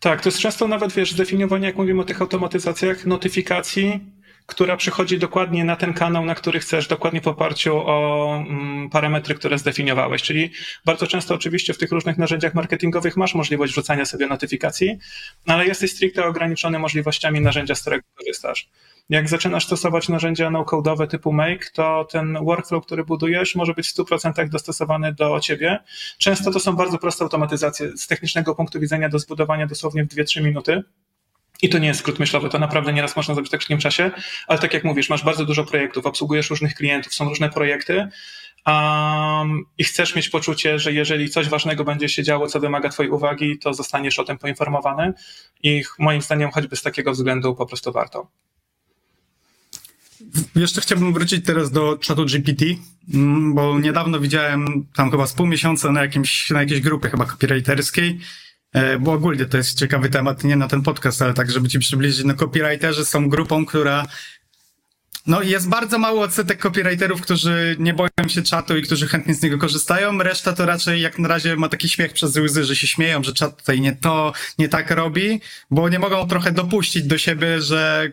Tak, 0.00 0.20
to 0.20 0.28
jest 0.28 0.38
często 0.38 0.68
nawet, 0.68 0.92
wiesz, 0.92 1.12
zdefiniowanie, 1.12 1.66
jak 1.66 1.76
mówimy 1.76 2.00
o 2.00 2.04
tych 2.04 2.20
automatyzacjach, 2.20 3.06
notyfikacji, 3.06 4.00
która 4.46 4.76
przychodzi 4.76 5.18
dokładnie 5.18 5.64
na 5.64 5.76
ten 5.76 5.92
kanał, 5.94 6.24
na 6.24 6.34
który 6.34 6.60
chcesz, 6.60 6.88
dokładnie 6.88 7.20
w 7.20 7.28
oparciu 7.28 7.76
o 7.76 8.36
mm, 8.48 8.90
parametry, 8.90 9.34
które 9.34 9.58
zdefiniowałeś. 9.58 10.22
Czyli 10.22 10.50
bardzo 10.84 11.06
często 11.06 11.34
oczywiście 11.34 11.74
w 11.74 11.78
tych 11.78 11.92
różnych 11.92 12.18
narzędziach 12.18 12.54
marketingowych 12.54 13.16
masz 13.16 13.34
możliwość 13.34 13.72
wrzucania 13.72 14.04
sobie 14.04 14.26
notyfikacji, 14.26 14.98
ale 15.46 15.66
jesteś 15.66 15.92
stricte 15.92 16.24
ograniczony 16.24 16.78
możliwościami 16.78 17.40
narzędzia, 17.40 17.74
z 17.74 17.80
którego 17.80 18.02
korzystasz. 18.18 18.68
Jak 19.08 19.28
zaczynasz 19.28 19.66
stosować 19.66 20.08
narzędzia 20.08 20.50
no-code'owe 20.50 21.06
typu 21.06 21.32
Make, 21.32 21.70
to 21.70 22.06
ten 22.10 22.38
workflow, 22.44 22.86
który 22.86 23.04
budujesz, 23.04 23.54
może 23.54 23.74
być 23.74 23.88
w 23.88 23.94
100% 23.96 24.48
dostosowany 24.48 25.14
do 25.14 25.40
ciebie. 25.40 25.78
Często 26.18 26.50
to 26.50 26.60
są 26.60 26.72
bardzo 26.72 26.98
proste 26.98 27.24
automatyzacje 27.24 27.96
z 27.96 28.06
technicznego 28.06 28.54
punktu 28.54 28.80
widzenia 28.80 29.08
do 29.08 29.18
zbudowania 29.18 29.66
dosłownie 29.66 30.04
w 30.04 30.08
2-3 30.08 30.42
minuty. 30.42 30.82
I 31.62 31.68
to 31.68 31.78
nie 31.78 31.88
jest 31.88 32.00
skrót 32.00 32.18
myślowy, 32.18 32.48
to 32.48 32.58
naprawdę 32.58 32.92
nieraz 32.92 33.16
można 33.16 33.34
zrobić 33.34 33.50
w 33.50 33.52
tak 33.52 33.60
krótkim 33.60 33.78
czasie, 33.78 34.10
ale 34.46 34.58
tak 34.58 34.74
jak 34.74 34.84
mówisz, 34.84 35.08
masz 35.08 35.24
bardzo 35.24 35.44
dużo 35.44 35.64
projektów, 35.64 36.06
obsługujesz 36.06 36.50
różnych 36.50 36.74
klientów, 36.74 37.14
są 37.14 37.28
różne 37.28 37.50
projekty 37.50 38.08
um, 38.66 39.64
i 39.78 39.84
chcesz 39.84 40.16
mieć 40.16 40.28
poczucie, 40.28 40.78
że 40.78 40.92
jeżeli 40.92 41.30
coś 41.30 41.48
ważnego 41.48 41.84
będzie 41.84 42.08
się 42.08 42.22
działo, 42.22 42.46
co 42.46 42.60
wymaga 42.60 42.88
twojej 42.88 43.12
uwagi, 43.12 43.58
to 43.58 43.74
zostaniesz 43.74 44.18
o 44.18 44.24
tym 44.24 44.38
poinformowany 44.38 45.12
i 45.62 45.82
moim 45.98 46.22
zdaniem 46.22 46.50
choćby 46.50 46.76
z 46.76 46.82
takiego 46.82 47.12
względu 47.12 47.54
po 47.54 47.66
prostu 47.66 47.92
warto. 47.92 48.26
jeszcze 50.54 50.80
chciałbym 50.80 51.12
wrócić 51.12 51.46
teraz 51.46 51.70
do 51.70 51.98
czatu 51.98 52.24
GPT, 52.24 52.64
mm, 53.14 53.54
bo 53.54 53.78
niedawno 53.78 54.20
widziałem 54.20 54.86
tam 54.94 55.10
chyba 55.10 55.26
z 55.26 55.32
pół 55.32 55.46
miesiąca 55.46 55.92
na, 55.92 56.02
jakimś, 56.02 56.50
na 56.50 56.60
jakiejś 56.60 56.80
grupie 56.80 57.08
chyba 57.10 57.24
copywriterskiej, 57.24 58.20
bo 59.00 59.12
ogólnie 59.12 59.46
to 59.46 59.56
jest 59.56 59.78
ciekawy 59.78 60.08
temat, 60.08 60.44
nie 60.44 60.56
na 60.56 60.68
ten 60.68 60.82
podcast, 60.82 61.22
ale 61.22 61.34
tak, 61.34 61.50
żeby 61.50 61.68
ci 61.68 61.78
przybliżyć, 61.78 62.24
no 62.24 62.34
copywriterzy 62.34 63.04
są 63.04 63.28
grupą, 63.28 63.66
która 63.66 64.06
no 65.26 65.42
jest 65.42 65.68
bardzo 65.68 65.98
mały 65.98 66.20
odsetek 66.20 66.58
copywriterów, 66.58 67.20
którzy 67.20 67.76
nie 67.78 67.94
boją 67.94 68.28
się 68.28 68.42
czatu 68.42 68.76
i 68.76 68.82
którzy 68.82 69.08
chętnie 69.08 69.34
z 69.34 69.42
niego 69.42 69.58
korzystają. 69.58 70.18
Reszta 70.18 70.52
to 70.52 70.66
raczej 70.66 71.00
jak 71.00 71.18
na 71.18 71.28
razie 71.28 71.56
ma 71.56 71.68
taki 71.68 71.88
śmiech 71.88 72.12
przez 72.12 72.36
łzy, 72.36 72.64
że 72.64 72.76
się 72.76 72.86
śmieją, 72.86 73.22
że 73.22 73.32
czat 73.32 73.58
tutaj 73.58 73.80
nie 73.80 73.96
to, 73.96 74.32
nie 74.58 74.68
tak 74.68 74.90
robi, 74.90 75.40
bo 75.70 75.88
nie 75.88 75.98
mogą 75.98 76.28
trochę 76.28 76.52
dopuścić 76.52 77.02
do 77.02 77.18
siebie, 77.18 77.60
że 77.60 78.12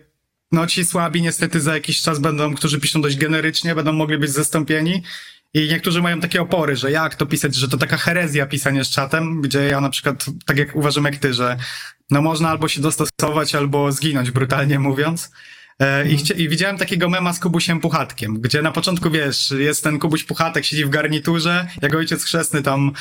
no 0.51 0.67
ci 0.67 0.85
słabi 0.85 1.21
niestety 1.21 1.61
za 1.61 1.73
jakiś 1.73 2.01
czas 2.01 2.19
będą, 2.19 2.55
którzy 2.55 2.79
piszą 2.79 3.01
dość 3.01 3.17
generycznie, 3.17 3.75
będą 3.75 3.93
mogli 3.93 4.17
być 4.17 4.31
zastąpieni. 4.31 5.03
I 5.53 5.67
niektórzy 5.67 6.01
mają 6.01 6.19
takie 6.19 6.41
opory, 6.41 6.75
że 6.75 6.91
jak 6.91 7.15
to 7.15 7.25
pisać, 7.25 7.55
że 7.55 7.67
to 7.67 7.77
taka 7.77 7.97
herezja 7.97 8.45
pisanie 8.45 8.83
z 8.83 8.89
czatem, 8.89 9.41
gdzie 9.41 9.63
ja 9.63 9.81
na 9.81 9.89
przykład, 9.89 10.25
tak 10.45 10.57
jak 10.57 10.75
uważam 10.75 11.05
jak 11.05 11.17
ty, 11.17 11.33
że 11.33 11.57
no 12.11 12.21
można 12.21 12.49
albo 12.49 12.67
się 12.67 12.81
dostosować, 12.81 13.55
albo 13.55 13.91
zginąć, 13.91 14.31
brutalnie 14.31 14.79
mówiąc. 14.79 15.31
E, 15.79 16.09
I, 16.09 16.17
chcia- 16.17 16.37
I 16.37 16.49
widziałem 16.49 16.77
takiego 16.77 17.09
mema 17.09 17.33
z 17.33 17.39
Kubusiem 17.39 17.79
Puchatkiem, 17.79 18.41
gdzie 18.41 18.61
na 18.61 18.71
początku, 18.71 19.09
wiesz, 19.09 19.53
jest 19.57 19.83
ten 19.83 19.99
Kubuś 19.99 20.23
Puchatek, 20.23 20.65
siedzi 20.65 20.85
w 20.85 20.89
garniturze, 20.89 21.67
jak 21.81 21.95
ojciec 21.95 22.23
chrzestny 22.23 22.61
tam 22.63 22.91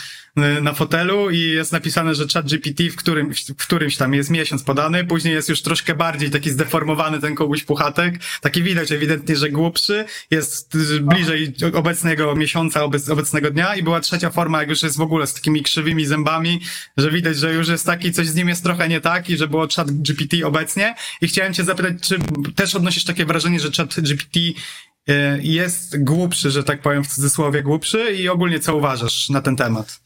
y, 0.58 0.62
na 0.62 0.72
fotelu 0.72 1.30
i 1.30 1.38
jest 1.40 1.72
napisane, 1.72 2.14
że 2.14 2.26
chat 2.34 2.46
GPT 2.46 2.90
w, 2.90 2.96
którym, 2.96 3.34
w 3.34 3.66
którymś 3.66 3.96
tam 3.96 4.14
jest 4.14 4.30
miesiąc 4.30 4.62
podany, 4.62 5.04
później 5.04 5.34
jest 5.34 5.48
już 5.48 5.62
troszkę 5.62 5.94
bardziej 5.94 6.30
taki 6.30 6.50
zdeformowany 6.50 7.20
ten 7.20 7.34
Kubuś 7.34 7.64
Puchatek, 7.64 8.14
taki 8.40 8.62
widać 8.62 8.92
ewidentnie, 8.92 9.36
że 9.36 9.50
głupszy, 9.50 10.04
jest 10.30 10.76
bliżej 11.00 11.54
obecnego 11.74 12.36
miesiąca, 12.36 12.82
obec, 12.84 13.08
obecnego 13.08 13.50
dnia 13.50 13.74
i 13.74 13.82
była 13.82 14.00
trzecia 14.00 14.30
forma, 14.30 14.60
jak 14.60 14.68
już 14.68 14.82
jest 14.82 14.96
w 14.96 15.00
ogóle 15.00 15.26
z 15.26 15.34
takimi 15.34 15.62
krzywymi 15.62 16.06
zębami, 16.06 16.60
że 16.96 17.10
widać, 17.10 17.36
że 17.36 17.54
już 17.54 17.68
jest 17.68 17.86
taki, 17.86 18.12
coś 18.12 18.26
z 18.28 18.34
nim 18.34 18.48
jest 18.48 18.62
trochę 18.62 18.88
nie 18.88 19.00
tak 19.00 19.30
i 19.30 19.36
że 19.36 19.48
było 19.48 19.68
chat 19.76 19.90
GPT 19.90 20.46
obecnie. 20.46 20.94
I 21.20 21.28
chciałem 21.28 21.54
cię 21.54 21.64
zapytać, 21.64 21.94
czy 22.02 22.18
też 22.54 22.67
odnosisz 22.74 23.04
takie 23.04 23.24
wrażenie, 23.24 23.60
że 23.60 23.70
chat 23.70 24.00
GPT 24.00 24.40
y, 24.40 24.54
jest 25.42 26.04
głupszy, 26.04 26.50
że 26.50 26.64
tak 26.64 26.80
powiem 26.82 27.04
w 27.04 27.08
cudzysłowie 27.08 27.62
głupszy 27.62 28.12
i 28.12 28.28
ogólnie 28.28 28.60
co 28.60 28.76
uważasz 28.76 29.28
na 29.28 29.40
ten 29.40 29.56
temat? 29.56 30.00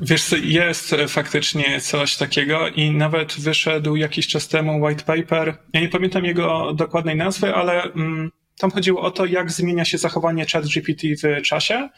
Wiesz, 0.00 0.34
jest 0.42 0.94
faktycznie 1.08 1.80
coś 1.80 2.16
takiego 2.16 2.68
i 2.68 2.90
nawet 2.90 3.40
wyszedł 3.40 3.96
jakiś 3.96 4.28
czas 4.28 4.48
temu 4.48 4.82
white 4.82 5.04
paper. 5.04 5.56
Ja 5.72 5.80
nie 5.80 5.88
pamiętam 5.88 6.24
jego 6.24 6.72
dokładnej 6.72 7.16
nazwy, 7.16 7.54
ale 7.54 7.82
mm, 7.82 8.30
tam 8.58 8.70
chodziło 8.70 9.00
o 9.00 9.10
to, 9.10 9.26
jak 9.26 9.50
zmienia 9.50 9.84
się 9.84 9.98
zachowanie 9.98 10.46
ChatGPT 10.46 11.02
w 11.22 11.42
czasie. 11.42 11.88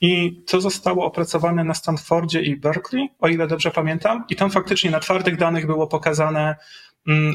I 0.00 0.42
to 0.46 0.60
zostało 0.60 1.04
opracowane 1.04 1.64
na 1.64 1.74
Stanfordzie 1.74 2.42
i 2.42 2.56
Berkeley, 2.56 3.08
o 3.18 3.28
ile 3.28 3.46
dobrze 3.46 3.70
pamiętam. 3.70 4.24
I 4.28 4.36
tam 4.36 4.50
faktycznie 4.50 4.90
na 4.90 5.00
twardych 5.00 5.36
danych 5.36 5.66
było 5.66 5.86
pokazane, 5.86 6.56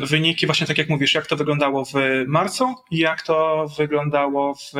wyniki, 0.03 0.45
właśnie 0.45 0.67
tak 0.67 0.77
jak 0.77 0.89
mówisz, 0.89 1.13
jak 1.13 1.27
to 1.27 1.35
wyglądało 1.35 1.85
w 1.85 1.93
marcu 2.27 2.75
i 2.91 2.97
jak 2.97 3.21
to 3.21 3.67
wyglądało 3.77 4.55
w 4.55 4.71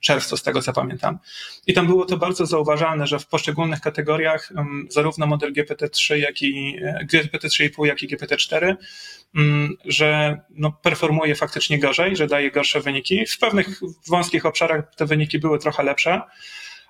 czerwcu, 0.00 0.36
z 0.36 0.42
tego 0.42 0.62
co 0.62 0.72
pamiętam. 0.72 1.18
I 1.66 1.72
tam 1.72 1.86
było 1.86 2.04
to 2.04 2.16
bardzo 2.16 2.46
zauważalne, 2.46 3.06
że 3.06 3.18
w 3.18 3.26
poszczególnych 3.26 3.80
kategoriach, 3.80 4.50
mm, 4.50 4.86
zarówno 4.90 5.26
model 5.26 5.52
GPT-3, 5.52 6.14
jak 6.14 6.42
i 6.42 6.80
GPT-3,5, 7.12 7.86
jak 7.86 8.02
i 8.02 8.08
GPT-4, 8.08 8.76
mm, 9.34 9.76
że 9.84 10.40
no, 10.50 10.72
performuje 10.72 11.34
faktycznie 11.34 11.78
gorzej, 11.78 12.16
że 12.16 12.26
daje 12.26 12.50
gorsze 12.50 12.80
wyniki. 12.80 13.26
W 13.26 13.38
pewnych 13.38 13.80
wąskich 14.08 14.46
obszarach 14.46 14.94
te 14.94 15.06
wyniki 15.06 15.38
były 15.38 15.58
trochę 15.58 15.82
lepsze 15.82 16.20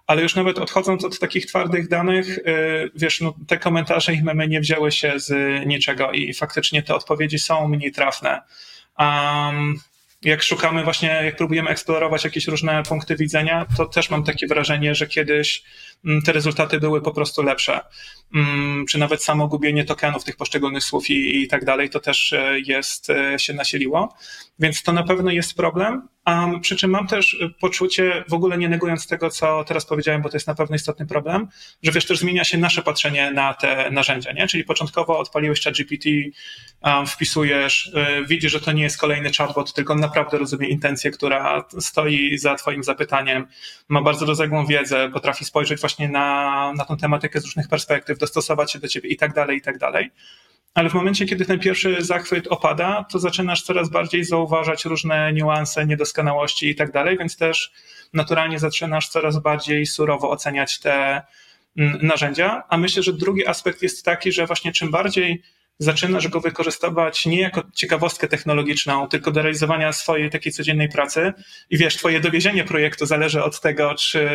ale 0.09 0.23
już 0.23 0.35
nawet 0.35 0.59
odchodząc 0.59 1.05
od 1.05 1.19
takich 1.19 1.47
twardych 1.47 1.89
danych, 1.89 2.39
y, 2.39 2.91
wiesz, 2.95 3.21
no, 3.21 3.35
te 3.47 3.59
komentarze 3.59 4.15
i 4.15 4.23
memy 4.23 4.49
nie 4.49 4.61
wzięły 4.61 4.93
się 4.93 5.13
z 5.17 5.33
niczego 5.67 6.13
i 6.13 6.35
faktycznie 6.35 6.83
te 6.83 6.95
odpowiedzi 6.95 7.39
są 7.39 7.69
mniej 7.69 7.93
trafne. 7.93 8.43
Um, 8.99 9.81
jak 10.23 10.43
szukamy 10.43 10.85
właśnie, 10.85 11.09
jak 11.09 11.37
próbujemy 11.37 11.71
eksplorować 11.71 12.25
jakieś 12.25 12.47
różne 12.47 12.83
punkty 12.83 13.17
widzenia, 13.17 13.67
to 13.77 13.87
też 13.87 14.11
mam 14.11 14.25
takie 14.25 14.47
wrażenie, 14.47 14.95
że 14.95 15.07
kiedyś 15.07 15.63
te 16.25 16.33
rezultaty 16.33 16.81
były 16.81 17.03
po 17.03 17.13
prostu 17.13 17.43
lepsze. 17.43 17.81
Mm, 18.35 18.87
czy 18.87 18.99
nawet 18.99 19.25
samo 19.25 19.49
gubienie 19.49 19.85
tokenów 19.85 20.25
tych 20.25 20.37
poszczególnych 20.37 20.85
słów 20.85 21.11
i, 21.11 21.43
i 21.43 21.49
tak 21.49 21.65
dalej, 21.65 21.91
to 21.91 22.01
też 22.01 22.33
e, 22.33 22.61
jest, 22.61 23.11
e, 23.11 23.39
się 23.39 23.55
nasiliło. 23.55 24.15
Więc 24.59 24.83
to 24.83 24.93
na 24.93 25.03
pewno 25.03 25.31
jest 25.31 25.55
problem. 25.55 26.09
Um, 26.27 26.61
przy 26.61 26.77
czym 26.77 26.91
mam 26.91 27.07
też 27.07 27.37
poczucie, 27.61 28.25
w 28.29 28.33
ogóle 28.33 28.59
nie 28.59 28.69
negując 28.69 29.07
tego, 29.07 29.31
co 29.31 29.65
teraz 29.65 29.87
powiedziałem, 29.87 30.23
bo 30.23 30.29
to 30.29 30.37
jest 30.37 30.47
na 30.47 30.55
pewno 30.55 30.77
istotny 30.77 31.07
problem, 31.07 31.49
że 31.83 31.93
wiesz, 31.93 32.07
też 32.07 32.19
zmienia 32.19 32.45
się 32.45 32.59
nasze 32.59 32.83
patrzenie 32.83 33.31
na 33.31 33.55
te 33.55 33.91
narzędzia, 33.91 34.33
nie? 34.33 34.47
Czyli 34.47 34.65
początkowo 34.65 35.19
odpaliłeś 35.19 35.63
chat 35.63 35.75
GPT, 35.75 36.09
um, 36.83 37.07
wpisujesz, 37.07 37.87
y, 37.87 38.27
widzisz, 38.27 38.53
że 38.53 38.61
to 38.61 38.73
nie 38.73 38.83
jest 38.83 38.99
kolejny 38.99 39.31
chatbot, 39.33 39.75
tylko 39.75 39.93
on 39.93 40.01
naprawdę 40.01 40.39
rozumie 40.39 40.69
intencję, 40.69 41.11
która 41.11 41.65
stoi 41.79 42.39
za 42.39 42.55
twoim 42.55 42.85
zapytaniem, 42.85 43.47
ma 43.89 44.03
bardzo 44.03 44.27
rozległą 44.27 44.67
wiedzę, 44.67 45.11
potrafi 45.13 45.45
spojrzeć 45.45 45.81
właśnie 45.81 45.88
na, 45.99 46.73
na 46.77 46.85
tą 46.85 46.97
tematykę 46.97 47.41
z 47.41 47.45
różnych 47.45 47.69
perspektyw, 47.69 48.19
dostosować 48.19 48.73
się 48.73 48.79
do 48.79 48.89
ciebie 48.89 49.09
i 49.09 49.17
tak 49.17 49.35
dalej, 49.35 49.59
i 49.59 49.61
tak 49.61 49.79
dalej 49.79 50.11
ale 50.79 50.91
w 50.91 50.95
momencie, 50.95 51.27
kiedy 51.27 51.45
ten 51.45 51.59
pierwszy 51.59 52.05
zachwyt 52.05 52.47
opada, 52.47 53.05
to 53.11 53.19
zaczynasz 53.19 53.63
coraz 53.63 53.89
bardziej 53.89 54.25
zauważać 54.25 54.85
różne 54.85 55.33
niuanse, 55.33 55.87
niedoskonałości 55.87 56.69
i 56.69 56.75
tak 56.75 56.93
dalej, 56.93 57.19
więc 57.19 57.37
też 57.37 57.73
naturalnie 58.13 58.59
zaczynasz 58.59 59.09
coraz 59.09 59.39
bardziej 59.39 59.87
surowo 59.87 60.31
oceniać 60.31 60.81
te 60.81 61.23
mm, 61.77 61.99
narzędzia. 62.03 62.63
A 62.69 62.77
myślę, 62.77 63.03
że 63.03 63.13
drugi 63.13 63.47
aspekt 63.47 63.83
jest 63.83 64.05
taki, 64.05 64.33
że 64.33 64.47
właśnie 64.47 64.73
czym 64.73 64.91
bardziej 64.91 65.43
zaczynasz 65.79 66.29
go 66.29 66.41
wykorzystywać 66.41 67.27
nie 67.27 67.41
jako 67.41 67.63
ciekawostkę 67.75 68.29
technologiczną, 68.29 69.09
tylko 69.09 69.31
do 69.31 69.43
realizowania 69.43 69.93
swojej 69.93 70.31
takiej 70.31 70.53
codziennej 70.53 70.89
pracy. 70.89 71.33
I 71.71 71.79
wiesz, 71.79 71.97
twoje 71.97 72.21
dowiezienie 72.21 72.65
projektu 72.65 73.07
zależy 73.07 73.43
od 73.43 73.61
tego, 73.61 73.95
czy 73.95 74.29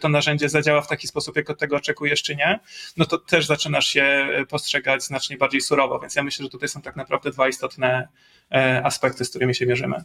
to 0.00 0.08
narzędzie 0.08 0.48
zadziała 0.48 0.80
w 0.80 0.88
taki 0.88 1.06
sposób, 1.06 1.36
jak 1.36 1.50
od 1.50 1.58
tego 1.58 1.76
oczekujesz, 1.76 2.22
czy 2.22 2.36
nie, 2.36 2.60
no 2.96 3.04
to 3.04 3.18
też 3.18 3.46
zaczynasz 3.46 3.86
się 3.86 4.28
postrzegać 4.48 5.04
znacznie 5.04 5.36
bardziej 5.36 5.60
surowo. 5.60 5.98
Więc 5.98 6.14
ja 6.14 6.22
myślę, 6.22 6.42
że 6.42 6.50
tutaj 6.50 6.68
są 6.68 6.82
tak 6.82 6.96
naprawdę 6.96 7.30
dwa 7.30 7.48
istotne 7.48 8.08
e, 8.52 8.82
aspekty, 8.84 9.24
z 9.24 9.30
którymi 9.30 9.54
się 9.54 9.66
mierzymy. 9.66 10.04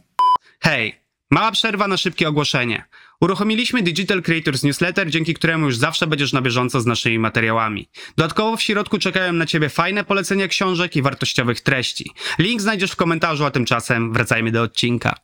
Hej, 0.60 1.00
Mała 1.30 1.52
przerwa 1.52 1.88
na 1.88 1.96
szybkie 1.96 2.28
ogłoszenie. 2.28 2.84
Uruchomiliśmy 3.20 3.82
Digital 3.82 4.22
Creators 4.22 4.62
Newsletter, 4.62 5.10
dzięki 5.10 5.34
któremu 5.34 5.66
już 5.66 5.76
zawsze 5.76 6.06
będziesz 6.06 6.32
na 6.32 6.42
bieżąco 6.42 6.80
z 6.80 6.86
naszymi 6.86 7.18
materiałami. 7.18 7.88
Dodatkowo 8.16 8.56
w 8.56 8.62
środku 8.62 8.98
czekają 8.98 9.32
na 9.32 9.46
Ciebie 9.46 9.68
fajne 9.68 10.04
polecenia 10.04 10.48
książek 10.48 10.96
i 10.96 11.02
wartościowych 11.02 11.60
treści. 11.60 12.10
Link 12.38 12.60
znajdziesz 12.60 12.90
w 12.90 12.96
komentarzu, 12.96 13.44
a 13.44 13.50
tymczasem 13.50 14.12
wracajmy 14.12 14.50
do 14.52 14.62
odcinka. 14.62 15.14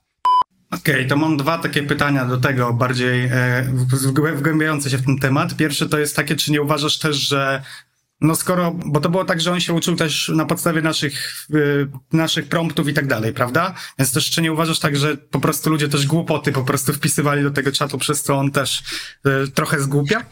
Okej, 0.71 0.95
okay, 0.95 1.07
to 1.07 1.17
mam 1.17 1.37
dwa 1.37 1.59
takie 1.59 1.83
pytania 1.83 2.25
do 2.25 2.37
tego, 2.37 2.73
bardziej 2.73 3.25
e, 3.25 3.73
wgłębiające 4.37 4.91
się 4.91 4.97
w 4.97 5.05
ten 5.07 5.19
temat. 5.19 5.57
Pierwsze 5.57 5.89
to 5.89 5.99
jest 5.99 6.17
takie, 6.17 6.37
czy 6.37 6.53
nie 6.53 6.63
uważasz 6.63 6.99
też, 6.99 7.17
że 7.17 7.63
no 8.21 8.35
skoro, 8.35 8.77
bo 8.87 9.01
to 9.01 9.09
było 9.09 9.25
tak, 9.25 9.41
że 9.41 9.53
on 9.53 9.61
się 9.61 9.73
uczył 9.73 9.97
też 9.97 10.29
na 10.29 10.45
podstawie 10.45 10.83
naszych, 10.83 11.47
y, 11.55 11.89
naszych 12.13 12.49
promptów 12.49 12.89
i 12.89 12.95
tak 12.95 13.07
dalej, 13.07 13.33
prawda? 13.33 13.75
Więc 13.99 14.13
też 14.13 14.31
czy 14.31 14.43
nie 14.43 14.53
uważasz 14.53 14.79
tak, 14.79 14.97
że 14.97 15.17
po 15.17 15.41
prostu 15.41 15.71
ludzie 15.71 15.89
też 15.89 16.07
głupoty 16.07 16.53
po 16.53 16.65
prostu 16.65 16.93
wpisywali 16.93 17.43
do 17.43 17.51
tego 17.51 17.73
czatu, 17.73 17.99
przez 17.99 18.23
co 18.23 18.35
on 18.35 18.51
też 18.51 18.83
y, 19.27 19.51
trochę 19.51 19.81
zgłupia? 19.81 20.23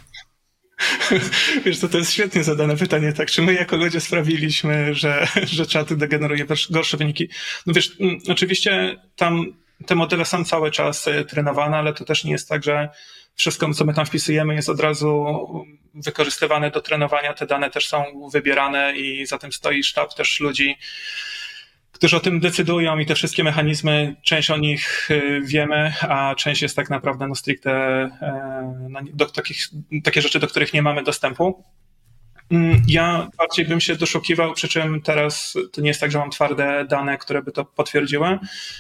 Wiesz, 1.65 1.79
to, 1.79 1.89
to 1.89 1.99
jest 1.99 2.13
świetnie 2.13 2.45
zadane 2.45 2.77
pytanie, 2.77 3.13
tak? 3.13 3.31
Czy 3.31 3.43
my 3.43 3.55
jako 3.55 3.77
ludzie 3.77 4.01
sprawiliśmy, 4.01 4.95
że, 4.95 5.29
że 5.57 5.67
czaty 5.67 5.97
degeneruje 5.97 6.47
gorsze 6.71 6.97
wyniki? 6.97 7.29
No 7.67 7.75
wiesz, 7.75 7.97
oczywiście 8.29 8.97
tam 9.17 9.45
te 9.87 9.95
modele 9.95 10.25
są 10.25 10.45
cały 10.45 10.71
czas 10.71 11.07
y, 11.07 11.25
trenowane, 11.25 11.77
ale 11.77 11.95
to 11.95 12.05
też 12.05 12.25
nie 12.25 12.33
jest 12.33 12.49
tak, 12.49 12.65
że 12.65 12.89
wszystko, 13.35 13.75
co 13.75 13.85
my 13.85 13.95
tam 13.95 14.07
wpisujemy, 14.07 14.55
jest 14.55 14.69
od 14.69 14.81
razu 14.81 15.27
wykorzystywane 15.95 16.71
do 16.71 16.81
trenowania. 16.81 17.35
Te 17.35 17.47
dane 17.47 17.71
też 17.71 17.89
są 17.89 18.29
wybierane 18.33 18.97
i 18.97 19.27
za 19.27 19.39
tym 19.39 19.53
stoi 19.53 19.85
sztab 19.85 20.15
też 20.15 20.41
ludzi, 20.41 20.77
którzy 21.93 22.17
o 22.17 22.21
tym 22.21 22.41
decydują 22.41 22.99
i 22.99 23.07
te 23.07 23.15
wszystkie 23.15 23.45
mechanizmy, 23.45 24.17
część 24.23 24.51
o 24.51 24.57
nich 24.57 25.11
y, 25.11 25.41
wiemy, 25.45 25.93
a 26.01 26.35
część 26.35 26.63
jest 26.63 26.77
tak 26.77 26.91
naprawdę 26.91 27.29
no 27.29 27.35
stricte 27.35 27.71
e, 27.71 28.89
no, 28.91 29.01
do 29.13 29.27
takich, 29.27 29.69
takie 30.05 30.23
rzeczy, 30.23 30.39
do 30.39 30.47
których 30.47 30.73
nie 30.73 30.83
mamy 30.83 31.03
dostępu. 31.03 31.65
Mm, 32.51 32.83
ja 32.89 33.31
bardziej 33.39 33.65
bym 33.65 33.81
się 33.81 33.97
doszukiwał, 33.97 34.53
przy 34.53 34.69
czym 34.69 35.03
teraz 35.03 35.55
to 35.73 35.81
nie 35.81 35.89
jest 35.89 36.01
tak, 36.01 36.11
że 36.11 36.19
mam 36.19 36.31
twarde 36.31 36.85
dane, 36.89 37.19
które 37.19 37.43
by 37.43 37.53
to 37.53 37.65
potwierdziły. 37.65 38.39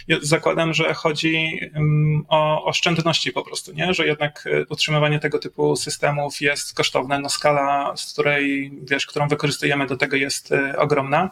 Ja 0.08 0.16
zakładam, 0.22 0.74
że 0.74 0.94
chodzi 0.94 1.60
mm, 1.74 2.24
o 2.28 2.64
oszczędności 2.64 3.32
po 3.32 3.42
prostu, 3.42 3.72
nie? 3.72 3.94
że 3.94 4.06
jednak 4.06 4.44
e, 4.46 4.64
utrzymywanie 4.68 5.18
tego 5.18 5.38
typu 5.38 5.76
systemów 5.76 6.40
jest 6.40 6.74
kosztowne. 6.74 7.18
No 7.18 7.28
skala, 7.28 7.96
z 7.96 8.12
której, 8.12 8.72
wiesz, 8.82 9.06
którą 9.06 9.28
wykorzystujemy 9.28 9.86
do 9.86 9.96
tego 9.96 10.16
jest 10.16 10.52
e, 10.52 10.78
ogromna. 10.78 11.30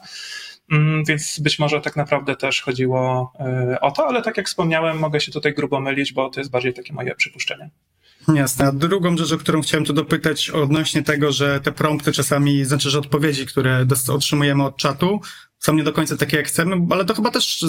Mm, 0.72 1.04
więc 1.04 1.40
być 1.40 1.58
może 1.58 1.80
tak 1.80 1.96
naprawdę 1.96 2.36
też 2.36 2.62
chodziło 2.62 3.32
e, 3.40 3.80
o 3.80 3.90
to, 3.90 4.06
ale 4.06 4.22
tak 4.22 4.36
jak 4.36 4.46
wspomniałem, 4.46 4.98
mogę 4.98 5.20
się 5.20 5.32
tutaj 5.32 5.54
grubo 5.54 5.80
mylić, 5.80 6.12
bo 6.12 6.30
to 6.30 6.40
jest 6.40 6.50
bardziej 6.50 6.74
takie 6.74 6.92
moje 6.92 7.14
przypuszczenie. 7.14 7.70
Jasne. 8.28 8.66
A 8.66 8.72
drugą 8.72 9.16
rzecz, 9.16 9.32
o 9.32 9.38
którą 9.38 9.62
chciałem 9.62 9.84
tu 9.84 9.92
dopytać 9.92 10.50
odnośnie 10.50 11.02
tego, 11.02 11.32
że 11.32 11.60
te 11.60 11.72
prompty 11.72 12.12
czasami, 12.12 12.64
znaczy, 12.64 12.90
że 12.90 12.98
odpowiedzi, 12.98 13.46
które 13.46 13.86
otrzymujemy 14.08 14.64
od 14.64 14.76
czatu, 14.76 15.20
są 15.58 15.74
nie 15.74 15.84
do 15.84 15.92
końca 15.92 16.16
takie, 16.16 16.36
jak 16.36 16.46
chcemy, 16.46 16.76
ale 16.90 17.04
to 17.04 17.14
chyba 17.14 17.30
też 17.30 17.64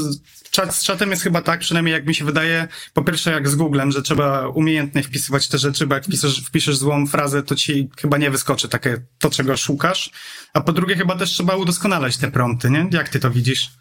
czat, 0.52 0.76
z 0.76 0.84
czatem 0.84 1.12
jest 1.12 1.24
chyba 1.24 1.42
tak, 1.42 1.60
przynajmniej 1.60 1.94
jak 1.94 2.08
mi 2.08 2.16
się 2.16 2.26
wydaje, 2.26 2.68
po 2.94 3.04
pierwsze 3.04 3.32
jak 3.32 3.50
z 3.50 3.56
Googlem, 3.56 3.92
że 3.92 4.02
trzeba 4.02 4.48
umiejętnie 4.48 5.04
wpisywać 5.04 5.48
te 5.48 5.58
rzeczy, 5.58 5.88
bo 5.88 5.96
jak 5.96 6.06
wpiszesz, 6.06 6.42
wpiszesz 6.46 6.78
złą 6.78 7.08
frazę, 7.08 7.44
to 7.44 7.56
ci 7.56 7.90
chyba 7.98 8.18
nie 8.18 8.32
wyskoczy 8.32 8.70
takie 8.70 8.98
to, 9.20 9.30
czego 9.30 9.58
szukasz. 9.58 10.12
A 10.54 10.62
po 10.62 10.72
drugie 10.72 10.96
chyba 10.96 11.16
też 11.16 11.32
trzeba 11.32 11.56
udoskonalać 11.56 12.18
te 12.18 12.32
prompty, 12.32 12.70
nie? 12.70 12.88
Jak 12.92 13.10
ty 13.10 13.20
to 13.20 13.32
widzisz? 13.32 13.72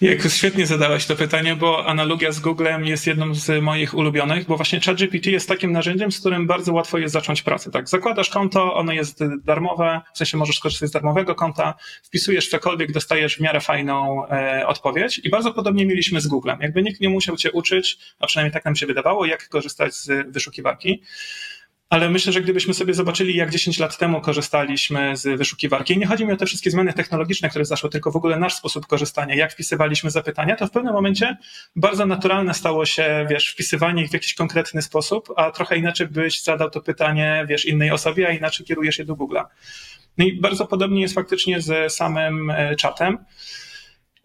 Jak 0.00 0.22
świetnie 0.28 0.66
zadałeś 0.66 1.06
to 1.06 1.16
pytanie, 1.16 1.56
bo 1.56 1.86
analogia 1.86 2.32
z 2.32 2.40
Googlem 2.40 2.84
jest 2.84 3.06
jedną 3.06 3.34
z 3.34 3.62
moich 3.62 3.94
ulubionych, 3.94 4.46
bo 4.46 4.56
właśnie 4.56 4.80
ChatGPT 4.80 5.26
jest 5.26 5.48
takim 5.48 5.72
narzędziem, 5.72 6.12
z 6.12 6.20
którym 6.20 6.46
bardzo 6.46 6.72
łatwo 6.72 6.98
jest 6.98 7.12
zacząć 7.12 7.42
pracę. 7.42 7.70
Tak, 7.70 7.88
zakładasz 7.88 8.30
konto, 8.30 8.74
ono 8.74 8.92
jest 8.92 9.24
darmowe, 9.44 10.00
w 10.14 10.18
sensie 10.18 10.36
możesz 10.36 10.56
skorzystać 10.56 10.88
z 10.88 10.92
darmowego 10.92 11.34
konta, 11.34 11.74
wpisujesz 12.02 12.48
cokolwiek, 12.48 12.92
dostajesz 12.92 13.36
w 13.36 13.40
miarę 13.40 13.60
fajną 13.60 14.26
e, 14.28 14.66
odpowiedź 14.66 15.20
i 15.24 15.30
bardzo 15.30 15.52
podobnie 15.52 15.86
mieliśmy 15.86 16.20
z 16.20 16.26
Googlem. 16.26 16.58
Jakby 16.60 16.82
nikt 16.82 17.00
nie 17.00 17.08
musiał 17.08 17.36
cię 17.36 17.52
uczyć, 17.52 17.98
a 18.18 18.26
przynajmniej 18.26 18.52
tak 18.52 18.64
nam 18.64 18.76
się 18.76 18.86
wydawało, 18.86 19.26
jak 19.26 19.48
korzystać 19.48 19.94
z 19.94 20.32
wyszukiwarki. 20.32 21.02
Ale 21.88 22.10
myślę, 22.10 22.32
że 22.32 22.40
gdybyśmy 22.40 22.74
sobie 22.74 22.94
zobaczyli, 22.94 23.36
jak 23.36 23.50
10 23.50 23.78
lat 23.78 23.98
temu 23.98 24.20
korzystaliśmy 24.20 25.16
z 25.16 25.38
wyszukiwarki, 25.38 25.94
i 25.94 25.98
nie 25.98 26.06
chodzi 26.06 26.26
mi 26.26 26.32
o 26.32 26.36
te 26.36 26.46
wszystkie 26.46 26.70
zmiany 26.70 26.92
technologiczne, 26.92 27.48
które 27.48 27.64
zaszły, 27.64 27.90
tylko 27.90 28.10
w 28.10 28.16
ogóle 28.16 28.38
nasz 28.38 28.54
sposób 28.54 28.86
korzystania, 28.86 29.34
jak 29.34 29.52
wpisywaliśmy 29.52 30.10
zapytania, 30.10 30.56
to 30.56 30.66
w 30.66 30.70
pewnym 30.70 30.92
momencie 30.92 31.36
bardzo 31.76 32.06
naturalne 32.06 32.54
stało 32.54 32.86
się, 32.86 33.26
wiesz, 33.30 33.48
wpisywanie 33.48 34.02
ich 34.02 34.10
w 34.10 34.12
jakiś 34.12 34.34
konkretny 34.34 34.82
sposób, 34.82 35.28
a 35.36 35.50
trochę 35.50 35.76
inaczej 35.76 36.08
byś 36.08 36.42
zadał 36.42 36.70
to 36.70 36.80
pytanie, 36.80 37.46
wiesz, 37.48 37.64
innej 37.64 37.90
osobie, 37.90 38.28
a 38.28 38.30
inaczej 38.30 38.66
kierujesz 38.66 38.98
je 38.98 39.04
do 39.04 39.14
Google'a. 39.14 39.44
No 40.18 40.24
i 40.24 40.40
bardzo 40.40 40.66
podobnie 40.66 41.00
jest 41.00 41.14
faktycznie 41.14 41.60
z 41.60 41.92
samym 41.92 42.50
e, 42.50 42.76
czatem. 42.76 43.18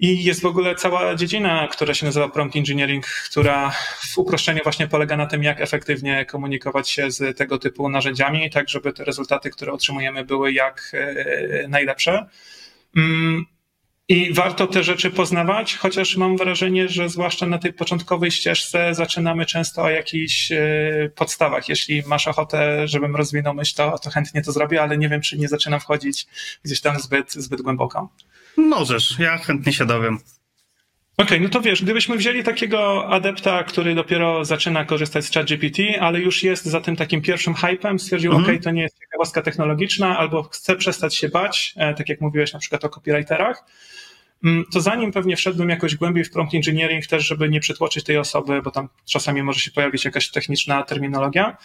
I 0.01 0.23
jest 0.23 0.41
w 0.41 0.45
ogóle 0.45 0.75
cała 0.75 1.15
dziedzina, 1.15 1.67
która 1.67 1.93
się 1.93 2.05
nazywa 2.05 2.29
prompt 2.29 2.55
engineering, 2.55 3.05
która 3.07 3.71
w 4.13 4.17
uproszczeniu 4.17 4.59
właśnie 4.63 4.87
polega 4.87 5.17
na 5.17 5.25
tym, 5.25 5.43
jak 5.43 5.61
efektywnie 5.61 6.25
komunikować 6.25 6.89
się 6.89 7.11
z 7.11 7.37
tego 7.37 7.57
typu 7.57 7.89
narzędziami, 7.89 8.49
tak 8.49 8.69
żeby 8.69 8.93
te 8.93 9.03
rezultaty, 9.03 9.49
które 9.49 9.73
otrzymujemy, 9.73 10.25
były 10.25 10.53
jak 10.53 10.91
e, 10.93 11.67
najlepsze. 11.67 12.25
Mm, 12.97 13.45
I 14.07 14.33
warto 14.33 14.67
te 14.67 14.83
rzeczy 14.83 15.11
poznawać, 15.11 15.75
chociaż 15.75 16.17
mam 16.17 16.37
wrażenie, 16.37 16.89
że 16.89 17.09
zwłaszcza 17.09 17.45
na 17.45 17.57
tej 17.57 17.73
początkowej 17.73 18.31
ścieżce 18.31 18.95
zaczynamy 18.95 19.45
często 19.45 19.81
o 19.81 19.89
jakichś 19.89 20.51
e, 20.51 21.09
podstawach. 21.15 21.69
Jeśli 21.69 22.03
masz 22.07 22.27
ochotę, 22.27 22.87
żebym 22.87 23.15
rozwinął 23.15 23.53
myśl, 23.53 23.75
to, 23.75 23.99
to 23.99 24.09
chętnie 24.09 24.41
to 24.41 24.51
zrobię, 24.51 24.81
ale 24.81 24.97
nie 24.97 25.09
wiem, 25.09 25.21
czy 25.21 25.37
nie 25.37 25.47
zaczynam 25.47 25.79
wchodzić 25.79 26.27
gdzieś 26.63 26.81
tam 26.81 26.99
zbyt, 26.99 27.33
zbyt 27.33 27.61
głęboko. 27.61 28.09
Możesz, 28.57 29.19
ja 29.19 29.37
chętnie 29.37 29.73
się 29.73 29.85
dowiem. 29.85 30.19
Okej, 31.17 31.37
okay, 31.37 31.39
no 31.39 31.49
to 31.49 31.61
wiesz, 31.61 31.83
gdybyśmy 31.83 32.17
wzięli 32.17 32.43
takiego 32.43 33.07
adepta, 33.07 33.63
który 33.63 33.95
dopiero 33.95 34.45
zaczyna 34.45 34.85
korzystać 34.85 35.25
z 35.25 35.31
ChatGPT, 35.31 35.77
ale 35.99 36.19
już 36.19 36.43
jest 36.43 36.65
za 36.65 36.81
tym 36.81 36.95
takim 36.95 37.21
pierwszym 37.21 37.53
hypem, 37.53 37.99
stwierdził, 37.99 38.31
okej, 38.31 38.43
okay, 38.43 38.59
to 38.59 38.71
nie 38.71 38.81
jest 38.81 38.99
ciekawostka 38.99 39.41
technologiczna, 39.41 40.17
albo 40.17 40.43
chce 40.43 40.75
przestać 40.75 41.15
się 41.15 41.29
bać, 41.29 41.73
e, 41.77 41.93
tak 41.93 42.09
jak 42.09 42.21
mówiłeś 42.21 42.53
na 42.53 42.59
przykład 42.59 42.85
o 42.85 42.89
copywriterach, 42.89 43.63
mm, 44.43 44.63
to 44.73 44.81
zanim 44.81 45.11
pewnie 45.11 45.35
wszedłbym 45.35 45.69
jakoś 45.69 45.95
głębiej 45.95 46.23
w 46.23 46.31
prompt 46.31 46.55
engineering 46.55 47.07
też, 47.07 47.27
żeby 47.27 47.49
nie 47.49 47.59
przytłoczyć 47.59 48.03
tej 48.03 48.17
osoby, 48.17 48.61
bo 48.61 48.71
tam 48.71 48.89
czasami 49.05 49.43
może 49.43 49.59
się 49.59 49.71
pojawić 49.71 50.05
jakaś 50.05 50.31
techniczna 50.31 50.83
terminologia, 50.83 51.57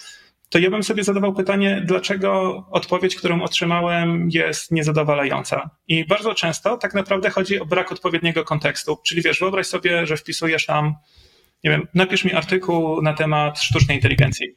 to 0.48 0.58
ja 0.58 0.70
bym 0.70 0.82
sobie 0.82 1.04
zadawał 1.04 1.34
pytanie, 1.34 1.82
dlaczego 1.84 2.62
odpowiedź, 2.70 3.16
którą 3.16 3.42
otrzymałem, 3.42 4.28
jest 4.30 4.70
niezadowalająca. 4.70 5.70
I 5.88 6.04
bardzo 6.04 6.34
często 6.34 6.76
tak 6.76 6.94
naprawdę 6.94 7.30
chodzi 7.30 7.60
o 7.60 7.66
brak 7.66 7.92
odpowiedniego 7.92 8.44
kontekstu. 8.44 8.98
Czyli 9.04 9.22
wiesz, 9.22 9.38
wyobraź 9.40 9.66
sobie, 9.66 10.06
że 10.06 10.16
wpisujesz 10.16 10.66
tam, 10.66 10.94
nie 11.64 11.70
wiem, 11.70 11.86
napisz 11.94 12.24
mi 12.24 12.32
artykuł 12.32 13.02
na 13.02 13.14
temat 13.14 13.60
sztucznej 13.60 13.96
inteligencji. 13.96 14.56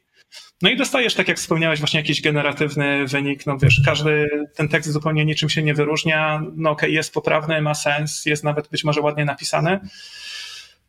No 0.62 0.70
i 0.70 0.76
dostajesz, 0.76 1.14
tak 1.14 1.28
jak 1.28 1.36
wspomniałeś, 1.36 1.78
właśnie 1.80 2.00
jakiś 2.00 2.22
generatywny 2.22 3.06
wynik. 3.06 3.46
No 3.46 3.58
wiesz, 3.58 3.82
każdy 3.84 4.28
ten 4.56 4.68
tekst 4.68 4.90
zupełnie 4.90 5.24
niczym 5.24 5.48
się 5.48 5.62
nie 5.62 5.74
wyróżnia. 5.74 6.42
No 6.56 6.70
okej, 6.70 6.88
okay, 6.88 6.90
jest 6.90 7.14
poprawny, 7.14 7.62
ma 7.62 7.74
sens, 7.74 8.26
jest 8.26 8.44
nawet 8.44 8.68
być 8.68 8.84
może 8.84 9.00
ładnie 9.00 9.24
napisany 9.24 9.80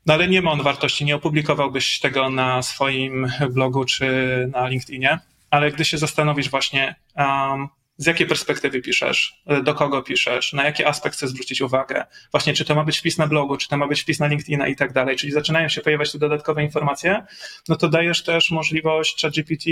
no 0.06 0.14
ale 0.14 0.28
nie 0.28 0.41
ma 0.41 0.52
on 0.52 0.64
wartości, 0.64 1.06
nie 1.06 1.16
opublikowałbyś 1.16 1.99
tego 1.99 2.30
na 2.30 2.62
swoim 2.62 3.32
blogu 3.49 3.86
czy 3.86 4.06
na 4.52 4.68
LinkedInie, 4.68 5.20
ale 5.49 5.72
gdy 5.72 5.86
się 5.86 5.97
zastanowisz 5.97 6.49
właśnie, 6.49 6.95
um, 7.16 7.68
z 7.97 8.06
jakiej 8.06 8.28
perspektywy 8.28 8.82
piszesz, 8.82 9.43
do 9.64 9.74
kogo 9.74 10.02
piszesz, 10.02 10.54
na 10.54 10.64
jakie 10.64 10.88
aspekt 10.88 11.16
chcesz 11.16 11.30
zwrócić 11.30 11.62
uwagę, 11.62 12.06
właśnie 12.32 12.54
czy 12.54 12.66
to 12.66 12.76
ma 12.76 12.84
być 12.84 12.99
wpis 12.99 13.18
na 13.18 13.28
blogu, 13.28 13.58
czy 13.58 13.68
to 13.68 13.78
ma 13.78 13.88
być 13.88 14.02
wpis 14.02 14.20
na 14.20 14.28
LinkedIna 14.28 14.68
i 14.68 14.76
tak 14.76 14.93
dalej, 14.93 15.16
czyli 15.16 15.32
zaczynają 15.32 15.70
się 15.70 15.82
pojawiać 15.82 16.12
tu 16.12 16.20
dodatkowe 16.20 16.64
informacje, 16.64 17.26
no 17.68 17.76
to 17.76 17.89
dajesz 17.89 18.24
też 18.24 18.52
możliwość 18.52 19.22
ChatGPT 19.22 19.66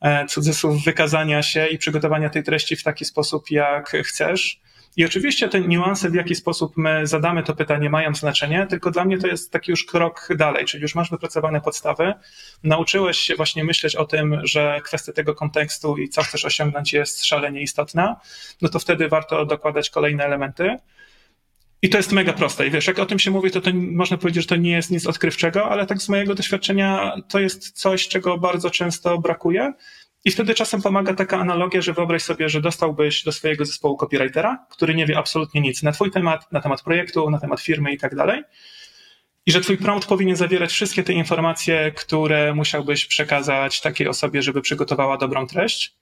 e, 0.00 0.26
cudzysłów 0.26 0.84
wykazania 0.84 1.42
się 1.42 1.66
i 1.66 1.78
przygotowania 1.78 2.30
tej 2.30 2.42
treści 2.42 2.76
w 2.76 2.82
taki 2.82 3.04
sposób, 3.04 3.50
jak 3.50 3.90
chcesz, 4.04 4.60
i 4.96 5.04
oczywiście 5.04 5.48
te 5.48 5.60
niuanse, 5.60 6.10
w 6.10 6.14
jaki 6.14 6.34
sposób 6.34 6.76
my 6.76 7.06
zadamy 7.06 7.42
to 7.42 7.56
pytanie, 7.56 7.90
mają 7.90 8.14
znaczenie, 8.14 8.66
tylko 8.70 8.90
dla 8.90 9.04
mnie 9.04 9.18
to 9.18 9.26
jest 9.26 9.52
taki 9.52 9.70
już 9.70 9.84
krok 9.84 10.28
dalej, 10.36 10.64
czyli 10.64 10.82
już 10.82 10.94
masz 10.94 11.10
wypracowane 11.10 11.60
podstawy, 11.60 12.14
nauczyłeś 12.62 13.18
się 13.18 13.34
właśnie 13.34 13.64
myśleć 13.64 13.96
o 13.96 14.04
tym, 14.04 14.40
że 14.44 14.80
kwestia 14.84 15.12
tego 15.12 15.34
kontekstu 15.34 15.96
i 15.96 16.08
co 16.08 16.22
chcesz 16.22 16.44
osiągnąć 16.44 16.92
jest 16.92 17.24
szalenie 17.24 17.62
istotna, 17.62 18.20
no 18.62 18.68
to 18.68 18.78
wtedy 18.78 19.08
warto 19.08 19.46
dokładać 19.46 19.90
kolejne 19.90 20.24
elementy. 20.24 20.76
I 21.82 21.88
to 21.88 21.96
jest 21.96 22.12
mega 22.12 22.32
proste. 22.32 22.66
I 22.66 22.70
wiesz, 22.70 22.86
jak 22.86 22.98
o 22.98 23.06
tym 23.06 23.18
się 23.18 23.30
mówi, 23.30 23.50
to, 23.50 23.60
to 23.60 23.70
można 23.74 24.16
powiedzieć, 24.16 24.42
że 24.42 24.48
to 24.48 24.56
nie 24.56 24.70
jest 24.70 24.90
nic 24.90 25.06
odkrywczego, 25.06 25.68
ale 25.68 25.86
tak 25.86 26.02
z 26.02 26.08
mojego 26.08 26.34
doświadczenia 26.34 27.14
to 27.28 27.40
jest 27.40 27.70
coś, 27.70 28.08
czego 28.08 28.38
bardzo 28.38 28.70
często 28.70 29.18
brakuje. 29.18 29.72
I 30.26 30.30
wtedy 30.30 30.54
czasem 30.54 30.82
pomaga 30.82 31.14
taka 31.14 31.38
analogia, 31.38 31.80
że 31.80 31.92
wyobraź 31.92 32.22
sobie, 32.22 32.48
że 32.48 32.60
dostałbyś 32.60 33.24
do 33.24 33.32
swojego 33.32 33.64
zespołu 33.64 33.96
copywritera, 33.96 34.66
który 34.70 34.94
nie 34.94 35.06
wie 35.06 35.18
absolutnie 35.18 35.60
nic 35.60 35.82
na 35.82 35.92
twój 35.92 36.10
temat, 36.10 36.52
na 36.52 36.60
temat 36.60 36.82
projektu, 36.82 37.30
na 37.30 37.38
temat 37.38 37.60
firmy 37.60 37.92
i 37.92 37.98
tak 37.98 38.14
dalej. 38.14 38.42
I 39.46 39.52
że 39.52 39.60
twój 39.60 39.78
prompt 39.78 40.08
powinien 40.08 40.36
zawierać 40.36 40.72
wszystkie 40.72 41.02
te 41.02 41.12
informacje, 41.12 41.92
które 41.92 42.54
musiałbyś 42.54 43.06
przekazać 43.06 43.80
takiej 43.80 44.08
osobie, 44.08 44.42
żeby 44.42 44.62
przygotowała 44.62 45.16
dobrą 45.16 45.46
treść. 45.46 45.94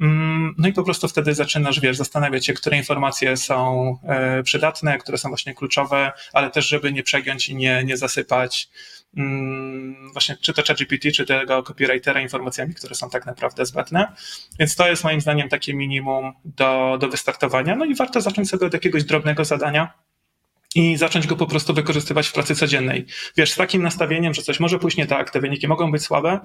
Mm, 0.00 0.54
no 0.58 0.68
i 0.68 0.72
po 0.72 0.82
prostu 0.82 1.08
wtedy 1.08 1.34
zaczynasz, 1.34 1.80
wiesz, 1.80 1.96
zastanawiać 1.96 2.46
się, 2.46 2.52
które 2.52 2.76
informacje 2.76 3.36
są 3.36 3.98
e, 4.08 4.42
przydatne, 4.42 4.98
które 4.98 5.18
są 5.18 5.28
właśnie 5.28 5.54
kluczowe, 5.54 6.12
ale 6.32 6.50
też, 6.50 6.68
żeby 6.68 6.92
nie 6.92 7.02
przegiąć 7.02 7.48
i 7.48 7.56
nie, 7.56 7.84
nie 7.84 7.96
zasypać 7.96 8.68
mm, 9.16 10.12
właśnie 10.12 10.36
czy 10.40 10.54
to 10.54 10.62
ChatGPT, 10.62 11.12
czy 11.12 11.26
tego 11.26 11.62
copywritera 11.62 12.20
informacjami, 12.20 12.74
które 12.74 12.94
są 12.94 13.10
tak 13.10 13.26
naprawdę 13.26 13.66
zbędne. 13.66 14.12
Więc 14.58 14.76
to 14.76 14.88
jest 14.88 15.04
moim 15.04 15.20
zdaniem 15.20 15.48
takie 15.48 15.74
minimum 15.74 16.32
do, 16.44 16.98
do 17.00 17.08
wystartowania. 17.08 17.76
No 17.76 17.84
i 17.84 17.94
warto 17.94 18.20
zacząć 18.20 18.50
sobie 18.50 18.66
od 18.66 18.72
jakiegoś 18.72 19.04
drobnego 19.04 19.44
zadania, 19.44 19.92
i 20.74 20.96
zacząć 20.96 21.26
go 21.26 21.36
po 21.36 21.46
prostu 21.46 21.74
wykorzystywać 21.74 22.28
w 22.28 22.32
pracy 22.32 22.54
codziennej. 22.54 23.06
Wiesz, 23.36 23.52
z 23.52 23.56
takim 23.56 23.82
nastawieniem, 23.82 24.34
że 24.34 24.42
coś 24.42 24.60
może 24.60 24.78
pójść 24.78 24.96
nie 24.96 25.06
tak, 25.06 25.30
te 25.30 25.40
wyniki 25.40 25.68
mogą 25.68 25.92
być 25.92 26.02
słabe, 26.02 26.40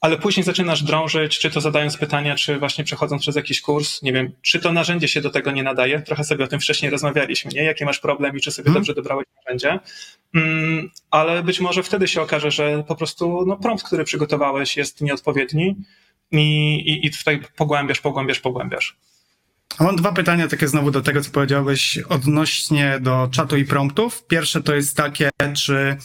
ale 0.00 0.18
później 0.18 0.44
zaczynasz 0.44 0.82
drążyć, 0.82 1.38
czy 1.38 1.50
to 1.50 1.60
zadając 1.60 1.96
pytania, 1.96 2.34
czy 2.34 2.58
właśnie 2.58 2.84
przechodząc 2.84 3.22
przez 3.22 3.36
jakiś 3.36 3.60
kurs, 3.60 4.02
nie 4.02 4.12
wiem, 4.12 4.32
czy 4.42 4.60
to 4.60 4.72
narzędzie 4.72 5.08
się 5.08 5.20
do 5.20 5.30
tego 5.30 5.50
nie 5.50 5.62
nadaje. 5.62 6.02
Trochę 6.02 6.24
sobie 6.24 6.44
o 6.44 6.48
tym 6.48 6.60
wcześniej 6.60 6.90
rozmawialiśmy, 6.90 7.50
nie? 7.54 7.64
Jaki 7.64 7.84
masz 7.84 8.00
problem 8.00 8.36
i 8.36 8.40
czy 8.40 8.50
sobie 8.50 8.64
hmm. 8.64 8.80
dobrze 8.80 8.94
dobrałeś 8.94 9.26
narzędzie. 9.36 9.78
Mm, 10.34 10.90
ale 11.10 11.42
być 11.42 11.60
może 11.60 11.82
wtedy 11.82 12.08
się 12.08 12.22
okaże, 12.22 12.50
że 12.50 12.84
po 12.88 12.96
prostu 12.96 13.44
no, 13.46 13.56
prompt, 13.56 13.84
który 13.84 14.04
przygotowałeś 14.04 14.76
jest 14.76 15.00
nieodpowiedni 15.00 15.76
i, 16.32 16.74
i, 16.86 17.06
i 17.06 17.10
tutaj 17.10 17.40
pogłębiasz, 17.56 18.00
pogłębiasz, 18.00 18.40
pogłębiasz. 18.40 18.96
Mam 19.80 19.96
dwa 19.96 20.12
pytania 20.12 20.48
takie 20.48 20.68
znowu 20.68 20.90
do 20.90 21.00
tego, 21.00 21.20
co 21.20 21.30
powiedziałeś 21.30 21.98
odnośnie 22.08 22.98
do 23.00 23.28
czatu 23.32 23.56
i 23.56 23.64
promptów. 23.64 24.26
Pierwsze 24.26 24.62
to 24.62 24.74
jest 24.74 24.96
takie, 24.96 25.30
czy 25.56 25.96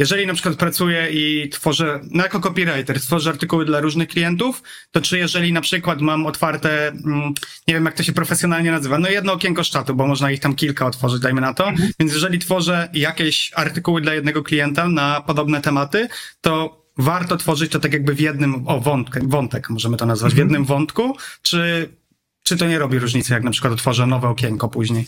jeżeli 0.00 0.26
na 0.26 0.34
przykład 0.34 0.56
pracuję 0.56 1.08
i 1.10 1.48
tworzę, 1.48 2.00
no 2.10 2.22
jako 2.22 2.40
copywriter, 2.40 3.00
tworzę 3.00 3.30
artykuły 3.30 3.64
dla 3.64 3.80
różnych 3.80 4.08
klientów, 4.08 4.62
to 4.90 5.00
czy 5.00 5.18
jeżeli 5.18 5.52
na 5.52 5.60
przykład 5.60 6.00
mam 6.00 6.26
otwarte, 6.26 6.88
mm, 6.88 7.34
nie 7.68 7.74
wiem 7.74 7.84
jak 7.84 7.94
to 7.94 8.02
się 8.02 8.12
profesjonalnie 8.12 8.70
nazywa, 8.70 8.98
no 8.98 9.08
jedno 9.08 9.32
okienko 9.32 9.64
z 9.64 9.70
czatu, 9.70 9.94
bo 9.94 10.06
można 10.06 10.30
ich 10.30 10.40
tam 10.40 10.54
kilka 10.54 10.86
otworzyć, 10.86 11.20
dajmy 11.20 11.40
na 11.40 11.54
to, 11.54 11.68
mhm. 11.68 11.90
więc 11.98 12.12
jeżeli 12.12 12.38
tworzę 12.38 12.88
jakieś 12.92 13.52
artykuły 13.54 14.00
dla 14.00 14.14
jednego 14.14 14.42
klienta 14.42 14.88
na 14.88 15.20
podobne 15.20 15.60
tematy, 15.60 16.08
to 16.40 16.82
warto 16.98 17.36
tworzyć 17.36 17.72
to 17.72 17.80
tak 17.80 17.92
jakby 17.92 18.14
w 18.14 18.20
jednym, 18.20 18.68
o 18.68 18.80
wątek, 18.80 19.28
wątek 19.28 19.70
możemy 19.70 19.96
to 19.96 20.06
nazwać, 20.06 20.32
mhm. 20.32 20.48
w 20.48 20.50
jednym 20.50 20.64
wątku, 20.64 21.16
czy, 21.42 21.88
czy 22.42 22.56
to 22.56 22.66
nie 22.66 22.78
robi 22.78 22.98
różnicy, 22.98 23.32
jak 23.32 23.42
na 23.42 23.50
przykład 23.50 23.72
otworzę 23.72 24.06
nowe 24.06 24.28
okienko 24.28 24.68
później? 24.68 25.06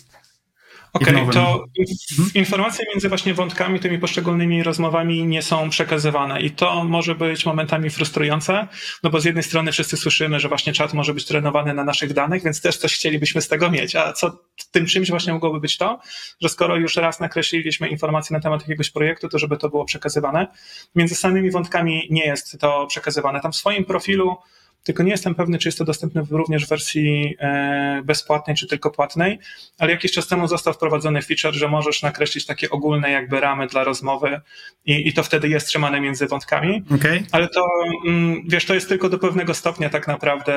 Okej, 0.92 1.16
okay, 1.16 1.32
to 1.32 1.64
mhm. 1.78 2.30
informacje 2.34 2.84
między 2.90 3.08
właśnie 3.08 3.34
wątkami, 3.34 3.80
tymi 3.80 3.98
poszczególnymi 3.98 4.62
rozmowami 4.62 5.26
nie 5.26 5.42
są 5.42 5.70
przekazywane 5.70 6.42
i 6.42 6.50
to 6.50 6.84
może 6.84 7.14
być 7.14 7.46
momentami 7.46 7.90
frustrujące, 7.90 8.68
no 9.02 9.10
bo 9.10 9.20
z 9.20 9.24
jednej 9.24 9.44
strony 9.44 9.72
wszyscy 9.72 9.96
słyszymy, 9.96 10.40
że 10.40 10.48
właśnie 10.48 10.72
czat 10.72 10.94
może 10.94 11.14
być 11.14 11.24
trenowany 11.24 11.74
na 11.74 11.84
naszych 11.84 12.12
danych, 12.12 12.44
więc 12.44 12.60
też 12.60 12.76
coś 12.76 12.94
chcielibyśmy 12.94 13.40
z 13.40 13.48
tego 13.48 13.70
mieć, 13.70 13.96
a 13.96 14.12
co 14.12 14.38
tym 14.70 14.86
czymś 14.86 15.10
właśnie 15.10 15.32
mogłoby 15.32 15.60
być 15.60 15.78
to, 15.78 16.00
że 16.40 16.48
skoro 16.48 16.76
już 16.76 16.96
raz 16.96 17.20
nakreśliliśmy 17.20 17.88
informacje 17.88 18.34
na 18.34 18.40
temat 18.40 18.60
jakiegoś 18.60 18.90
projektu, 18.90 19.28
to 19.28 19.38
żeby 19.38 19.56
to 19.56 19.68
było 19.68 19.84
przekazywane. 19.84 20.46
Między 20.94 21.14
samymi 21.14 21.50
wątkami 21.50 22.06
nie 22.10 22.26
jest 22.26 22.60
to 22.60 22.86
przekazywane. 22.86 23.40
Tam 23.40 23.52
w 23.52 23.56
swoim 23.56 23.84
profilu 23.84 24.36
tylko 24.82 25.02
nie 25.02 25.10
jestem 25.10 25.34
pewny, 25.34 25.58
czy 25.58 25.68
jest 25.68 25.78
to 25.78 25.84
dostępne 25.84 26.22
również 26.30 26.66
w 26.66 26.68
wersji 26.68 27.36
e, 27.38 28.02
bezpłatnej, 28.04 28.56
czy 28.56 28.66
tylko 28.66 28.90
płatnej, 28.90 29.38
ale 29.78 29.90
jakiś 29.90 30.12
czas 30.12 30.28
temu 30.28 30.48
został 30.48 30.74
wprowadzony 30.74 31.22
feature, 31.22 31.54
że 31.54 31.68
możesz 31.68 32.02
nakreślić 32.02 32.46
takie 32.46 32.70
ogólne 32.70 33.10
jakby 33.10 33.40
ramy 33.40 33.66
dla 33.66 33.84
rozmowy 33.84 34.40
i, 34.84 35.08
i 35.08 35.12
to 35.12 35.22
wtedy 35.22 35.48
jest 35.48 35.66
trzymane 35.66 36.00
między 36.00 36.26
wątkami. 36.26 36.82
Okay. 36.94 37.22
Ale 37.32 37.48
to, 37.48 37.66
mm, 38.06 38.42
wiesz, 38.48 38.64
to 38.64 38.74
jest 38.74 38.88
tylko 38.88 39.08
do 39.08 39.18
pewnego 39.18 39.54
stopnia 39.54 39.90
tak 39.90 40.08
naprawdę 40.08 40.52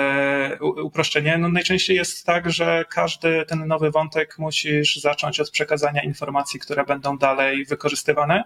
uproszczenie. 0.84 1.38
No 1.38 1.50
najczęściej 1.50 1.98
jest 1.98 2.26
tak, 2.26 2.52
że 2.52 2.86
każdy 2.90 3.46
ten 3.48 3.68
nowy 3.68 3.92
wątek 3.92 4.40
musisz 4.40 4.96
zacząć 4.96 5.40
od 5.40 5.52
przekazania 5.52 6.04
informacji, 6.04 6.60
które 6.60 6.84
będą 6.86 7.18
dalej 7.18 7.66
wykorzystywane. 7.66 8.44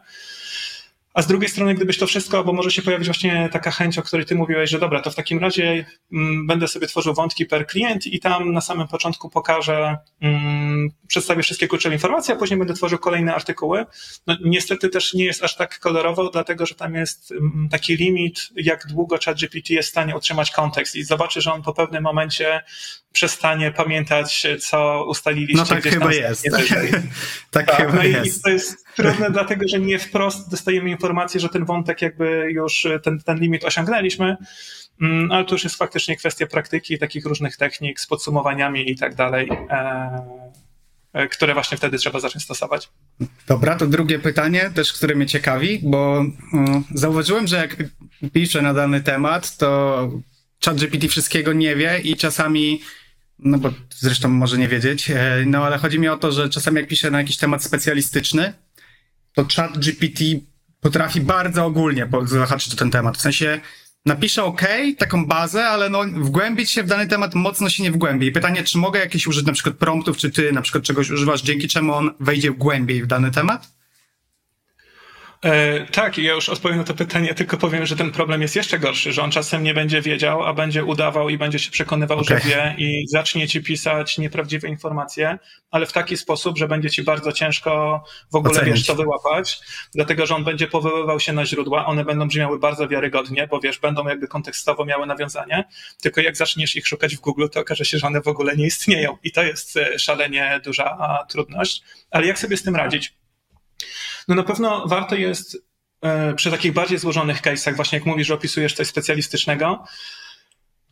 A 1.19 1.21
z 1.21 1.27
drugiej 1.27 1.49
strony, 1.49 1.75
gdybyś 1.75 1.97
to 1.97 2.07
wszystko, 2.07 2.43
bo 2.43 2.53
może 2.53 2.71
się 2.71 2.81
pojawić 2.81 3.07
właśnie 3.07 3.49
taka 3.51 3.71
chęć, 3.71 3.97
o 3.97 4.01
której 4.01 4.25
ty 4.25 4.35
mówiłeś, 4.35 4.69
że 4.69 4.79
dobra, 4.79 5.01
to 5.01 5.11
w 5.11 5.15
takim 5.15 5.39
razie 5.39 5.85
mm, 6.11 6.47
będę 6.47 6.67
sobie 6.67 6.87
tworzył 6.87 7.13
wątki 7.13 7.45
per 7.45 7.67
klient 7.67 8.07
i 8.07 8.19
tam 8.19 8.53
na 8.53 8.61
samym 8.61 8.87
początku 8.87 9.29
pokażę, 9.29 9.97
mm, 10.21 10.89
przedstawię 11.07 11.43
wszystkie 11.43 11.67
kluczowe 11.67 11.95
informacje, 11.95 12.35
a 12.35 12.37
później 12.37 12.59
będę 12.59 12.73
tworzył 12.73 12.99
kolejne 12.99 13.35
artykuły. 13.35 13.85
No, 14.27 14.37
niestety 14.43 14.89
też 14.89 15.13
nie 15.13 15.25
jest 15.25 15.43
aż 15.43 15.55
tak 15.55 15.79
kolorowo, 15.79 16.29
dlatego 16.29 16.65
że 16.65 16.75
tam 16.75 16.95
jest 16.95 17.31
mm, 17.31 17.69
taki 17.71 17.95
limit, 17.95 18.49
jak 18.55 18.87
długo 18.87 19.17
ChatGPT 19.25 19.69
jest 19.69 19.89
w 19.89 19.91
stanie 19.91 20.15
utrzymać 20.15 20.51
kontekst 20.51 20.95
i 20.95 21.03
zobaczy, 21.03 21.41
że 21.41 21.53
on 21.53 21.61
po 21.61 21.73
pewnym 21.73 22.03
momencie 22.03 22.61
przestanie 23.11 23.71
pamiętać, 23.71 24.47
co 24.59 25.05
ustaliliście. 25.07 25.57
No 25.57 25.65
tak 25.65 25.83
chyba 25.83 26.13
jest. 26.13 26.43
tak, 27.51 27.65
tak 27.65 27.75
chyba 27.75 27.93
no 27.93 28.03
jest. 28.03 28.39
I 28.39 28.41
to 28.41 28.49
jest 28.49 28.88
trudne, 29.03 29.31
dlatego 29.37 29.67
że 29.67 29.79
nie 29.79 29.99
wprost 29.99 30.51
dostajemy 30.51 30.89
informację, 30.89 31.39
że 31.39 31.49
ten 31.49 31.65
wątek 31.65 32.01
jakby 32.01 32.51
już, 32.51 32.87
ten, 33.03 33.19
ten 33.19 33.39
limit 33.39 33.65
osiągnęliśmy, 33.65 34.37
mm, 35.01 35.31
ale 35.31 35.45
to 35.45 35.55
już 35.55 35.63
jest 35.63 35.75
faktycznie 35.75 36.15
kwestia 36.15 36.47
praktyki, 36.47 36.99
takich 36.99 37.25
różnych 37.25 37.57
technik 37.57 37.99
z 37.99 38.07
podsumowaniami 38.07 38.91
i 38.91 38.95
tak 38.95 39.15
dalej, 39.15 39.49
e, 39.69 40.21
e, 41.13 41.27
które 41.27 41.53
właśnie 41.53 41.77
wtedy 41.77 41.97
trzeba 41.97 42.19
zacząć 42.19 42.43
stosować. 42.43 42.89
Dobra, 43.47 43.75
to 43.75 43.87
drugie 43.87 44.19
pytanie 44.19 44.71
też, 44.75 44.93
które 44.93 45.15
mnie 45.15 45.25
ciekawi, 45.25 45.79
bo 45.83 46.25
mm, 46.53 46.83
zauważyłem, 46.93 47.47
że 47.47 47.57
jak 47.57 47.75
piszę 48.33 48.61
na 48.61 48.73
dany 48.73 49.01
temat, 49.01 49.57
to 49.57 50.09
ChatGPT 50.65 51.07
wszystkiego 51.07 51.53
nie 51.53 51.75
wie 51.75 51.99
i 52.03 52.15
czasami 52.15 52.81
no 53.39 53.57
bo 53.57 53.73
zresztą 53.89 54.29
może 54.29 54.57
nie 54.57 54.67
wiedzieć, 54.67 55.11
e, 55.11 55.43
no 55.45 55.65
ale 55.65 55.77
chodzi 55.77 55.99
mi 55.99 56.07
o 56.07 56.17
to, 56.17 56.31
że 56.31 56.49
czasami 56.49 56.77
jak 56.77 56.87
piszę 56.87 57.11
na 57.11 57.17
jakiś 57.17 57.37
temat 57.37 57.63
specjalistyczny, 57.63 58.53
to 59.33 59.45
chat 59.55 59.77
GPT 59.77 60.23
potrafi 60.81 61.21
bardzo 61.21 61.65
ogólnie 61.65 62.09
zahaczyć 62.25 62.75
ten 62.75 62.91
temat. 62.91 63.17
W 63.17 63.21
sensie 63.21 63.61
napiszę 64.05 64.43
OK, 64.43 64.61
taką 64.97 65.25
bazę, 65.25 65.67
ale 65.67 65.89
no 65.89 66.03
wgłębić 66.03 66.71
się 66.71 66.83
w 66.83 66.87
dany 66.87 67.07
temat 67.07 67.35
mocno 67.35 67.69
się 67.69 67.83
nie 67.83 67.91
wgłębi. 67.91 68.27
I 68.27 68.31
pytanie, 68.31 68.63
czy 68.63 68.77
mogę 68.77 68.99
jakieś 68.99 69.27
użyć 69.27 69.45
na 69.45 69.53
przykład 69.53 69.75
promptów, 69.75 70.17
czy 70.17 70.31
ty 70.31 70.51
na 70.51 70.61
przykład 70.61 70.83
czegoś 70.83 71.09
używasz, 71.09 71.41
dzięki 71.41 71.67
czemu 71.67 71.93
on 71.93 72.11
wejdzie 72.19 72.51
głębiej 72.51 73.03
w 73.03 73.07
dany 73.07 73.31
temat? 73.31 73.78
E, 75.45 75.85
tak, 75.85 76.17
ja 76.17 76.33
już 76.33 76.49
odpowiem 76.49 76.77
na 76.77 76.83
to 76.83 76.93
pytanie, 76.93 77.33
tylko 77.33 77.57
powiem, 77.57 77.85
że 77.85 77.95
ten 77.95 78.11
problem 78.11 78.41
jest 78.41 78.55
jeszcze 78.55 78.79
gorszy, 78.79 79.13
że 79.13 79.23
on 79.23 79.31
czasem 79.31 79.63
nie 79.63 79.73
będzie 79.73 80.01
wiedział, 80.01 80.43
a 80.43 80.53
będzie 80.53 80.85
udawał 80.85 81.29
i 81.29 81.37
będzie 81.37 81.59
się 81.59 81.71
przekonywał, 81.71 82.19
okay. 82.19 82.39
że 82.39 82.49
wie 82.49 82.75
i 82.77 83.07
zacznie 83.07 83.47
ci 83.47 83.63
pisać 83.63 84.17
nieprawdziwe 84.17 84.67
informacje, 84.67 85.37
ale 85.71 85.85
w 85.85 85.93
taki 85.93 86.17
sposób, 86.17 86.57
że 86.57 86.67
będzie 86.67 86.89
ci 86.89 87.03
bardzo 87.03 87.31
ciężko 87.31 88.03
w 88.31 88.35
ogóle 88.35 88.65
wiesz, 88.65 88.85
to 88.85 88.95
wyłapać, 88.95 89.59
dlatego 89.93 90.25
że 90.25 90.35
on 90.35 90.43
będzie 90.43 90.67
powoływał 90.67 91.19
się 91.19 91.33
na 91.33 91.45
źródła, 91.45 91.85
one 91.85 92.05
będą 92.05 92.27
brzmiały 92.27 92.59
bardzo 92.59 92.87
wiarygodnie, 92.87 93.47
bo 93.47 93.59
wiesz, 93.59 93.79
będą 93.79 94.07
jakby 94.07 94.27
kontekstowo 94.27 94.85
miały 94.85 95.07
nawiązanie, 95.07 95.63
tylko 96.01 96.21
jak 96.21 96.37
zaczniesz 96.37 96.75
ich 96.75 96.87
szukać 96.87 97.15
w 97.15 97.19
Google, 97.19 97.47
to 97.51 97.59
okaże 97.59 97.85
się, 97.85 97.97
że 97.97 98.07
one 98.07 98.21
w 98.21 98.27
ogóle 98.27 98.55
nie 98.55 98.65
istnieją 98.65 99.17
i 99.23 99.31
to 99.31 99.43
jest 99.43 99.77
e, 99.77 99.99
szalenie 99.99 100.61
duża 100.63 101.17
trudność. 101.29 101.83
Ale 102.11 102.27
jak 102.27 102.39
sobie 102.39 102.57
z 102.57 102.63
tym 102.63 102.75
radzić? 102.75 103.19
No 104.29 104.35
na 104.35 104.43
pewno 104.43 104.87
warto 104.87 105.15
jest 105.15 105.57
e, 106.01 106.33
przy 106.33 106.51
takich 106.51 106.73
bardziej 106.73 106.97
złożonych 106.97 107.41
case'ach, 107.41 107.75
właśnie 107.75 107.97
jak 107.97 108.05
mówisz, 108.05 108.27
że 108.27 108.33
opisujesz 108.33 108.73
coś 108.73 108.87
specjalistycznego, 108.87 109.83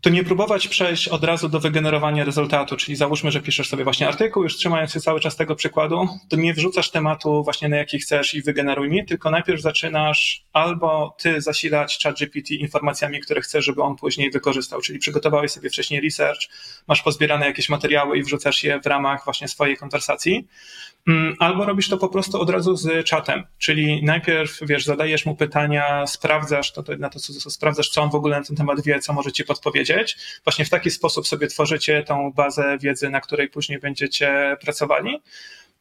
to 0.02 0.10
nie 0.10 0.24
próbować 0.24 0.68
przejść 0.68 1.08
od 1.08 1.24
razu 1.24 1.50
do 1.50 1.60
wygenerowania 1.60 2.24
rezultatu, 2.24 2.78
czyli 2.78 2.96
załóżmy, 2.96 3.32
że 3.32 3.42
piszesz 3.42 3.70
sobie 3.70 3.84
właśnie 3.84 4.08
artykuł, 4.08 4.44
już 4.44 4.56
trzymając 4.56 4.92
się 4.92 5.00
cały 5.00 5.20
czas 5.20 5.36
tego 5.36 5.56
przykładu, 5.56 6.08
to 6.30 6.36
nie 6.36 6.54
wrzucasz 6.54 6.92
tematu 6.92 7.44
właśnie 7.44 7.70
na 7.70 7.78
jaki 7.78 8.00
chcesz 8.00 8.34
i 8.34 8.42
wygeneruj 8.42 8.90
mi, 8.90 9.06
tylko 9.06 9.32
najpierw 9.32 9.62
zaczynasz 9.62 10.46
albo 10.54 11.16
ty 11.20 11.42
zasilać 11.42 12.00
ChatGPT 12.04 12.52
informacjami, 12.52 13.20
które 13.20 13.42
chcesz, 13.42 13.66
żeby 13.66 13.82
on 13.82 13.96
później 13.96 14.32
wykorzystał, 14.32 14.82
czyli 14.82 15.00
przygotowałeś 15.00 15.52
sobie 15.52 15.70
wcześniej 15.70 16.02
research, 16.02 16.42
masz 16.88 17.02
pozbierane 17.02 17.46
jakieś 17.46 17.70
materiały 17.70 18.18
i 18.18 18.24
wrzucasz 18.24 18.64
je 18.64 18.80
w 18.82 18.86
ramach 18.86 19.26
właśnie 19.26 19.48
swojej 19.48 19.78
konwersacji, 19.78 20.48
albo 21.40 21.66
robisz 21.66 21.90
to 21.90 21.98
po 21.98 22.10
prostu 22.10 22.42
od 22.42 22.50
razu 22.50 22.76
z 22.76 23.06
czatem, 23.06 23.44
czyli 23.58 24.04
najpierw, 24.04 24.60
wiesz, 24.62 24.86
zadajesz 24.86 25.26
mu 25.26 25.36
pytania, 25.36 26.08
sprawdzasz 26.08 26.72
to, 26.72 26.84
to 26.84 26.98
na 26.98 27.10
to, 27.10 27.20
co, 27.20 27.52
sprawdzasz, 27.52 27.90
co 27.90 28.02
on 28.02 28.10
w 28.10 28.16
ogóle 28.16 28.40
na 28.40 28.46
ten 28.46 28.56
temat 28.56 28.82
wie, 28.82 29.00
co 29.00 29.14
może 29.14 29.32
ci 29.32 29.44
podpowiedzieć, 29.44 30.18
Właśnie 30.44 30.66
w 30.66 30.70
taki 30.70 30.92
sposób 30.92 31.28
sobie 31.28 31.48
tworzycie 31.48 32.04
tą 32.04 32.32
bazę 32.32 32.78
wiedzy, 32.82 33.10
na 33.10 33.22
której 33.22 33.50
później 33.50 33.80
będziecie 33.80 34.58
pracowali. 34.62 35.22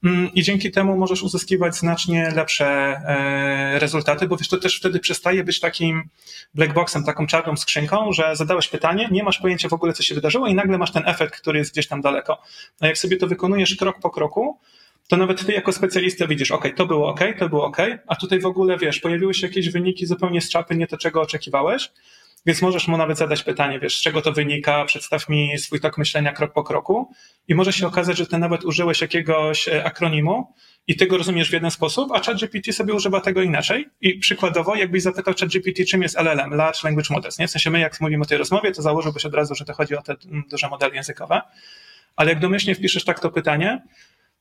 Mm, 0.04 0.34
I 0.34 0.42
dzięki 0.42 0.70
temu 0.70 0.96
możesz 0.96 1.22
uzyskiwać 1.22 1.76
znacznie 1.76 2.32
lepsze 2.34 2.66
e, 2.66 3.78
rezultaty, 3.78 4.28
bo 4.28 4.36
wiesz, 4.36 4.48
to 4.48 4.56
też 4.56 4.78
wtedy 4.78 5.00
przestaje 5.00 5.44
być 5.44 5.60
takim 5.60 6.08
blackboxem, 6.54 7.04
taką 7.04 7.26
czarną 7.26 7.56
skrzynką, 7.56 8.12
że 8.12 8.36
zadałeś 8.36 8.68
pytanie, 8.68 9.08
nie 9.10 9.22
masz 9.22 9.38
pojęcia 9.38 9.68
w 9.68 9.72
ogóle, 9.72 9.92
co 9.92 10.02
się 10.02 10.14
wydarzyło, 10.14 10.46
i 10.46 10.54
nagle 10.54 10.78
masz 10.78 10.92
ten 10.92 11.02
efekt, 11.06 11.40
który 11.40 11.58
jest 11.58 11.72
gdzieś 11.72 11.88
tam 11.88 12.00
daleko. 12.00 12.42
A 12.80 12.86
jak 12.86 12.98
sobie 12.98 13.16
to 13.16 13.26
wykonujesz 13.26 13.76
krok 13.76 14.00
po 14.00 14.10
kroku, 14.10 14.58
to 15.08 15.16
nawet 15.16 15.46
ty 15.46 15.52
jako 15.52 15.72
specjalista 15.72 16.26
widzisz, 16.26 16.50
ok, 16.50 16.68
to 16.76 16.86
było 16.86 17.08
ok, 17.08 17.20
to 17.38 17.48
było 17.48 17.64
ok, 17.64 17.76
a 18.06 18.16
tutaj 18.16 18.40
w 18.40 18.46
ogóle 18.46 18.78
wiesz, 18.78 19.00
pojawiły 19.00 19.34
się 19.34 19.46
jakieś 19.46 19.70
wyniki 19.70 20.06
zupełnie 20.06 20.40
z 20.40 20.50
czapy, 20.50 20.76
nie 20.76 20.86
to, 20.86 20.96
czego 20.96 21.22
oczekiwałeś. 21.22 21.90
Więc 22.46 22.62
możesz 22.62 22.88
mu 22.88 22.96
nawet 22.96 23.18
zadać 23.18 23.42
pytanie, 23.42 23.80
wiesz, 23.80 23.98
z 23.98 24.02
czego 24.02 24.22
to 24.22 24.32
wynika, 24.32 24.84
przedstaw 24.84 25.28
mi 25.28 25.58
swój 25.58 25.80
tok 25.80 25.98
myślenia 25.98 26.32
krok 26.32 26.52
po 26.52 26.64
kroku 26.64 27.12
i 27.48 27.54
może 27.54 27.72
się 27.72 27.86
okazać, 27.86 28.18
że 28.18 28.26
ty 28.26 28.38
nawet 28.38 28.64
użyłeś 28.64 29.00
jakiegoś 29.00 29.68
e, 29.68 29.84
akronimu 29.84 30.54
i 30.86 30.96
ty 30.96 31.06
go 31.06 31.18
rozumiesz 31.18 31.50
w 31.50 31.52
jeden 31.52 31.70
sposób, 31.70 32.12
a 32.12 32.20
ChatGPT 32.20 32.72
sobie 32.72 32.94
używa 32.94 33.20
tego 33.20 33.42
inaczej 33.42 33.88
i 34.00 34.18
przykładowo 34.18 34.74
jakbyś 34.74 35.02
zapytał 35.02 35.34
ChatGPT, 35.40 35.84
czym 35.90 36.02
jest 36.02 36.18
LLM, 36.18 36.54
Large 36.54 36.78
Language 36.84 37.14
Models, 37.14 37.38
nie? 37.38 37.48
W 37.48 37.50
sensie 37.50 37.70
my 37.70 37.80
jak 37.80 38.00
mówimy 38.00 38.22
o 38.22 38.26
tej 38.26 38.38
rozmowie, 38.38 38.72
to 38.72 38.82
założyłbyś 38.82 39.26
od 39.26 39.34
razu, 39.34 39.54
że 39.54 39.64
to 39.64 39.74
chodzi 39.74 39.96
o 39.96 40.02
te 40.02 40.14
mm, 40.26 40.44
duże 40.50 40.68
modele 40.68 40.94
językowe, 40.94 41.42
ale 42.16 42.30
jak 42.30 42.40
domyślnie 42.40 42.74
wpiszesz 42.74 43.04
tak 43.04 43.20
to 43.20 43.30
pytanie, 43.30 43.82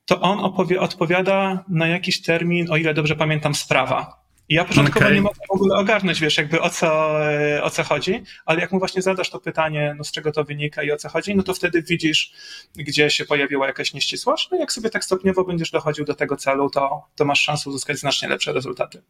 to 0.06 0.20
on 0.20 0.52
odpowiada 0.78 1.64
na 1.68 1.86
jakiś 1.86 2.22
termin, 2.22 2.70
o 2.70 2.76
ile 2.76 2.94
dobrze 2.94 3.16
pamiętam, 3.16 3.54
sprawa. 3.54 4.26
I 4.48 4.54
ja 4.54 4.64
początkowo 4.64 5.06
okay. 5.06 5.14
nie 5.14 5.22
mogę 5.22 5.40
w 5.48 5.54
ogóle 5.54 5.76
ogarnąć, 5.76 6.20
wiesz, 6.20 6.38
jakby 6.38 6.60
o 6.60 6.70
co, 6.70 7.18
o 7.62 7.70
co 7.70 7.84
chodzi, 7.84 8.22
ale 8.44 8.60
jak 8.60 8.72
mu 8.72 8.78
właśnie 8.78 9.02
zadasz 9.02 9.30
to 9.30 9.40
pytanie, 9.40 9.94
no 9.98 10.04
z 10.04 10.12
czego 10.12 10.32
to 10.32 10.44
wynika 10.44 10.82
i 10.82 10.92
o 10.92 10.96
co 10.96 11.08
chodzi, 11.08 11.36
no 11.36 11.42
to 11.42 11.54
wtedy 11.54 11.82
widzisz, 11.82 12.32
gdzie 12.76 13.10
się 13.10 13.24
pojawiła 13.24 13.66
jakaś 13.66 13.94
nieścisłość, 13.94 14.48
no 14.50 14.56
i 14.56 14.60
jak 14.60 14.72
sobie 14.72 14.90
tak 14.90 15.04
stopniowo 15.04 15.44
będziesz 15.44 15.70
dochodził 15.70 16.04
do 16.04 16.14
tego 16.14 16.36
celu, 16.36 16.70
to, 16.70 17.02
to 17.16 17.24
masz 17.24 17.40
szansę 17.40 17.70
uzyskać 17.70 17.98
znacznie 17.98 18.28
lepsze 18.28 18.52
rezultaty. 18.52 19.02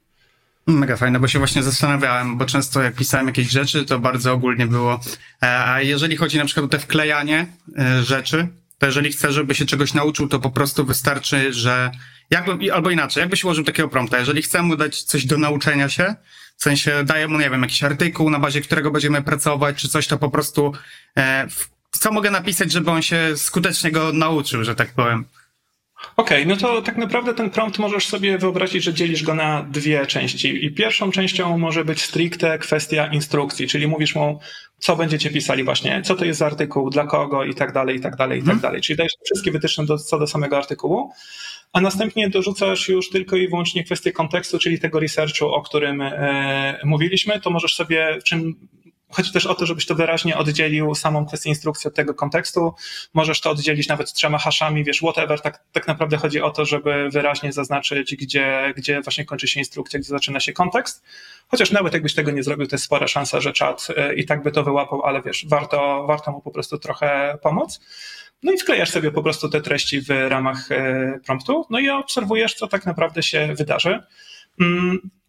Mega 0.67 0.97
fajne, 0.97 1.21
bo 1.21 1.29
się 1.29 1.39
właśnie 1.39 1.63
zastanawiałem, 1.63 2.39
bo 2.39 2.45
często 2.45 2.83
jak 2.83 2.95
pisałem 2.95 3.27
jakieś 3.27 3.51
rzeczy, 3.51 3.85
to 3.85 3.99
bardzo 3.99 4.33
ogólnie 4.33 4.67
było. 4.67 5.01
E, 5.43 5.65
a 5.65 5.83
jeżeli 5.83 6.17
chodzi 6.17 6.39
na 6.39 6.45
przykład 6.45 6.67
o 6.67 6.69
te 6.69 6.79
wklejanie 6.79 7.47
e, 7.79 8.03
rzeczy, 8.03 8.49
to 8.79 8.87
jeżeli 8.87 9.13
chcę, 9.13 9.33
żeby 9.33 9.55
się 9.55 9.67
czegoś 9.67 9.95
nauczył, 9.95 10.29
to 10.29 10.41
po 10.41 10.51
prostu 10.51 10.85
wystarczy, 10.85 11.53
że 11.53 11.91
jakby, 12.31 12.73
albo 12.73 12.91
inaczej, 12.91 13.21
jakbyś 13.21 13.45
ułożył 13.45 13.65
takiego 13.65 13.89
prompta, 13.89 14.19
jeżeli 14.19 14.43
chcę 14.43 14.63
mu 14.63 14.77
dać 14.77 15.03
coś 15.03 15.27
do 15.27 15.39
nauczenia 15.39 15.89
się, 15.89 16.15
w 16.57 16.63
sensie 16.63 17.05
daję 17.05 17.29
mu, 17.29 17.39
nie 17.39 17.51
wiem, 17.51 17.63
jakiś 17.63 17.85
artykuł, 17.85 18.31
na 18.31 18.39
bazie 18.39 18.61
którego 18.61 18.91
będziemy 18.91 19.23
pracować, 19.23 19.77
czy 19.77 19.89
coś, 19.89 20.07
to 20.07 20.19
po 20.19 20.31
prostu 20.31 20.73
e, 21.19 21.49
co 21.91 22.13
mogę 22.13 22.31
napisać, 22.31 22.73
żeby 22.73 22.91
on 22.91 23.03
się 23.03 23.33
skutecznie 23.37 23.91
go 23.91 24.13
nauczył, 24.13 24.65
że 24.65 24.75
tak 24.75 24.95
powiem. 24.95 25.25
Okej, 26.17 26.43
okay, 26.43 26.47
no 26.47 26.57
to 26.57 26.83
tak 26.83 26.97
naprawdę 26.97 27.35
ten 27.35 27.51
prompt 27.51 27.79
możesz 27.79 28.07
sobie 28.07 28.39
wyobrazić, 28.39 28.85
że 28.85 28.95
dzielisz 28.95 29.23
go 29.23 29.35
na 29.35 29.63
dwie 29.63 30.07
części. 30.07 30.65
I 30.65 30.73
pierwszą 30.73 31.11
częścią 31.11 31.59
może 31.59 31.85
być 31.85 32.03
stricte 32.03 32.59
kwestia 32.59 33.07
instrukcji, 33.07 33.69
czyli 33.69 33.87
mówisz 33.87 34.15
mu, 34.15 34.41
co 34.79 34.97
będziecie 34.97 35.31
pisali 35.31 35.65
właśnie, 35.65 36.03
co 36.03 36.15
to 36.15 36.25
jest 36.25 36.39
za 36.39 36.47
artykuł, 36.47 36.91
dla 36.91 37.07
kogo 37.07 37.45
i 37.45 37.55
tak 37.55 37.73
dalej, 37.73 37.97
i 37.97 38.01
tak 38.01 38.17
dalej, 38.17 38.39
i 38.39 38.43
tak 38.43 38.55
mhm. 38.55 38.61
dalej. 38.61 38.81
Czyli 38.81 38.97
dajesz 38.97 39.13
wszystkie 39.25 39.51
wytyczne 39.51 39.87
do, 39.87 39.99
co 39.99 40.19
do 40.19 40.27
samego 40.27 40.57
artykułu, 40.57 41.13
a 41.73 41.81
następnie 41.81 42.31
dorzucasz 42.31 42.89
już 42.89 43.11
tylko 43.11 43.37
i 43.37 43.49
wyłącznie 43.49 43.85
kwestię 43.85 44.13
kontekstu, 44.13 44.59
czyli 44.59 44.81
tego 44.81 45.01
researchu, 45.01 45.47
o 45.47 45.63
którym 45.63 46.03
e, 46.03 46.81
mówiliśmy, 46.85 47.41
to 47.41 47.51
możesz 47.51 47.75
sobie, 47.75 48.19
czym 48.25 48.69
Chodzi 49.11 49.33
też 49.33 49.47
o 49.47 49.55
to, 49.55 49.67
żebyś 49.67 49.87
to 49.87 49.95
wyraźnie 49.95 50.37
oddzielił 50.37 50.95
samą 50.95 51.27
kwestię 51.27 51.49
instrukcji 51.49 51.89
od 51.89 51.95
tego 51.95 52.15
kontekstu. 52.15 52.75
Możesz 53.15 53.41
to 53.41 53.51
oddzielić 53.51 53.89
nawet 53.89 54.13
trzema 54.13 54.39
haszami, 54.39 54.85
wiesz, 54.85 54.99
whatever. 54.99 55.41
Tak, 55.41 55.65
tak 55.73 55.87
naprawdę 55.87 56.17
chodzi 56.17 56.41
o 56.41 56.51
to, 56.51 56.65
żeby 56.65 57.09
wyraźnie 57.11 57.53
zaznaczyć, 57.53 58.17
gdzie, 58.17 58.73
gdzie 58.77 59.01
właśnie 59.01 59.25
kończy 59.25 59.49
się 59.49 59.61
instrukcja, 59.61 59.99
gdzie 59.99 60.09
zaczyna 60.09 60.41
się 60.41 60.53
kontekst. 60.53 61.05
Chociaż 61.49 61.71
nawet 61.71 61.93
jakbyś 61.93 62.15
tego 62.15 62.31
nie 62.31 62.43
zrobił, 62.43 62.67
to 62.67 62.77
jest 62.77 62.85
spora 62.85 63.09
szansa, 63.09 63.41
że 63.41 63.53
czat 63.53 63.89
e, 63.97 64.15
i 64.15 64.27
tak 64.27 64.43
by 64.43 64.53
to 64.53 64.65
wyłapał, 64.65 65.03
ale 65.03 65.23
wiesz, 65.23 65.47
warto, 65.49 66.05
warto 66.07 66.33
mu 66.33 66.41
po 66.41 66.51
prostu 66.51 66.79
trochę 66.79 67.39
pomóc. 67.43 67.81
No 68.43 68.53
i 68.53 68.59
wklejasz 68.59 68.91
sobie 68.91 69.11
po 69.11 69.23
prostu 69.23 69.49
te 69.49 69.61
treści 69.61 70.01
w 70.01 70.09
ramach 70.29 70.73
e, 70.73 71.21
promptu, 71.27 71.67
no 71.71 71.79
i 71.79 71.89
obserwujesz, 71.89 72.55
co 72.55 72.67
tak 72.67 72.87
naprawdę 72.87 73.23
się 73.23 73.55
wydarzy. 73.55 74.03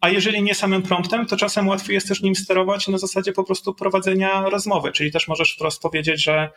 A 0.01 0.09
jeżeli 0.09 0.43
nie 0.43 0.55
samym 0.55 0.83
promptem, 0.83 1.25
to 1.25 1.37
czasem 1.37 1.67
łatwiej 1.67 1.93
jest 1.93 2.07
też 2.07 2.21
nim 2.21 2.35
sterować 2.35 2.87
na 2.87 2.97
zasadzie 2.97 3.33
po 3.33 3.43
prostu 3.43 3.73
prowadzenia 3.73 4.49
rozmowy, 4.49 4.91
czyli 4.91 5.11
też 5.11 5.27
możesz 5.27 5.53
wprost 5.53 5.81
powiedzieć, 5.81 6.23
że 6.23 6.49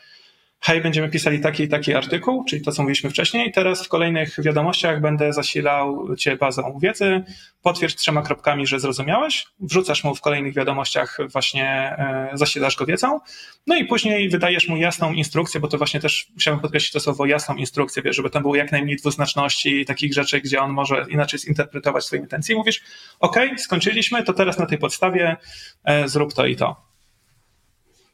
hej, 0.60 0.80
będziemy 0.80 1.08
pisali 1.08 1.40
taki 1.40 1.62
i 1.62 1.68
taki 1.68 1.94
artykuł, 1.94 2.44
czyli 2.44 2.62
to, 2.62 2.72
co 2.72 2.82
mówiliśmy 2.82 3.10
wcześniej. 3.10 3.52
Teraz 3.52 3.84
w 3.86 3.88
kolejnych 3.88 4.36
wiadomościach 4.38 5.00
będę 5.00 5.32
zasilał 5.32 6.16
cię 6.16 6.36
bazą 6.36 6.78
wiedzy. 6.82 7.22
Potwierdź 7.62 7.94
trzema 7.94 8.22
kropkami, 8.22 8.66
że 8.66 8.80
zrozumiałeś. 8.80 9.46
Wrzucasz 9.60 10.04
mu 10.04 10.14
w 10.14 10.20
kolejnych 10.20 10.54
wiadomościach 10.54 11.18
właśnie, 11.32 11.66
e, 11.66 12.30
zasilasz 12.34 12.76
go 12.76 12.86
wiedzą. 12.86 13.20
No 13.66 13.76
i 13.76 13.84
później 13.84 14.28
wydajesz 14.28 14.68
mu 14.68 14.76
jasną 14.76 15.12
instrukcję, 15.12 15.60
bo 15.60 15.68
to 15.68 15.78
właśnie 15.78 16.00
też 16.00 16.26
chciałbym 16.38 16.62
podkreślić 16.62 16.92
to 16.92 17.00
słowo 17.00 17.26
jasną 17.26 17.54
instrukcję, 17.54 18.02
wiesz, 18.02 18.16
żeby 18.16 18.30
tam 18.30 18.42
było 18.42 18.56
jak 18.56 18.72
najmniej 18.72 18.96
dwuznaczności 18.96 19.80
i 19.80 19.86
takich 19.86 20.14
rzeczy, 20.14 20.40
gdzie 20.40 20.60
on 20.60 20.70
może 20.70 21.06
inaczej 21.08 21.40
zinterpretować 21.40 22.04
swoje 22.04 22.22
intencje. 22.22 22.54
I 22.54 22.58
mówisz, 22.58 22.82
OK, 23.20 23.36
skończyliśmy, 23.56 24.22
to 24.22 24.32
teraz 24.32 24.58
na 24.58 24.66
tej 24.66 24.78
podstawie 24.78 25.36
e, 25.84 26.08
zrób 26.08 26.34
to 26.34 26.46
i 26.46 26.56
to 26.56 26.89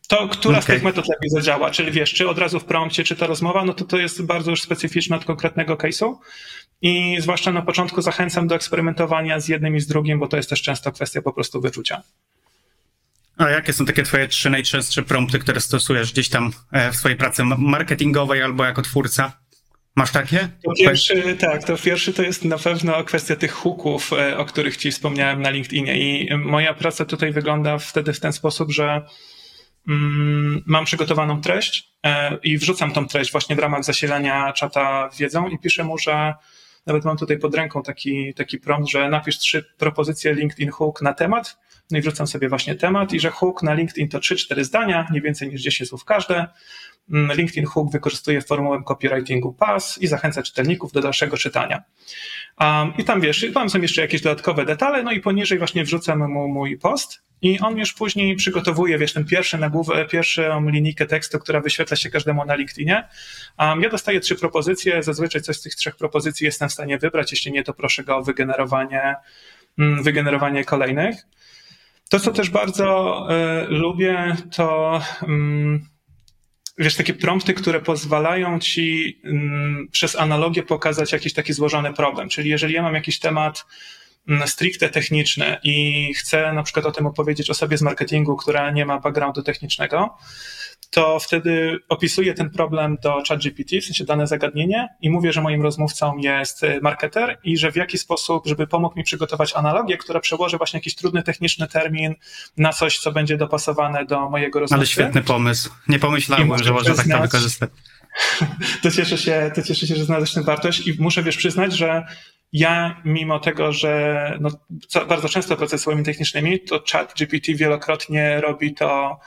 to 0.09 0.29
która 0.29 0.59
okay. 0.59 0.63
z 0.63 0.67
tych 0.67 0.83
metod 0.83 1.09
lepiej 1.09 1.31
zadziała? 1.31 1.71
Czyli 1.71 1.93
wiesz, 1.93 2.15
czy 2.15 2.29
od 2.29 2.39
razu 2.39 2.61
w 2.61 2.65
prompcie, 2.65 3.05
czy 3.05 3.17
ta 3.17 3.27
rozmowa, 3.27 3.65
no 3.65 3.75
to 3.75 3.85
to 3.85 3.99
jest 3.99 4.23
bardzo 4.23 4.51
już 4.51 4.63
specyficzne 4.63 5.17
od 5.17 5.25
konkretnego 5.25 5.75
case'u. 5.75 6.17
I 6.83 7.17
zwłaszcza 7.21 7.53
na 7.53 7.63
początku 7.63 8.03
zachęcam 8.03 8.47
do 8.47 8.55
eksperymentowania 8.55 9.41
z 9.41 9.49
jednym 9.49 9.77
i 9.77 9.81
z 9.81 9.87
drugim, 9.87 10.19
bo 10.19 10.29
to 10.29 10.37
jest 10.37 10.51
też 10.51 10.63
często 10.63 10.93
kwestia 10.93 11.23
po 11.23 11.33
prostu 11.33 11.61
wyczucia. 11.61 12.03
A 13.37 13.51
jakie 13.51 13.73
są 13.73 13.85
takie 13.85 14.03
twoje 14.03 14.29
trzy 14.29 14.51
najczęstsze 14.51 15.03
prompty, 15.03 15.39
które 15.39 15.61
stosujesz 15.61 16.13
gdzieś 16.13 16.29
tam 16.29 16.53
e, 16.73 16.93
w 16.93 16.97
swojej 16.97 17.17
pracy 17.17 17.45
marketingowej 17.45 18.43
albo 18.43 18.65
jako 18.65 18.83
twórca? 18.83 19.33
Masz 19.97 20.13
takie? 20.13 20.49
To 20.65 20.73
pierwszy, 20.79 21.37
tak, 21.37 21.65
to 21.65 21.77
pierwszy 21.77 22.13
to 22.13 22.23
jest 22.23 22.45
na 22.45 22.59
pewno 22.59 23.05
kwestia 23.05 23.37
tych 23.37 23.53
hooków, 23.53 24.13
e, 24.13 24.39
o 24.39 24.45
których 24.45 24.77
ci 24.77 24.91
wspomniałem 24.91 25.43
na 25.43 25.51
LinkedInie. 25.51 25.99
I 25.99 26.35
moja 26.37 26.75
praca 26.75 27.05
tutaj 27.05 27.33
wygląda 27.33 27.79
wtedy 27.79 28.13
w 28.13 28.21
ten 28.21 28.33
sposób, 28.33 28.73
że 28.73 29.03
mam 30.67 30.85
przygotowaną 30.85 31.41
treść 31.41 31.93
e, 32.03 32.37
i 32.43 32.59
wrzucam 32.59 32.93
tą 32.93 33.07
treść 33.07 33.33
właśnie 33.33 33.57
w 33.57 33.59
ramach 33.59 33.85
zasilania 33.85 34.53
czata 34.53 35.11
wiedzą 35.19 35.49
i 35.49 35.59
piszę 35.59 35.85
mu, 35.85 35.99
że 35.99 36.35
nawet 36.87 37.05
mam 37.05 37.17
tutaj 37.17 37.39
pod 37.39 37.55
ręką 37.55 37.83
taki, 37.83 38.35
taki 38.35 38.59
prompt, 38.59 38.91
że 38.91 39.09
napisz 39.09 39.39
trzy 39.39 39.65
propozycje 39.79 40.35
LinkedIn 40.35 40.71
hook 40.71 41.03
na 41.03 41.15
temat, 41.15 41.59
no 41.91 41.99
i 41.99 42.01
wrzucam 42.01 42.27
sobie 42.27 42.49
właśnie 42.49 42.75
temat 42.75 43.13
i 43.13 43.21
że 43.21 43.31
hook 43.31 43.63
na 43.63 43.75
LinkedIn 43.75 44.09
to 44.09 44.19
3-4 44.19 44.65
zdania, 44.65 45.07
nie 45.13 45.21
więcej 45.21 45.49
niż 45.49 45.63
10 45.63 45.89
słów 45.89 46.05
każde. 46.05 46.47
Mm, 47.13 47.37
LinkedIn 47.37 47.67
Hook 47.67 47.93
wykorzystuje 47.93 48.43
formułę 48.43 48.83
copywritingu 48.85 49.53
PAS 49.53 49.99
i 49.99 50.07
zachęca 50.07 50.43
czytelników 50.43 50.93
do 50.93 51.01
dalszego 51.01 51.37
czytania. 51.37 51.83
Um, 52.61 52.93
I 52.99 53.05
tam 53.05 53.21
wiesz, 53.21 53.47
mam 53.55 53.71
są 53.71 53.81
jeszcze 53.81 54.01
jakieś 54.01 54.23
dodatkowe 54.23 54.65
detale, 54.65 55.03
no 55.03 55.13
i 55.13 55.21
poniżej 55.21 55.59
właśnie 55.59 55.85
wrzucam 55.85 56.33
mu 56.33 56.49
mój 56.49 56.79
post 56.79 57.26
i 57.43 57.61
on 57.61 57.79
już 57.79 57.93
później 57.93 58.37
przygotowuje, 58.37 58.99
wiesz, 58.99 59.13
ten 59.13 59.25
pierwszy 59.25 59.59
nagłówek, 59.59 60.11
pierwszą 60.11 60.71
linijkę 60.71 61.07
tekstu, 61.07 61.39
która 61.39 61.61
wyświetla 61.61 61.97
się 61.97 62.11
każdemu 62.11 62.45
na 62.45 62.55
LinkedInie. 62.55 63.09
Um, 63.59 63.83
ja 63.83 63.91
dostaję 63.91 64.21
trzy 64.21 64.37
propozycje, 64.37 65.03
zazwyczaj 65.03 65.43
coś 65.43 65.57
z 65.57 65.63
tych 65.63 65.75
trzech 65.75 65.97
propozycji 65.97 66.45
jestem 66.45 66.69
w 66.69 66.73
stanie 66.73 66.99
wybrać, 66.99 67.33
jeśli 67.33 67.53
nie, 67.53 67.65
to 67.65 67.75
proszę 67.75 68.05
go 68.05 68.17
o 68.17 68.23
wygenerowanie, 68.23 69.15
mm, 69.79 70.03
wygenerowanie 70.03 70.65
kolejnych. 70.65 71.17
To, 72.09 72.21
co 72.21 72.33
też 72.33 72.51
bardzo 72.51 73.29
y, 73.31 73.67
lubię, 73.69 74.37
to 74.57 75.01
y, 75.23 75.27
wiesz, 76.79 76.95
takie 76.95 77.15
prompty, 77.15 77.55
które 77.55 77.81
pozwalają 77.81 78.61
ci 78.61 79.19
y, 79.25 79.91
przez 79.91 80.17
analogię 80.17 80.63
pokazać 80.63 81.13
jakiś 81.13 81.33
taki 81.33 81.53
złożony 81.53 81.93
problem. 81.93 82.29
Czyli 82.29 82.51
jeżeli 82.51 82.75
ja 82.75 82.83
mam 82.83 82.95
jakiś 82.95 83.19
temat, 83.19 83.67
stricte 84.47 84.89
techniczne 84.89 85.61
i 85.63 86.15
chcę 86.15 86.53
na 86.53 86.63
przykład 86.63 86.87
o 86.87 86.93
tym 86.93 87.07
opowiedzieć 87.07 87.51
osobie 87.51 87.79
z 87.79 87.83
marketingu, 87.83 88.37
która 88.37 88.71
nie 88.71 88.87
ma 88.87 89.01
backgroundu 89.01 89.43
technicznego, 89.43 90.17
to 90.91 91.19
wtedy 91.21 91.79
opisuję 91.89 92.35
ten 92.35 92.51
problem 92.51 92.97
do 93.03 93.23
ChatGPT, 93.29 93.71
w 93.81 93.85
sensie 93.85 94.05
dane 94.05 94.27
zagadnienie 94.27 94.89
i 95.01 95.11
mówię, 95.11 95.33
że 95.33 95.41
moim 95.43 95.63
rozmówcą 95.63 96.17
jest 96.17 96.63
marketer 96.83 97.39
i 97.45 97.59
że 97.59 97.73
w 97.73 97.77
jaki 97.77 97.99
sposób, 97.99 98.47
żeby 98.47 98.67
pomógł 98.67 98.99
mi 98.99 99.05
przygotować 99.05 99.53
analogię, 99.57 99.97
która 99.97 100.21
przełoży 100.21 100.57
właśnie 100.57 100.79
jakiś 100.79 100.95
trudny 100.95 101.23
techniczny 101.23 101.69
termin 101.69 102.15
na 102.57 102.73
coś, 102.73 102.99
co 102.99 103.13
będzie 103.13 103.37
dopasowane 103.37 104.05
do 104.05 104.31
mojego 104.31 104.61
rozmówcy. 104.61 104.81
Ale 104.81 104.87
świetny 104.87 105.23
pomysł. 105.23 105.71
Nie 105.89 105.99
pomyślałem, 105.99 106.59
że 106.59 106.73
można 106.73 106.95
tak 106.95 107.09
to 107.09 107.23
wykorzystać. 107.23 107.71
To 108.83 108.91
cieszę 108.91 109.19
się, 109.19 109.51
to 109.55 109.63
cieszę 109.63 109.87
się, 109.87 109.97
że 109.97 110.05
znalazłeś 110.05 110.33
tę 110.33 110.43
wartość 110.43 110.87
i 110.87 110.97
muszę 110.99 111.23
wiesz 111.23 111.37
przyznać, 111.37 111.73
że 111.73 112.07
ja, 112.53 113.03
mimo 113.05 113.41
tego, 113.41 113.73
że 113.73 114.33
no, 114.41 114.51
bardzo 115.09 115.29
często 115.29 115.57
pracuję 115.57 115.79
swoimi 115.79 116.05
technicznymi, 116.05 116.61
to 116.61 116.83
chat 116.93 117.15
GPT 117.19 117.55
wielokrotnie 117.55 118.41
robi 118.41 118.75
to 118.75 119.19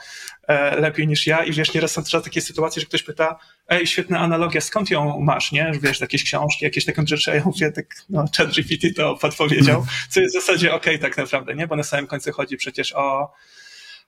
e, 0.48 0.80
lepiej 0.80 1.08
niż 1.08 1.26
ja 1.26 1.44
i 1.44 1.52
wiesz, 1.52 1.74
nieraz 1.74 1.92
są 1.92 2.04
też 2.04 2.22
takie 2.24 2.40
sytuacje, 2.40 2.80
że 2.80 2.86
ktoś 2.86 3.02
pyta, 3.02 3.38
ej, 3.68 3.86
świetna 3.86 4.18
analogia, 4.18 4.60
skąd 4.60 4.90
ją 4.90 5.20
masz, 5.20 5.52
nie? 5.52 5.72
Wiesz, 5.82 6.00
jakieś 6.00 6.24
książki, 6.24 6.64
jakieś 6.64 6.84
takie 6.84 7.02
rzeczy, 7.06 7.30
a 7.30 7.34
ja 7.34 7.42
mówię, 7.44 7.72
tak, 7.72 7.86
no, 8.08 8.24
chat 8.36 8.54
GPT 8.54 8.92
to 8.96 9.16
podpowiedział, 9.16 9.86
co 10.08 10.20
jest 10.20 10.36
w 10.36 10.40
zasadzie 10.40 10.74
okej 10.74 10.96
okay, 10.96 11.10
tak 11.10 11.18
naprawdę, 11.18 11.54
nie? 11.54 11.66
Bo 11.66 11.76
na 11.76 11.82
samym 11.82 12.06
końcu 12.06 12.32
chodzi 12.32 12.56
przecież 12.56 12.92
o, 12.92 13.32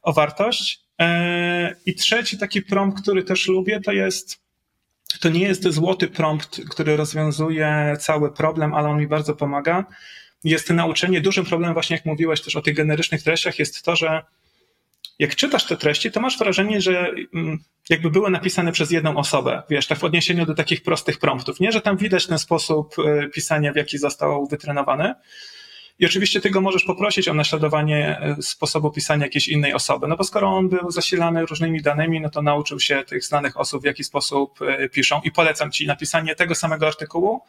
o 0.03 0.13
wartość. 0.13 0.81
E, 1.01 1.77
I 1.87 1.95
trzeci 1.95 2.39
taki 2.39 2.63
prompt, 2.63 3.03
który 3.03 3.25
też 3.25 3.49
lubię, 3.49 3.81
to 3.81 3.93
jest 3.93 4.43
to 5.21 5.29
nie 5.29 5.41
jest 5.41 5.69
złoty 5.69 6.09
prompt, 6.09 6.61
który 6.71 6.97
rozwiązuje 6.97 7.97
cały 8.01 8.33
problem, 8.33 8.75
ale 8.75 8.89
on 8.89 8.99
mi 8.99 9.07
bardzo 9.07 9.35
pomaga. 9.35 9.85
Jest 10.45 10.71
nauczenie, 10.71 11.21
dużym 11.21 11.45
problemem 11.45 11.75
właśnie 11.75 11.97
jak 11.97 12.07
mówiłeś 12.07 12.41
też 12.41 12.57
o 12.57 12.63
tych 12.63 12.75
generycznych 12.75 13.23
treściach 13.23 13.59
jest 13.59 13.83
to, 13.83 13.97
że 13.97 14.23
jak 15.19 15.37
czytasz 15.37 15.67
te 15.67 15.77
treści, 15.77 16.11
to 16.11 16.21
masz 16.21 16.39
wrażenie, 16.39 16.81
że 16.81 17.11
mm, 17.35 17.59
jakby 17.91 18.11
były 18.11 18.31
napisane 18.31 18.73
przez 18.73 18.91
jedną 18.91 19.17
osobę, 19.17 19.63
wiesz, 19.71 19.87
tak 19.87 19.99
w 19.99 20.05
odniesieniu 20.05 20.47
do 20.47 20.55
takich 20.55 20.83
prostych 20.83 21.19
promptów, 21.19 21.61
nie? 21.61 21.73
Że 21.73 21.81
tam 21.81 21.97
widać 21.97 22.27
ten 22.27 22.39
sposób 22.39 22.95
e, 22.99 23.29
pisania, 23.29 23.73
w 23.73 23.77
jaki 23.77 23.99
został 23.99 24.47
wytrenowany. 24.47 25.15
I 26.03 26.07
oczywiście 26.07 26.41
ty 26.41 26.51
go 26.51 26.61
możesz 26.61 26.85
poprosić 26.85 27.29
o 27.29 27.35
naśladowanie 27.35 28.19
e, 28.21 28.37
sposobu 28.43 28.91
pisania 28.91 29.27
jakiejś 29.27 29.49
innej 29.49 29.75
osoby. 29.75 30.09
No 30.09 30.17
bo 30.17 30.25
skoro 30.25 30.49
on 30.49 30.69
był 30.69 30.91
zasilany 30.91 31.47
różnymi 31.47 31.83
danymi, 31.83 32.21
no 32.21 32.31
to 32.31 32.43
nauczył 32.43 32.81
się 32.81 33.05
tych 33.07 33.25
znanych 33.25 33.61
osób, 33.61 33.83
w 33.83 33.85
jaki 33.85 34.05
sposób 34.05 34.63
e, 34.63 34.89
piszą. 34.89 35.21
I 35.25 35.33
polecam 35.33 35.73
ci 35.73 35.87
napisanie 35.87 36.35
tego 36.35 36.55
samego 36.55 36.87
artykułu, 36.87 37.41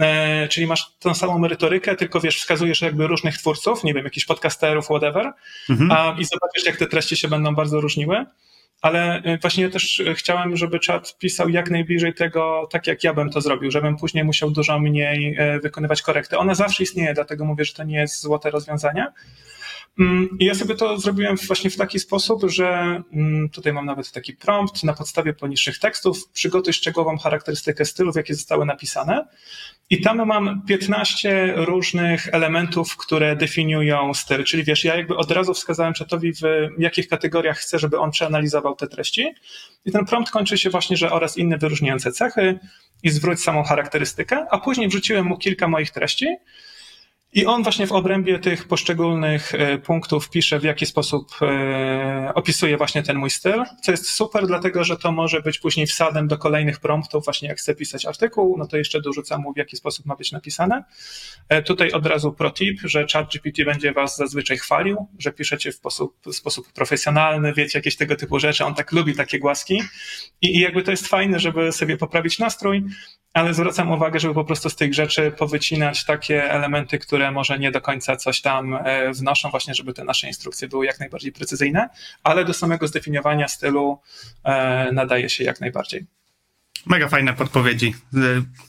e, 0.00 0.48
czyli 0.48 0.66
masz 0.66 0.92
tą 0.98 1.14
samą 1.14 1.38
merytorykę, 1.38 1.96
tylko 1.96 2.20
wiesz, 2.20 2.38
wskazujesz 2.38 2.82
jakby 2.82 3.06
różnych 3.06 3.38
twórców, 3.38 3.84
nie 3.84 3.94
wiem, 3.94 4.04
jakichś 4.04 4.26
podcasterów, 4.26 4.84
whatever, 4.84 5.32
mhm. 5.70 5.90
a, 5.90 6.20
i 6.20 6.24
zobaczysz, 6.24 6.66
jak 6.66 6.76
te 6.76 6.86
treści 6.86 7.16
się 7.16 7.28
będą 7.28 7.54
bardzo 7.54 7.80
różniły 7.80 8.26
ale 8.82 9.22
y, 9.26 9.38
właśnie 9.38 9.68
też 9.68 10.00
y, 10.00 10.14
chciałem, 10.14 10.56
żeby 10.56 10.80
czat 10.80 11.18
pisał 11.18 11.48
jak 11.48 11.70
najbliżej 11.70 12.14
tego, 12.14 12.68
tak 12.70 12.86
jak 12.86 13.04
ja 13.04 13.14
bym 13.14 13.30
to 13.30 13.40
zrobił, 13.40 13.70
żebym 13.70 13.96
później 13.96 14.24
musiał 14.24 14.50
dużo 14.50 14.78
mniej 14.78 15.38
y, 15.56 15.60
wykonywać 15.60 16.02
korekty. 16.02 16.38
Ona 16.38 16.54
zawsze 16.54 16.82
istnieje, 16.82 17.14
dlatego 17.14 17.44
mówię, 17.44 17.64
że 17.64 17.72
to 17.72 17.84
nie 17.84 17.98
jest 17.98 18.20
złote 18.20 18.50
rozwiązanie. 18.50 19.06
Mm, 19.98 20.28
I 20.40 20.44
ja 20.44 20.54
sobie 20.54 20.74
to 20.74 20.98
zrobiłem 20.98 21.36
właśnie 21.46 21.70
w 21.70 21.76
taki 21.76 21.98
sposób, 21.98 22.42
że 22.46 23.02
mm, 23.12 23.48
tutaj 23.48 23.72
mam 23.72 23.86
nawet 23.86 24.12
taki 24.12 24.32
prompt 24.32 24.84
na 24.84 24.92
podstawie 24.92 25.34
poniższych 25.34 25.78
tekstów, 25.78 26.28
przygotuj 26.32 26.72
szczegółową 26.72 27.18
charakterystykę 27.18 27.84
stylów, 27.84 28.16
jakie 28.16 28.34
zostały 28.34 28.66
napisane. 28.66 29.26
I 29.90 30.00
tam 30.00 30.26
mam 30.26 30.62
15 30.66 31.52
różnych 31.56 32.28
elementów, 32.34 32.96
które 32.96 33.36
definiują 33.36 34.14
styl. 34.14 34.44
Czyli 34.44 34.64
wiesz, 34.64 34.84
ja 34.84 34.96
jakby 34.96 35.16
od 35.16 35.30
razu 35.30 35.54
wskazałem 35.54 35.94
czatowi, 35.94 36.32
w 36.32 36.42
jakich 36.78 37.08
kategoriach 37.08 37.58
chcę, 37.58 37.78
żeby 37.78 37.98
on 37.98 38.10
przeanalizował 38.10 38.76
te 38.76 38.86
treści. 38.86 39.34
I 39.84 39.92
ten 39.92 40.04
prompt 40.04 40.30
kończy 40.30 40.58
się 40.58 40.70
właśnie, 40.70 40.96
że 40.96 41.10
oraz 41.10 41.36
inne 41.36 41.58
wyróżniające 41.58 42.12
cechy 42.12 42.58
i 43.02 43.10
zwróć 43.10 43.40
samą 43.40 43.62
charakterystykę, 43.62 44.46
a 44.50 44.58
później 44.58 44.88
wrzuciłem 44.88 45.26
mu 45.26 45.38
kilka 45.38 45.68
moich 45.68 45.90
treści 45.90 46.36
i 47.32 47.46
on 47.46 47.62
właśnie 47.62 47.86
w 47.86 47.92
obrębie 47.92 48.38
tych 48.38 48.68
poszczególnych 48.68 49.54
e, 49.54 49.78
punktów 49.78 50.30
pisze, 50.30 50.58
w 50.58 50.64
jaki 50.64 50.86
sposób 50.86 51.32
e, 51.42 52.32
opisuje 52.34 52.76
właśnie 52.76 53.02
ten 53.02 53.16
mój 53.16 53.30
styl, 53.30 53.64
co 53.82 53.90
jest 53.90 54.08
super, 54.10 54.46
dlatego 54.46 54.84
że 54.84 54.96
to 54.96 55.12
może 55.12 55.42
być 55.42 55.58
później 55.58 55.86
wsadem 55.86 56.28
do 56.28 56.38
kolejnych 56.38 56.80
promptów, 56.80 57.24
właśnie 57.24 57.48
jak 57.48 57.58
chcę 57.58 57.74
pisać 57.74 58.06
artykuł, 58.06 58.58
no 58.58 58.66
to 58.66 58.76
jeszcze 58.76 59.00
dorzucam 59.00 59.40
mu, 59.40 59.52
w 59.52 59.56
jaki 59.56 59.76
sposób 59.76 60.06
ma 60.06 60.16
być 60.16 60.32
napisane. 60.32 60.84
E, 61.48 61.62
tutaj 61.62 61.92
od 61.92 62.06
razu 62.06 62.32
pro 62.32 62.50
tip, 62.50 62.80
że 62.84 63.06
ChatGPT 63.12 63.64
będzie 63.64 63.92
was 63.92 64.16
zazwyczaj 64.16 64.58
chwalił, 64.58 65.06
że 65.18 65.32
piszecie 65.32 65.72
w 65.72 65.74
sposób, 65.74 66.16
w 66.26 66.34
sposób 66.34 66.72
profesjonalny, 66.72 67.52
wiecie, 67.52 67.78
jakieś 67.78 67.96
tego 67.96 68.16
typu 68.16 68.38
rzeczy, 68.38 68.64
on 68.64 68.74
tak 68.74 68.92
lubi 68.92 69.14
takie 69.14 69.38
głaski 69.38 69.82
i, 70.42 70.56
i 70.56 70.60
jakby 70.60 70.82
to 70.82 70.90
jest 70.90 71.08
fajne, 71.08 71.38
żeby 71.38 71.72
sobie 71.72 71.96
poprawić 71.96 72.38
nastrój, 72.38 72.84
ale 73.32 73.54
zwracam 73.54 73.90
uwagę, 73.90 74.20
żeby 74.20 74.34
po 74.34 74.44
prostu 74.44 74.70
z 74.70 74.76
tych 74.76 74.94
rzeczy 74.94 75.32
powycinać 75.38 76.04
takie 76.04 76.50
elementy, 76.50 76.98
które 76.98 77.30
może 77.30 77.58
nie 77.58 77.70
do 77.70 77.80
końca 77.80 78.16
coś 78.16 78.40
tam 78.40 78.74
e, 78.74 79.12
wnoszą, 79.12 79.50
właśnie 79.50 79.74
żeby 79.74 79.94
te 79.94 80.04
nasze 80.04 80.26
instrukcje 80.26 80.68
były 80.68 80.86
jak 80.86 81.00
najbardziej 81.00 81.32
precyzyjne, 81.32 81.88
ale 82.24 82.44
do 82.44 82.54
samego 82.54 82.88
zdefiniowania 82.88 83.48
stylu 83.48 84.00
e, 84.44 84.92
nadaje 84.92 85.28
się 85.28 85.44
jak 85.44 85.60
najbardziej. 85.60 86.06
Mega 86.86 87.08
fajne 87.08 87.32
podpowiedzi. 87.32 87.94
E, 88.14 88.18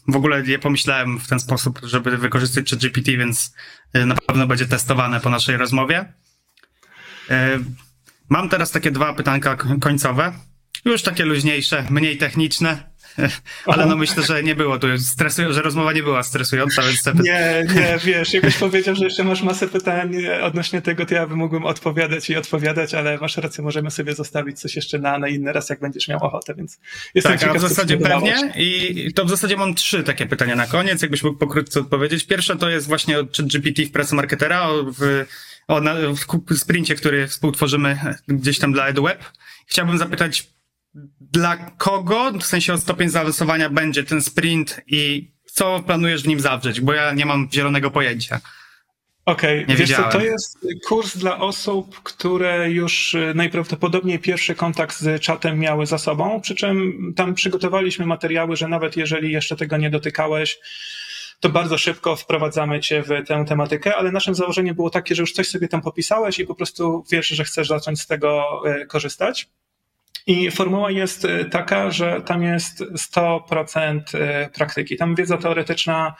w 0.08 0.16
ogóle 0.16 0.44
nie 0.44 0.60
pomyślałem 0.60 1.20
w 1.20 1.28
ten 1.28 1.40
sposób, 1.40 1.80
żeby 1.84 2.18
wykorzystać 2.18 2.76
GPT, 2.76 3.12
więc 3.12 3.54
na 3.94 4.16
pewno 4.16 4.48
będzie 4.48 4.66
testowane 4.66 5.20
po 5.20 5.30
naszej 5.30 5.58
rozmowie. 5.58 6.14
Mam 8.30 8.50
teraz 8.50 8.72
takie 8.72 8.92
dwa 8.92 9.14
pytanka 9.14 9.58
końcowe. 9.82 10.34
już 10.86 11.02
takie 11.02 11.26
luźniejsze, 11.26 11.86
mniej 11.90 12.18
techniczne. 12.18 12.93
Ale 13.66 13.86
no 13.86 13.96
myślę, 13.96 14.24
że 14.24 14.44
nie 14.44 14.56
było 14.56 14.80
tu 14.80 14.88
stresujące, 14.98 15.54
że 15.54 15.62
rozmowa 15.62 15.94
nie 15.94 16.04
była 16.04 16.24
stresująca, 16.24 16.82
więc... 16.82 17.06
Nie, 17.06 17.66
nie, 17.76 17.98
wiesz, 18.06 18.34
jakbyś 18.34 18.58
powiedział, 18.58 18.96
że 18.96 19.06
jeszcze 19.06 19.24
masz 19.24 19.42
masę 19.42 19.68
pytań 19.68 20.28
odnośnie 20.42 20.82
tego, 20.82 21.06
to 21.06 21.14
ja 21.14 21.28
bym 21.28 21.38
mógłbym 21.38 21.66
odpowiadać 21.66 22.30
i 22.30 22.36
odpowiadać, 22.36 22.94
ale 22.94 23.18
masz 23.18 23.38
rację, 23.38 23.64
możemy 23.64 23.92
sobie 23.92 24.16
zostawić 24.16 24.60
coś 24.60 24.76
jeszcze 24.76 25.00
na, 25.00 25.18
na 25.18 25.28
inny 25.28 25.54
raz, 25.54 25.70
jak 25.70 25.80
będziesz 25.80 26.08
miał 26.08 26.24
ochotę, 26.24 26.56
więc 26.56 26.80
jestem 27.14 27.32
tak, 27.32 27.42
ciekaw, 27.42 27.58
w 27.58 27.62
zasadzie 27.62 27.98
pewnie 27.98 28.54
i 28.56 29.14
to 29.14 29.26
w 29.26 29.30
zasadzie 29.30 29.58
mam 29.58 29.76
trzy 29.76 30.04
takie 30.04 30.26
pytania 30.26 30.56
na 30.56 30.68
koniec, 30.68 31.02
jakbyś 31.02 31.24
mógł 31.24 31.38
pokrótce 31.40 31.80
odpowiedzieć. 31.80 32.28
Pierwsze 32.28 32.56
to 32.56 32.70
jest 32.70 32.88
właśnie 32.88 33.20
od 33.20 33.42
GPT 33.42 33.86
w 33.86 33.92
pracy 33.92 34.16
marketera, 34.16 34.68
w, 35.00 35.26
o, 35.68 35.82
na, 35.82 35.96
w 36.50 36.58
sprincie, 36.58 36.96
który 36.96 37.28
współtworzymy 37.28 38.00
gdzieś 38.28 38.60
tam 38.60 38.74
dla 38.74 38.88
EduWeb. 38.88 39.24
Chciałbym 39.68 39.98
zapytać, 39.98 40.48
dla 41.22 41.58
kogo, 41.58 42.32
w 42.40 42.46
sensie 42.46 42.74
o 42.74 42.78
stopień 42.78 43.10
zaawansowania 43.10 43.70
będzie 43.70 44.04
ten 44.04 44.22
sprint 44.22 44.82
i 44.88 45.32
co 45.46 45.84
planujesz 45.86 46.24
w 46.24 46.28
nim 46.28 46.40
zawrzeć, 46.40 46.82
bo 46.82 46.94
ja 46.94 47.14
nie 47.14 47.26
mam 47.26 47.50
zielonego 47.54 47.92
pojęcia. 47.92 48.40
Okej, 49.26 49.64
okay. 49.64 49.76
wiesz 49.76 49.96
co, 49.96 50.04
to 50.04 50.22
jest 50.22 50.68
kurs 50.88 51.18
dla 51.18 51.40
osób, 51.40 52.04
które 52.04 52.72
już 52.72 53.14
y, 53.14 53.34
najprawdopodobniej 53.36 54.20
pierwszy 54.20 54.56
kontakt 54.56 55.00
z 55.00 55.22
czatem 55.22 55.60
miały 55.60 55.86
za 55.86 55.98
sobą, 55.98 56.42
przy 56.42 56.56
czym 56.56 56.94
tam 57.16 57.34
przygotowaliśmy 57.34 58.06
materiały, 58.06 58.56
że 58.56 58.68
nawet 58.68 58.98
jeżeli 58.98 59.32
jeszcze 59.32 59.56
tego 59.56 59.78
nie 59.78 59.90
dotykałeś, 59.90 60.60
to 61.40 61.50
bardzo 61.50 61.78
szybko 61.78 62.16
wprowadzamy 62.16 62.80
cię 62.80 63.04
w 63.04 63.28
tę 63.28 63.46
tematykę, 63.48 63.96
ale 63.96 64.12
naszym 64.12 64.36
założeniem 64.36 64.76
było 64.76 64.90
takie, 64.90 65.16
że 65.16 65.22
już 65.22 65.34
coś 65.34 65.48
sobie 65.48 65.68
tam 65.68 65.82
popisałeś 65.82 66.40
i 66.40 66.46
po 66.46 66.56
prostu 66.56 67.04
wiesz, 67.12 67.28
że 67.28 67.44
chcesz 67.44 67.68
zacząć 67.68 68.02
z 68.02 68.08
tego 68.08 68.62
y, 68.82 68.86
korzystać. 68.86 69.50
I 70.28 70.52
formuła 70.52 70.92
jest 70.92 71.26
y, 71.26 71.46
taka, 71.46 71.92
że 71.92 72.22
tam 72.22 72.44
jest 72.44 72.80
100% 72.82 74.00
y, 74.16 74.50
praktyki. 74.54 74.98
Tam 74.98 75.16
wiedza 75.16 75.38
teoretyczna 75.38 76.16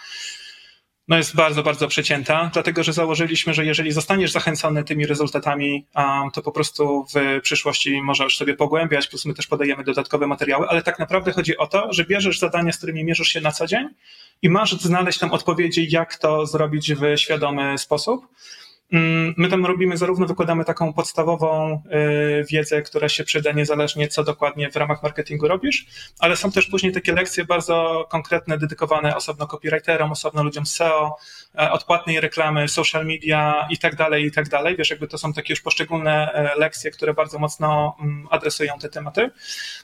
no 1.08 1.18
jest 1.18 1.36
bardzo, 1.36 1.64
bardzo 1.64 1.88
przecięta, 1.88 2.50
dlatego 2.54 2.84
że 2.84 2.94
założyliśmy, 2.94 3.54
że 3.54 3.66
jeżeli 3.66 3.92
zostaniesz 3.92 4.32
zachęcony 4.32 4.84
tymi 4.84 5.06
rezultatami, 5.06 5.88
to 6.34 6.42
po 6.42 6.52
prostu 6.52 7.06
w 7.16 7.42
przyszłości 7.42 8.02
możesz 8.02 8.38
sobie 8.38 8.56
pogłębiać, 8.56 9.08
plus 9.08 9.26
my 9.26 9.34
też 9.34 9.48
podajemy 9.48 9.84
dodatkowe 9.84 10.28
materiały, 10.28 10.68
ale 10.70 10.82
tak 10.82 11.00
naprawdę 11.00 11.32
chodzi 11.32 11.58
o 11.58 11.68
to, 11.68 11.94
że 11.94 12.06
bierzesz 12.06 12.40
zadania, 12.40 12.72
z 12.72 12.78
którymi 12.78 13.04
mierzysz 13.04 13.28
się 13.28 13.42
na 13.42 13.52
co 13.52 13.68
dzień 13.68 13.90
i 14.42 14.50
masz 14.50 14.74
znaleźć 14.82 15.20
tam 15.20 15.32
odpowiedzi, 15.32 15.88
jak 15.92 16.16
to 16.16 16.46
zrobić 16.46 16.94
w 16.94 17.18
świadomy 17.18 17.78
sposób. 17.78 18.28
Mm, 18.94 19.34
my 19.38 19.50
tam 19.50 19.66
robimy, 19.66 19.98
zarówno 19.98 20.26
wykładamy 20.26 20.66
taką 20.66 20.94
podstawową 20.94 21.82
y, 22.42 22.46
wiedzę, 22.50 22.82
która 22.82 23.10
się 23.10 23.24
przyda 23.24 23.52
niezależnie 23.52 24.08
co 24.08 24.24
dokładnie 24.24 24.72
w 24.72 24.76
ramach 24.76 25.04
marketingu 25.04 25.48
robisz, 25.48 25.86
ale 26.20 26.36
są 26.38 26.52
też 26.52 26.68
później 26.68 26.92
takie 26.92 27.14
lekcje 27.14 27.46
bardzo 27.46 28.08
konkretne, 28.10 28.58
dedykowane 28.58 29.16
osobno 29.16 29.48
copywriterom, 29.48 30.12
osobno 30.12 30.44
ludziom 30.44 30.66
SEO, 30.66 31.16
e, 31.60 31.72
odpłatnej 31.72 32.22
reklamy, 32.22 32.68
social 32.68 33.06
media 33.06 33.68
i 33.70 33.78
tak 33.78 33.96
dalej, 33.96 34.26
i 34.26 34.32
tak 34.32 34.50
dalej. 34.50 34.78
Wiesz, 34.78 34.90
jakby 34.90 35.08
to 35.08 35.18
są 35.18 35.34
takie 35.34 35.54
już 35.54 35.62
poszczególne 35.62 36.34
e, 36.34 36.60
lekcje, 36.60 36.92
które 36.92 37.14
bardzo 37.14 37.40
mocno 37.40 37.96
mm, 38.02 38.28
adresują 38.30 38.74
te 38.82 38.90
tematy. 38.90 39.30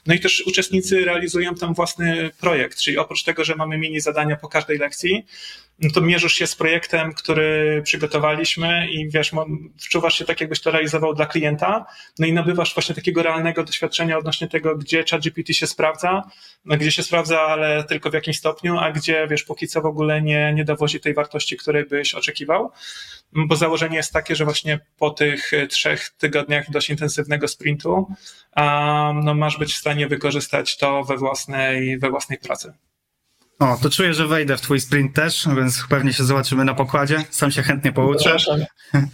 No 0.06 0.14
i 0.14 0.20
też 0.20 0.46
uczestnicy 0.46 1.04
realizują 1.04 1.54
tam 1.54 1.74
własny 1.74 2.30
projekt, 2.40 2.78
czyli 2.80 2.98
oprócz 2.98 3.24
tego, 3.24 3.44
że 3.44 3.54
mamy 3.54 3.78
mini 3.78 4.00
zadania 4.00 4.36
po 4.36 4.48
każdej 4.48 4.78
lekcji, 4.78 5.26
no 5.80 5.90
to 5.90 6.00
mierzysz 6.00 6.32
się 6.32 6.46
z 6.46 6.56
projektem, 6.56 7.12
który 7.12 7.80
przygotowaliśmy 7.84 8.90
i 8.90 8.99
wiesz, 9.08 9.32
wczuwasz 9.80 10.18
się 10.18 10.24
tak, 10.24 10.40
jakbyś 10.40 10.60
to 10.60 10.70
realizował 10.70 11.14
dla 11.14 11.26
klienta, 11.26 11.86
no 12.18 12.26
i 12.26 12.32
nabywasz 12.32 12.74
właśnie 12.74 12.94
takiego 12.94 13.22
realnego 13.22 13.64
doświadczenia 13.64 14.18
odnośnie 14.18 14.48
tego, 14.48 14.76
gdzie 14.76 15.04
ChatGPT 15.10 15.52
się 15.52 15.66
sprawdza, 15.66 16.22
no 16.64 16.76
gdzie 16.76 16.92
się 16.92 17.02
sprawdza, 17.02 17.40
ale 17.40 17.84
tylko 17.84 18.10
w 18.10 18.14
jakimś 18.14 18.38
stopniu, 18.38 18.78
a 18.78 18.92
gdzie, 18.92 19.26
wiesz, 19.30 19.42
póki 19.42 19.68
co 19.68 19.82
w 19.82 19.86
ogóle 19.86 20.22
nie, 20.22 20.52
nie 20.54 20.64
dowozi 20.64 21.00
tej 21.00 21.14
wartości, 21.14 21.56
której 21.56 21.84
byś 21.84 22.14
oczekiwał, 22.14 22.70
bo 23.32 23.56
założenie 23.56 23.96
jest 23.96 24.12
takie, 24.12 24.36
że 24.36 24.44
właśnie 24.44 24.80
po 24.98 25.10
tych 25.10 25.50
trzech 25.70 26.10
tygodniach 26.10 26.70
dość 26.70 26.90
intensywnego 26.90 27.48
sprintu, 27.48 27.92
um, 28.56 29.20
no 29.24 29.34
masz 29.34 29.58
być 29.58 29.74
w 29.74 29.76
stanie 29.76 30.06
wykorzystać 30.08 30.76
to 30.76 31.04
we 31.04 31.16
własnej, 31.16 31.98
we 31.98 32.10
własnej 32.10 32.38
pracy. 32.38 32.72
O, 33.60 33.78
to 33.82 33.90
czuję, 33.90 34.14
że 34.14 34.26
wejdę 34.26 34.56
w 34.56 34.60
twój 34.60 34.80
sprint 34.80 35.14
też, 35.14 35.48
więc 35.56 35.84
pewnie 35.88 36.12
się 36.12 36.24
zobaczymy 36.24 36.64
na 36.64 36.74
pokładzie. 36.74 37.24
Sam 37.30 37.50
się 37.50 37.62
chętnie 37.62 37.92
pouczę. 37.92 38.22
Zapraszam. 38.24 38.60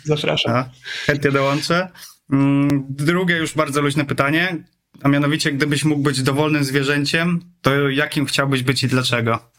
Zapraszam. 0.05 0.57
A, 0.57 0.71
chętnie 1.07 1.31
dołączę. 1.31 1.89
Mm, 2.33 2.87
drugie 2.91 3.37
już 3.37 3.55
bardzo 3.55 3.81
luźne 3.81 4.05
pytanie, 4.05 4.57
a 5.03 5.09
mianowicie, 5.09 5.53
gdybyś 5.53 5.85
mógł 5.85 6.03
być 6.03 6.23
dowolnym 6.23 6.65
zwierzęciem, 6.65 7.41
to 7.63 7.89
jakim 7.89 8.27
chciałbyś 8.27 8.63
być 8.63 8.83
i 8.83 8.89
dlaczego? 8.89 9.51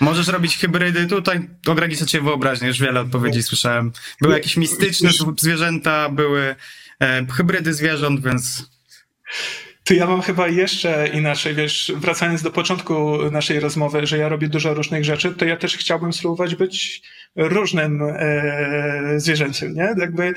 Możesz 0.00 0.28
robić 0.28 0.58
hybrydy, 0.58 1.06
tutaj 1.06 1.48
ogranicza 1.66 2.06
cię 2.06 2.20
wyobraźnię, 2.20 2.68
już 2.68 2.80
wiele 2.80 3.00
odpowiedzi 3.00 3.42
słyszałem. 3.42 3.92
Były 4.20 4.34
jakieś 4.34 4.56
mistyczne 4.56 5.10
zwierzęta, 5.38 6.08
były 6.08 6.56
e, 7.00 7.26
hybrydy 7.26 7.74
zwierząt, 7.74 8.24
więc... 8.24 8.70
To 9.84 9.94
ja 9.94 10.06
mam 10.06 10.22
chyba 10.22 10.48
jeszcze 10.48 11.08
inaczej, 11.08 11.54
wiesz, 11.54 11.92
wracając 11.96 12.42
do 12.42 12.50
początku 12.50 13.18
naszej 13.30 13.60
rozmowy, 13.60 14.06
że 14.06 14.18
ja 14.18 14.28
robię 14.28 14.48
dużo 14.48 14.74
różnych 14.74 15.04
rzeczy, 15.04 15.34
to 15.34 15.44
ja 15.44 15.56
też 15.56 15.76
chciałbym 15.76 16.12
spróbować 16.12 16.54
być 16.54 17.02
różnym 17.36 18.02
e, 18.02 19.20
zwierzęciem, 19.20 19.74
nie? 19.74 19.94
Jakby, 19.98 20.34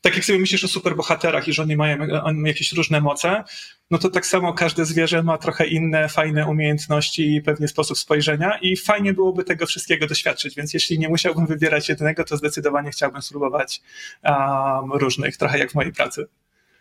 tak 0.00 0.14
jak 0.14 0.24
sobie 0.24 0.38
myślisz 0.38 0.64
o 0.64 0.68
superbohaterach 0.68 1.48
i 1.48 1.52
że 1.52 1.62
oni 1.62 1.76
mają 1.76 1.98
jakieś 2.44 2.72
różne 2.72 3.00
moce, 3.00 3.44
no 3.90 3.98
to 3.98 4.10
tak 4.10 4.26
samo 4.26 4.52
każde 4.52 4.84
zwierzę 4.84 5.22
ma 5.22 5.38
trochę 5.38 5.66
inne, 5.66 6.08
fajne 6.08 6.46
umiejętności 6.46 7.34
i 7.34 7.42
pewnie 7.42 7.68
sposób 7.68 7.98
spojrzenia 7.98 8.58
i 8.62 8.76
fajnie 8.76 9.14
byłoby 9.14 9.44
tego 9.44 9.66
wszystkiego 9.66 10.06
doświadczyć, 10.06 10.54
więc 10.56 10.74
jeśli 10.74 10.98
nie 10.98 11.08
musiałbym 11.08 11.46
wybierać 11.46 11.88
jednego, 11.88 12.24
to 12.24 12.36
zdecydowanie 12.36 12.90
chciałbym 12.90 13.22
spróbować 13.22 13.82
um, 14.24 14.92
różnych, 14.92 15.36
trochę 15.36 15.58
jak 15.58 15.70
w 15.70 15.74
mojej 15.74 15.92
pracy. 15.92 16.26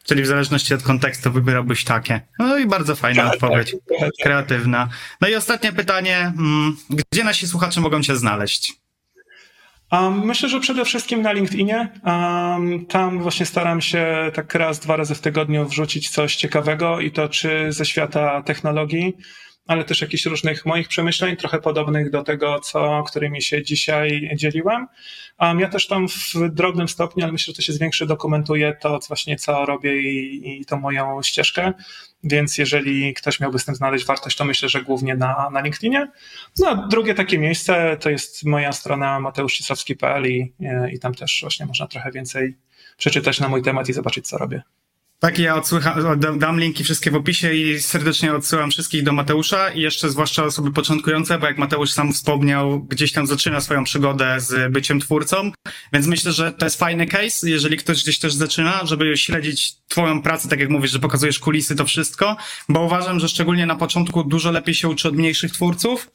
Czyli 0.06 0.22
w 0.24 0.28
zależności 0.28 0.74
od 0.74 0.84
kontekstu 0.84 1.32
wybierałbyś 1.32 1.84
takie. 1.84 2.22
No 2.39 2.58
i 2.58 2.66
bardzo 2.66 2.95
fajna 2.95 3.24
tak, 3.24 3.34
odpowiedź. 3.34 3.72
Tak, 3.72 3.99
tak. 3.99 4.12
Kreatywna. 4.24 4.89
No 5.22 5.28
i 5.28 5.36
ostatnie 5.36 5.72
pytanie. 5.72 6.34
Mm, 6.38 6.78
gdzie 6.89 7.24
nasi 7.24 7.47
słuchacze 7.47 7.82
mogą 7.82 8.01
cię 8.01 8.16
znaleźć? 8.16 8.74
Um, 9.91 10.26
myślę, 10.26 10.49
że 10.49 10.60
przede 10.60 10.86
wszystkim 10.86 11.22
na 11.22 11.32
LinkedInie. 11.32 11.89
Um, 12.03 12.86
tam 12.86 13.22
właśnie 13.22 13.45
staram 13.45 13.82
się 13.82 14.32
tak 14.34 14.56
raz, 14.56 14.80
dwa 14.80 14.95
razy 14.95 15.16
w 15.16 15.20
tygodniu 15.20 15.66
wrzucić 15.66 16.10
coś 16.10 16.36
ciekawego 16.36 16.99
i 16.99 17.12
to 17.12 17.30
czy 17.30 17.72
ze 17.72 17.86
świata 17.86 18.41
technologii, 18.41 19.18
ale 19.68 19.84
też 19.84 20.01
jakichś 20.01 20.26
różnych 20.26 20.66
moich 20.66 20.88
przemyśleń, 20.88 21.36
trochę 21.36 21.61
podobnych 21.61 22.09
do 22.09 22.24
tego, 22.24 22.59
co, 22.59 23.03
którymi 23.03 23.41
się 23.41 23.63
dzisiaj 23.63 24.30
dzieliłem. 24.36 24.88
Um, 25.39 25.59
ja 25.59 25.70
też 25.70 25.88
tam 25.88 26.07
w 26.07 26.34
drobnym 26.49 26.88
stopniu, 26.88 27.24
ale 27.24 27.32
myślę, 27.32 27.51
że 27.51 27.55
to 27.55 27.61
się 27.61 27.74
zwiększy, 27.74 28.05
dokumentuję 28.05 28.78
to 28.82 28.99
właśnie, 29.07 29.36
co 29.36 29.66
robię 29.66 30.01
i, 30.01 30.61
i 30.61 30.66
tą 30.66 30.80
moją 30.80 31.24
ścieżkę. 31.24 31.74
Więc 32.24 32.57
jeżeli 32.57 33.13
ktoś 33.13 33.39
miałby 33.39 33.59
z 33.59 33.66
tym 33.66 33.76
znaleźć 33.76 34.05
wartość, 34.05 34.38
to 34.38 34.45
myślę, 34.45 34.70
że 34.70 34.82
głównie 34.82 35.16
na, 35.16 35.49
na 35.49 35.61
LinkedInie. 35.61 36.11
No, 36.59 36.70
a 36.70 36.88
drugie 36.88 37.13
takie 37.13 37.38
miejsce 37.38 37.97
to 37.99 38.09
jest 38.09 38.45
moja 38.45 38.72
strona 38.72 39.20
mateuszcisowski.pl 39.20 40.26
i, 40.28 40.53
i 40.93 40.99
tam 40.99 41.13
też 41.13 41.39
właśnie 41.41 41.66
można 41.66 41.88
trochę 41.88 42.11
więcej 42.11 42.57
przeczytać 42.97 43.39
na 43.39 43.47
mój 43.47 43.61
temat 43.61 43.89
i 43.89 43.93
zobaczyć, 43.93 44.28
co 44.28 44.38
robię. 44.38 44.61
Tak, 45.20 45.39
ja 45.39 45.55
odsłucham, 45.55 46.20
dam 46.39 46.59
linki 46.59 46.84
wszystkie 46.84 47.11
w 47.11 47.16
opisie 47.16 47.53
i 47.53 47.80
serdecznie 47.80 48.34
odsyłam 48.34 48.72
wszystkich 48.72 49.03
do 49.03 49.13
Mateusza 49.13 49.70
i 49.70 49.82
jeszcze 49.82 50.09
zwłaszcza 50.09 50.43
osoby 50.43 50.72
początkujące, 50.72 51.39
bo 51.39 51.47
jak 51.47 51.57
Mateusz 51.57 51.91
sam 51.91 52.13
wspomniał, 52.13 52.84
gdzieś 52.84 53.11
tam 53.11 53.28
zaczyna 53.28 53.61
swoją 53.61 53.84
przygodę 53.84 54.39
z 54.39 54.74
byciem 54.74 54.99
twórcą, 54.99 55.51
więc 55.93 56.07
myślę, 56.07 56.32
że 56.32 56.51
to 56.51 56.66
jest 56.66 56.80
fajny 56.80 57.07
case, 57.07 57.49
jeżeli 57.49 57.78
ktoś 57.78 58.03
gdzieś 58.03 58.20
też 58.20 58.34
zaczyna, 58.34 58.86
żeby 58.86 59.18
śledzić 59.18 59.74
twoją 59.88 60.22
pracę, 60.22 60.49
tak 60.49 60.59
jak 60.59 60.70
mówisz, 60.70 60.91
że 60.91 60.99
pokazujesz 60.99 61.39
kulisy, 61.39 61.76
to 61.76 61.86
wszystko, 61.86 62.38
bo 62.70 62.82
uważam, 62.82 63.20
że 63.20 63.30
szczególnie 63.30 63.66
na 63.66 63.76
początku 63.76 64.24
dużo 64.24 64.51
lepiej 64.51 64.76
się 64.76 64.88
uczy 64.88 65.07
od 65.07 65.16
mniejszych 65.16 65.51
twórców, 65.51 66.11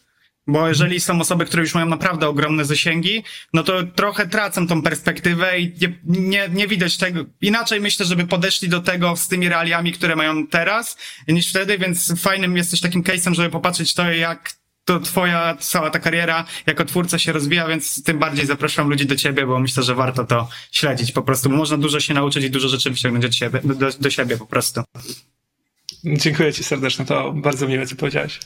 bo 0.46 0.68
jeżeli 0.68 1.00
są 1.00 1.20
osoby, 1.20 1.44
które 1.44 1.62
już 1.62 1.74
mają 1.74 1.86
naprawdę 1.86 2.28
ogromne 2.28 2.64
zasięgi, 2.64 3.24
no 3.52 3.62
to 3.62 3.82
trochę 3.82 4.28
tracą 4.28 4.66
tą 4.66 4.82
perspektywę 4.82 5.60
i 5.60 5.74
nie, 5.80 5.98
nie, 6.04 6.48
nie 6.52 6.68
widać 6.68 6.96
tego. 6.96 7.24
Inaczej 7.40 7.80
myślę, 7.80 8.06
żeby 8.06 8.26
podeszli 8.26 8.68
do 8.68 8.80
tego 8.80 9.16
z 9.16 9.28
tymi 9.28 9.48
realiami, 9.48 9.92
które 9.92 10.16
mają 10.16 10.46
teraz, 10.46 10.96
niż 11.28 11.50
wtedy, 11.50 11.78
więc 11.78 12.20
fajnym 12.22 12.56
jesteś 12.56 12.80
takim 12.80 13.02
case'em, 13.02 13.34
żeby 13.34 13.50
popatrzeć 13.50 13.94
to, 13.94 14.12
jak 14.12 14.60
to 14.84 15.00
twoja 15.00 15.56
cała 15.60 15.90
ta 15.90 15.98
kariera 15.98 16.44
jako 16.66 16.84
twórca 16.84 17.18
się 17.18 17.32
rozwija, 17.32 17.66
więc 17.66 18.04
tym 18.04 18.18
bardziej 18.18 18.46
zapraszam 18.46 18.88
ludzi 18.88 19.06
do 19.06 19.16
ciebie, 19.16 19.46
bo 19.46 19.58
myślę, 19.58 19.82
że 19.82 19.94
warto 19.94 20.24
to 20.24 20.48
śledzić 20.72 21.12
po 21.12 21.22
prostu. 21.22 21.50
Można 21.50 21.76
dużo 21.76 22.00
się 22.00 22.14
nauczyć 22.14 22.44
i 22.44 22.50
dużo 22.50 22.68
rzeczy 22.68 22.90
wyciągnąć 22.90 23.26
do 23.26 23.32
siebie, 23.32 23.60
do, 23.64 23.90
do 24.00 24.10
siebie 24.10 24.36
po 24.36 24.46
prostu. 24.46 24.82
Dziękuję 26.04 26.52
ci 26.52 26.64
serdecznie, 26.64 27.04
to 27.04 27.32
bardzo 27.32 27.68
miłe, 27.68 27.86
co 27.86 27.96
powiedziałeś. 27.96 28.40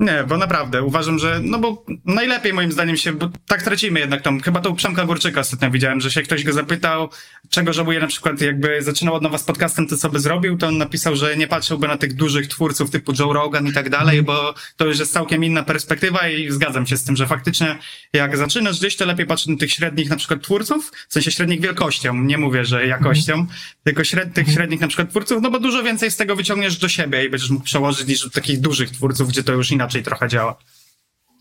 Nie, 0.00 0.24
bo 0.28 0.38
naprawdę 0.38 0.82
uważam, 0.82 1.18
że 1.18 1.40
no 1.44 1.58
bo 1.58 1.84
najlepiej 2.04 2.52
moim 2.52 2.72
zdaniem 2.72 2.96
się, 2.96 3.12
bo 3.12 3.30
tak 3.46 3.62
tracimy 3.62 4.00
jednak 4.00 4.22
tam, 4.22 4.40
chyba 4.40 4.60
to 4.60 4.70
u 4.70 4.74
Przemka 4.74 5.04
Górczyka 5.04 5.40
ostatnio 5.40 5.70
widziałem, 5.70 6.00
że 6.00 6.10
się 6.10 6.22
ktoś 6.22 6.44
go 6.44 6.52
zapytał, 6.52 7.10
czego 7.50 7.72
żałuje 7.72 8.00
na 8.00 8.06
przykład 8.06 8.40
jakby 8.40 8.82
zaczynał 8.82 9.14
od 9.14 9.22
nowa 9.22 9.38
z 9.38 9.44
podcastem, 9.44 9.88
to 9.88 9.96
co 9.96 10.10
by 10.10 10.20
zrobił, 10.20 10.58
to 10.58 10.66
on 10.66 10.78
napisał, 10.78 11.16
że 11.16 11.36
nie 11.36 11.46
patrzyłby 11.46 11.88
na 11.88 11.96
tych 11.96 12.14
dużych 12.14 12.48
twórców 12.48 12.90
typu 12.90 13.12
Joe 13.18 13.32
Rogan 13.32 13.66
i 13.66 13.72
tak 13.72 13.90
dalej, 13.90 14.22
bo 14.22 14.54
to 14.76 14.84
już 14.86 14.98
jest 14.98 15.12
całkiem 15.12 15.44
inna 15.44 15.62
perspektywa 15.62 16.28
i 16.28 16.50
zgadzam 16.50 16.86
się 16.86 16.96
z 16.96 17.04
tym, 17.04 17.16
że 17.16 17.26
faktycznie 17.26 17.78
jak 18.12 18.36
zaczynasz 18.36 18.78
gdzieś, 18.78 18.96
to 18.96 19.06
lepiej 19.06 19.26
patrzeć 19.26 19.48
na 19.48 19.56
tych 19.56 19.72
średnich 19.72 20.10
na 20.10 20.16
przykład 20.16 20.42
twórców, 20.42 20.92
w 21.08 21.12
sensie 21.12 21.30
średnich 21.30 21.60
wielkością, 21.60 22.14
nie 22.14 22.38
mówię, 22.38 22.64
że 22.64 22.86
jakością, 22.86 23.46
tylko 23.84 24.04
śred, 24.04 24.34
tych 24.34 24.52
średnich 24.52 24.80
na 24.80 24.88
przykład 24.88 25.10
twórców, 25.10 25.42
no 25.42 25.50
bo 25.50 25.60
dużo 25.60 25.82
więcej 25.82 26.10
z 26.10 26.16
tego 26.16 26.36
wyciągniesz 26.36 26.78
do 26.78 26.88
siebie 26.88 27.24
i 27.24 27.30
będziesz 27.30 27.50
mógł 27.50 27.64
przełożyć 27.64 28.08
niż 28.08 28.24
do 28.24 28.30
takich 28.30 28.60
dużych 28.60 28.90
twórców, 28.90 29.28
gdzie 29.28 29.44
to 29.44 29.52
już 29.52 29.70
inaczej 29.70 29.91
trochę 30.00 30.28
działa. 30.28 30.56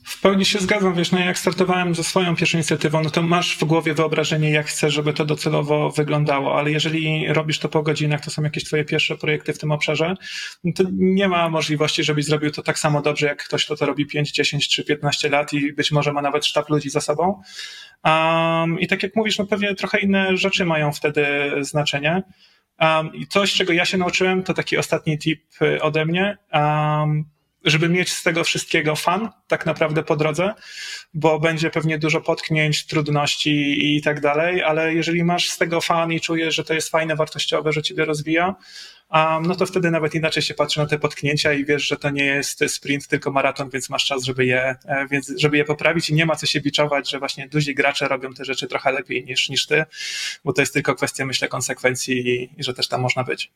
W 0.03 0.21
pełni 0.21 0.45
się 0.45 0.59
zgadzam, 0.59 0.93
wiesz, 0.93 1.11
no 1.11 1.19
jak 1.19 1.37
startowałem 1.37 1.95
ze 1.95 2.03
swoją 2.03 2.35
pierwszą 2.35 2.57
inicjatywą, 2.57 3.03
no 3.03 3.09
to 3.09 3.21
masz 3.21 3.57
w 3.57 3.63
głowie 3.63 3.93
wyobrażenie, 3.93 4.51
jak 4.51 4.65
chcesz, 4.65 4.93
żeby 4.93 5.13
to 5.13 5.25
docelowo 5.25 5.89
wyglądało, 5.89 6.59
ale 6.59 6.71
jeżeli 6.71 7.33
robisz 7.33 7.59
to 7.59 7.69
po 7.69 7.83
godzinach, 7.83 8.21
to 8.21 8.31
są 8.31 8.43
jakieś 8.43 8.63
twoje 8.63 8.85
pierwsze 8.85 9.17
projekty 9.17 9.53
w 9.53 9.57
tym 9.57 9.71
obszarze, 9.71 10.15
no 10.63 10.71
to 10.75 10.83
nie 10.93 11.27
ma 11.27 11.49
możliwości, 11.49 12.03
żebyś 12.03 12.25
zrobił 12.25 12.51
to 12.51 12.63
tak 12.63 12.79
samo 12.79 13.01
dobrze, 13.01 13.27
jak 13.27 13.45
ktoś, 13.45 13.65
kto 13.65 13.75
to 13.75 13.85
robi 13.85 14.05
5, 14.05 14.31
10 14.31 14.69
czy 14.69 14.83
15 14.83 15.29
lat 15.29 15.53
i 15.53 15.73
być 15.73 15.91
może 15.91 16.13
ma 16.13 16.21
nawet 16.21 16.45
sztab 16.45 16.69
ludzi 16.69 16.89
za 16.89 17.01
sobą. 17.01 17.41
Um, 18.05 18.79
I 18.79 18.87
tak 18.87 19.03
jak 19.03 19.15
mówisz, 19.15 19.37
no 19.37 19.45
pewnie 19.45 19.75
trochę 19.75 19.99
inne 19.99 20.37
rzeczy 20.37 20.65
mają 20.65 20.91
wtedy 20.91 21.25
znaczenie. 21.59 22.23
Um, 22.79 23.15
I 23.15 23.27
coś, 23.27 23.53
czego 23.53 23.73
ja 23.73 23.85
się 23.85 23.97
nauczyłem, 23.97 24.43
to 24.43 24.53
taki 24.53 24.77
ostatni 24.77 25.17
tip 25.17 25.43
y, 25.61 25.81
ode 25.81 26.05
mnie. 26.05 26.37
Um, 26.53 27.25
żeby 27.63 27.89
mieć 27.89 28.11
z 28.11 28.23
tego 28.23 28.43
wszystkiego 28.43 28.95
fan, 28.95 29.29
tak 29.47 29.65
naprawdę 29.65 30.03
po 30.03 30.15
drodze, 30.15 30.53
bo 31.13 31.39
będzie 31.39 31.69
pewnie 31.69 31.97
dużo 31.97 32.21
potknięć, 32.21 32.85
trudności 32.85 33.95
i 33.95 34.01
tak 34.01 34.21
dalej, 34.21 34.63
ale 34.63 34.93
jeżeli 34.93 35.23
masz 35.23 35.49
z 35.49 35.57
tego 35.57 35.81
fan 35.81 36.11
i 36.11 36.21
czujesz, 36.21 36.55
że 36.55 36.63
to 36.63 36.73
jest 36.73 36.89
fajne, 36.89 37.15
wartościowe, 37.15 37.73
że 37.73 37.81
ciebie 37.81 38.05
rozwija, 38.05 38.55
no 39.41 39.55
to 39.55 39.65
wtedy 39.65 39.91
nawet 39.91 40.15
inaczej 40.15 40.43
się 40.43 40.53
patrzy 40.53 40.79
na 40.79 40.85
te 40.85 40.99
potknięcia 40.99 41.53
i 41.53 41.65
wiesz, 41.65 41.87
że 41.87 41.97
to 41.97 42.09
nie 42.09 42.25
jest 42.25 42.63
sprint, 42.67 43.07
tylko 43.07 43.31
maraton, 43.31 43.69
więc 43.69 43.89
masz 43.89 44.05
czas, 44.05 44.23
żeby 44.23 44.45
je, 44.45 44.75
e, 44.85 45.07
więc, 45.11 45.33
żeby 45.37 45.57
je 45.57 45.65
poprawić 45.65 46.09
i 46.09 46.13
nie 46.13 46.25
ma 46.25 46.35
co 46.35 46.45
się 46.45 46.61
biczować, 46.61 47.09
że 47.09 47.19
właśnie 47.19 47.47
duzi 47.47 47.75
gracze 47.75 48.07
robią 48.07 48.33
te 48.33 48.45
rzeczy 48.45 48.67
trochę 48.67 48.91
lepiej 48.91 49.25
niż, 49.25 49.49
niż 49.49 49.67
ty, 49.67 49.83
bo 50.45 50.53
to 50.53 50.61
jest 50.61 50.73
tylko 50.73 50.95
kwestia, 50.95 51.25
myślę, 51.25 51.47
konsekwencji 51.47 52.29
i, 52.29 52.49
i 52.57 52.63
że 52.63 52.73
też 52.73 52.87
tam 52.87 53.01
można 53.01 53.23
być. 53.23 53.51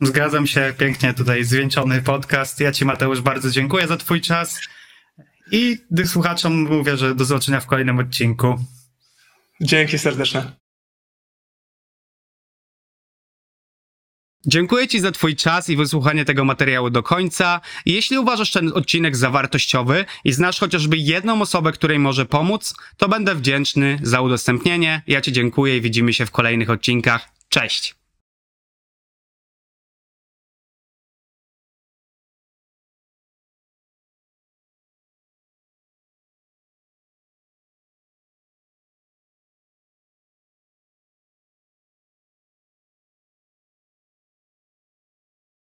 Zgadzam 0.00 0.46
się, 0.46 0.74
pięknie 0.78 1.14
tutaj 1.14 1.44
zwieńczony 1.44 2.02
podcast. 2.02 2.60
Ja 2.60 2.72
Ci, 2.72 2.84
Mateusz, 2.84 3.20
bardzo 3.20 3.50
dziękuję 3.50 3.86
za 3.86 3.96
Twój 3.96 4.20
czas 4.20 4.60
i 5.52 5.78
słuchaczom 6.06 6.62
mówię, 6.62 6.96
że 6.96 7.14
do 7.14 7.24
zobaczenia 7.24 7.60
w 7.60 7.66
kolejnym 7.66 7.98
odcinku. 7.98 8.64
Dzięki 9.60 9.98
serdeczne. 9.98 10.52
Dziękuję 14.46 14.88
Ci 14.88 15.00
za 15.00 15.12
Twój 15.12 15.36
czas 15.36 15.68
i 15.68 15.76
wysłuchanie 15.76 16.24
tego 16.24 16.44
materiału 16.44 16.90
do 16.90 17.02
końca. 17.02 17.60
Jeśli 17.86 18.18
uważasz 18.18 18.52
ten 18.52 18.72
odcinek 18.74 19.16
za 19.16 19.30
wartościowy 19.30 20.04
i 20.24 20.32
znasz 20.32 20.60
chociażby 20.60 20.96
jedną 20.96 21.42
osobę, 21.42 21.72
której 21.72 21.98
może 21.98 22.26
pomóc, 22.26 22.74
to 22.96 23.08
będę 23.08 23.34
wdzięczny 23.34 23.98
za 24.02 24.20
udostępnienie. 24.20 25.02
Ja 25.06 25.20
Ci 25.20 25.32
dziękuję 25.32 25.76
i 25.76 25.80
widzimy 25.80 26.12
się 26.12 26.26
w 26.26 26.30
kolejnych 26.30 26.70
odcinkach. 26.70 27.28
Cześć! 27.48 27.97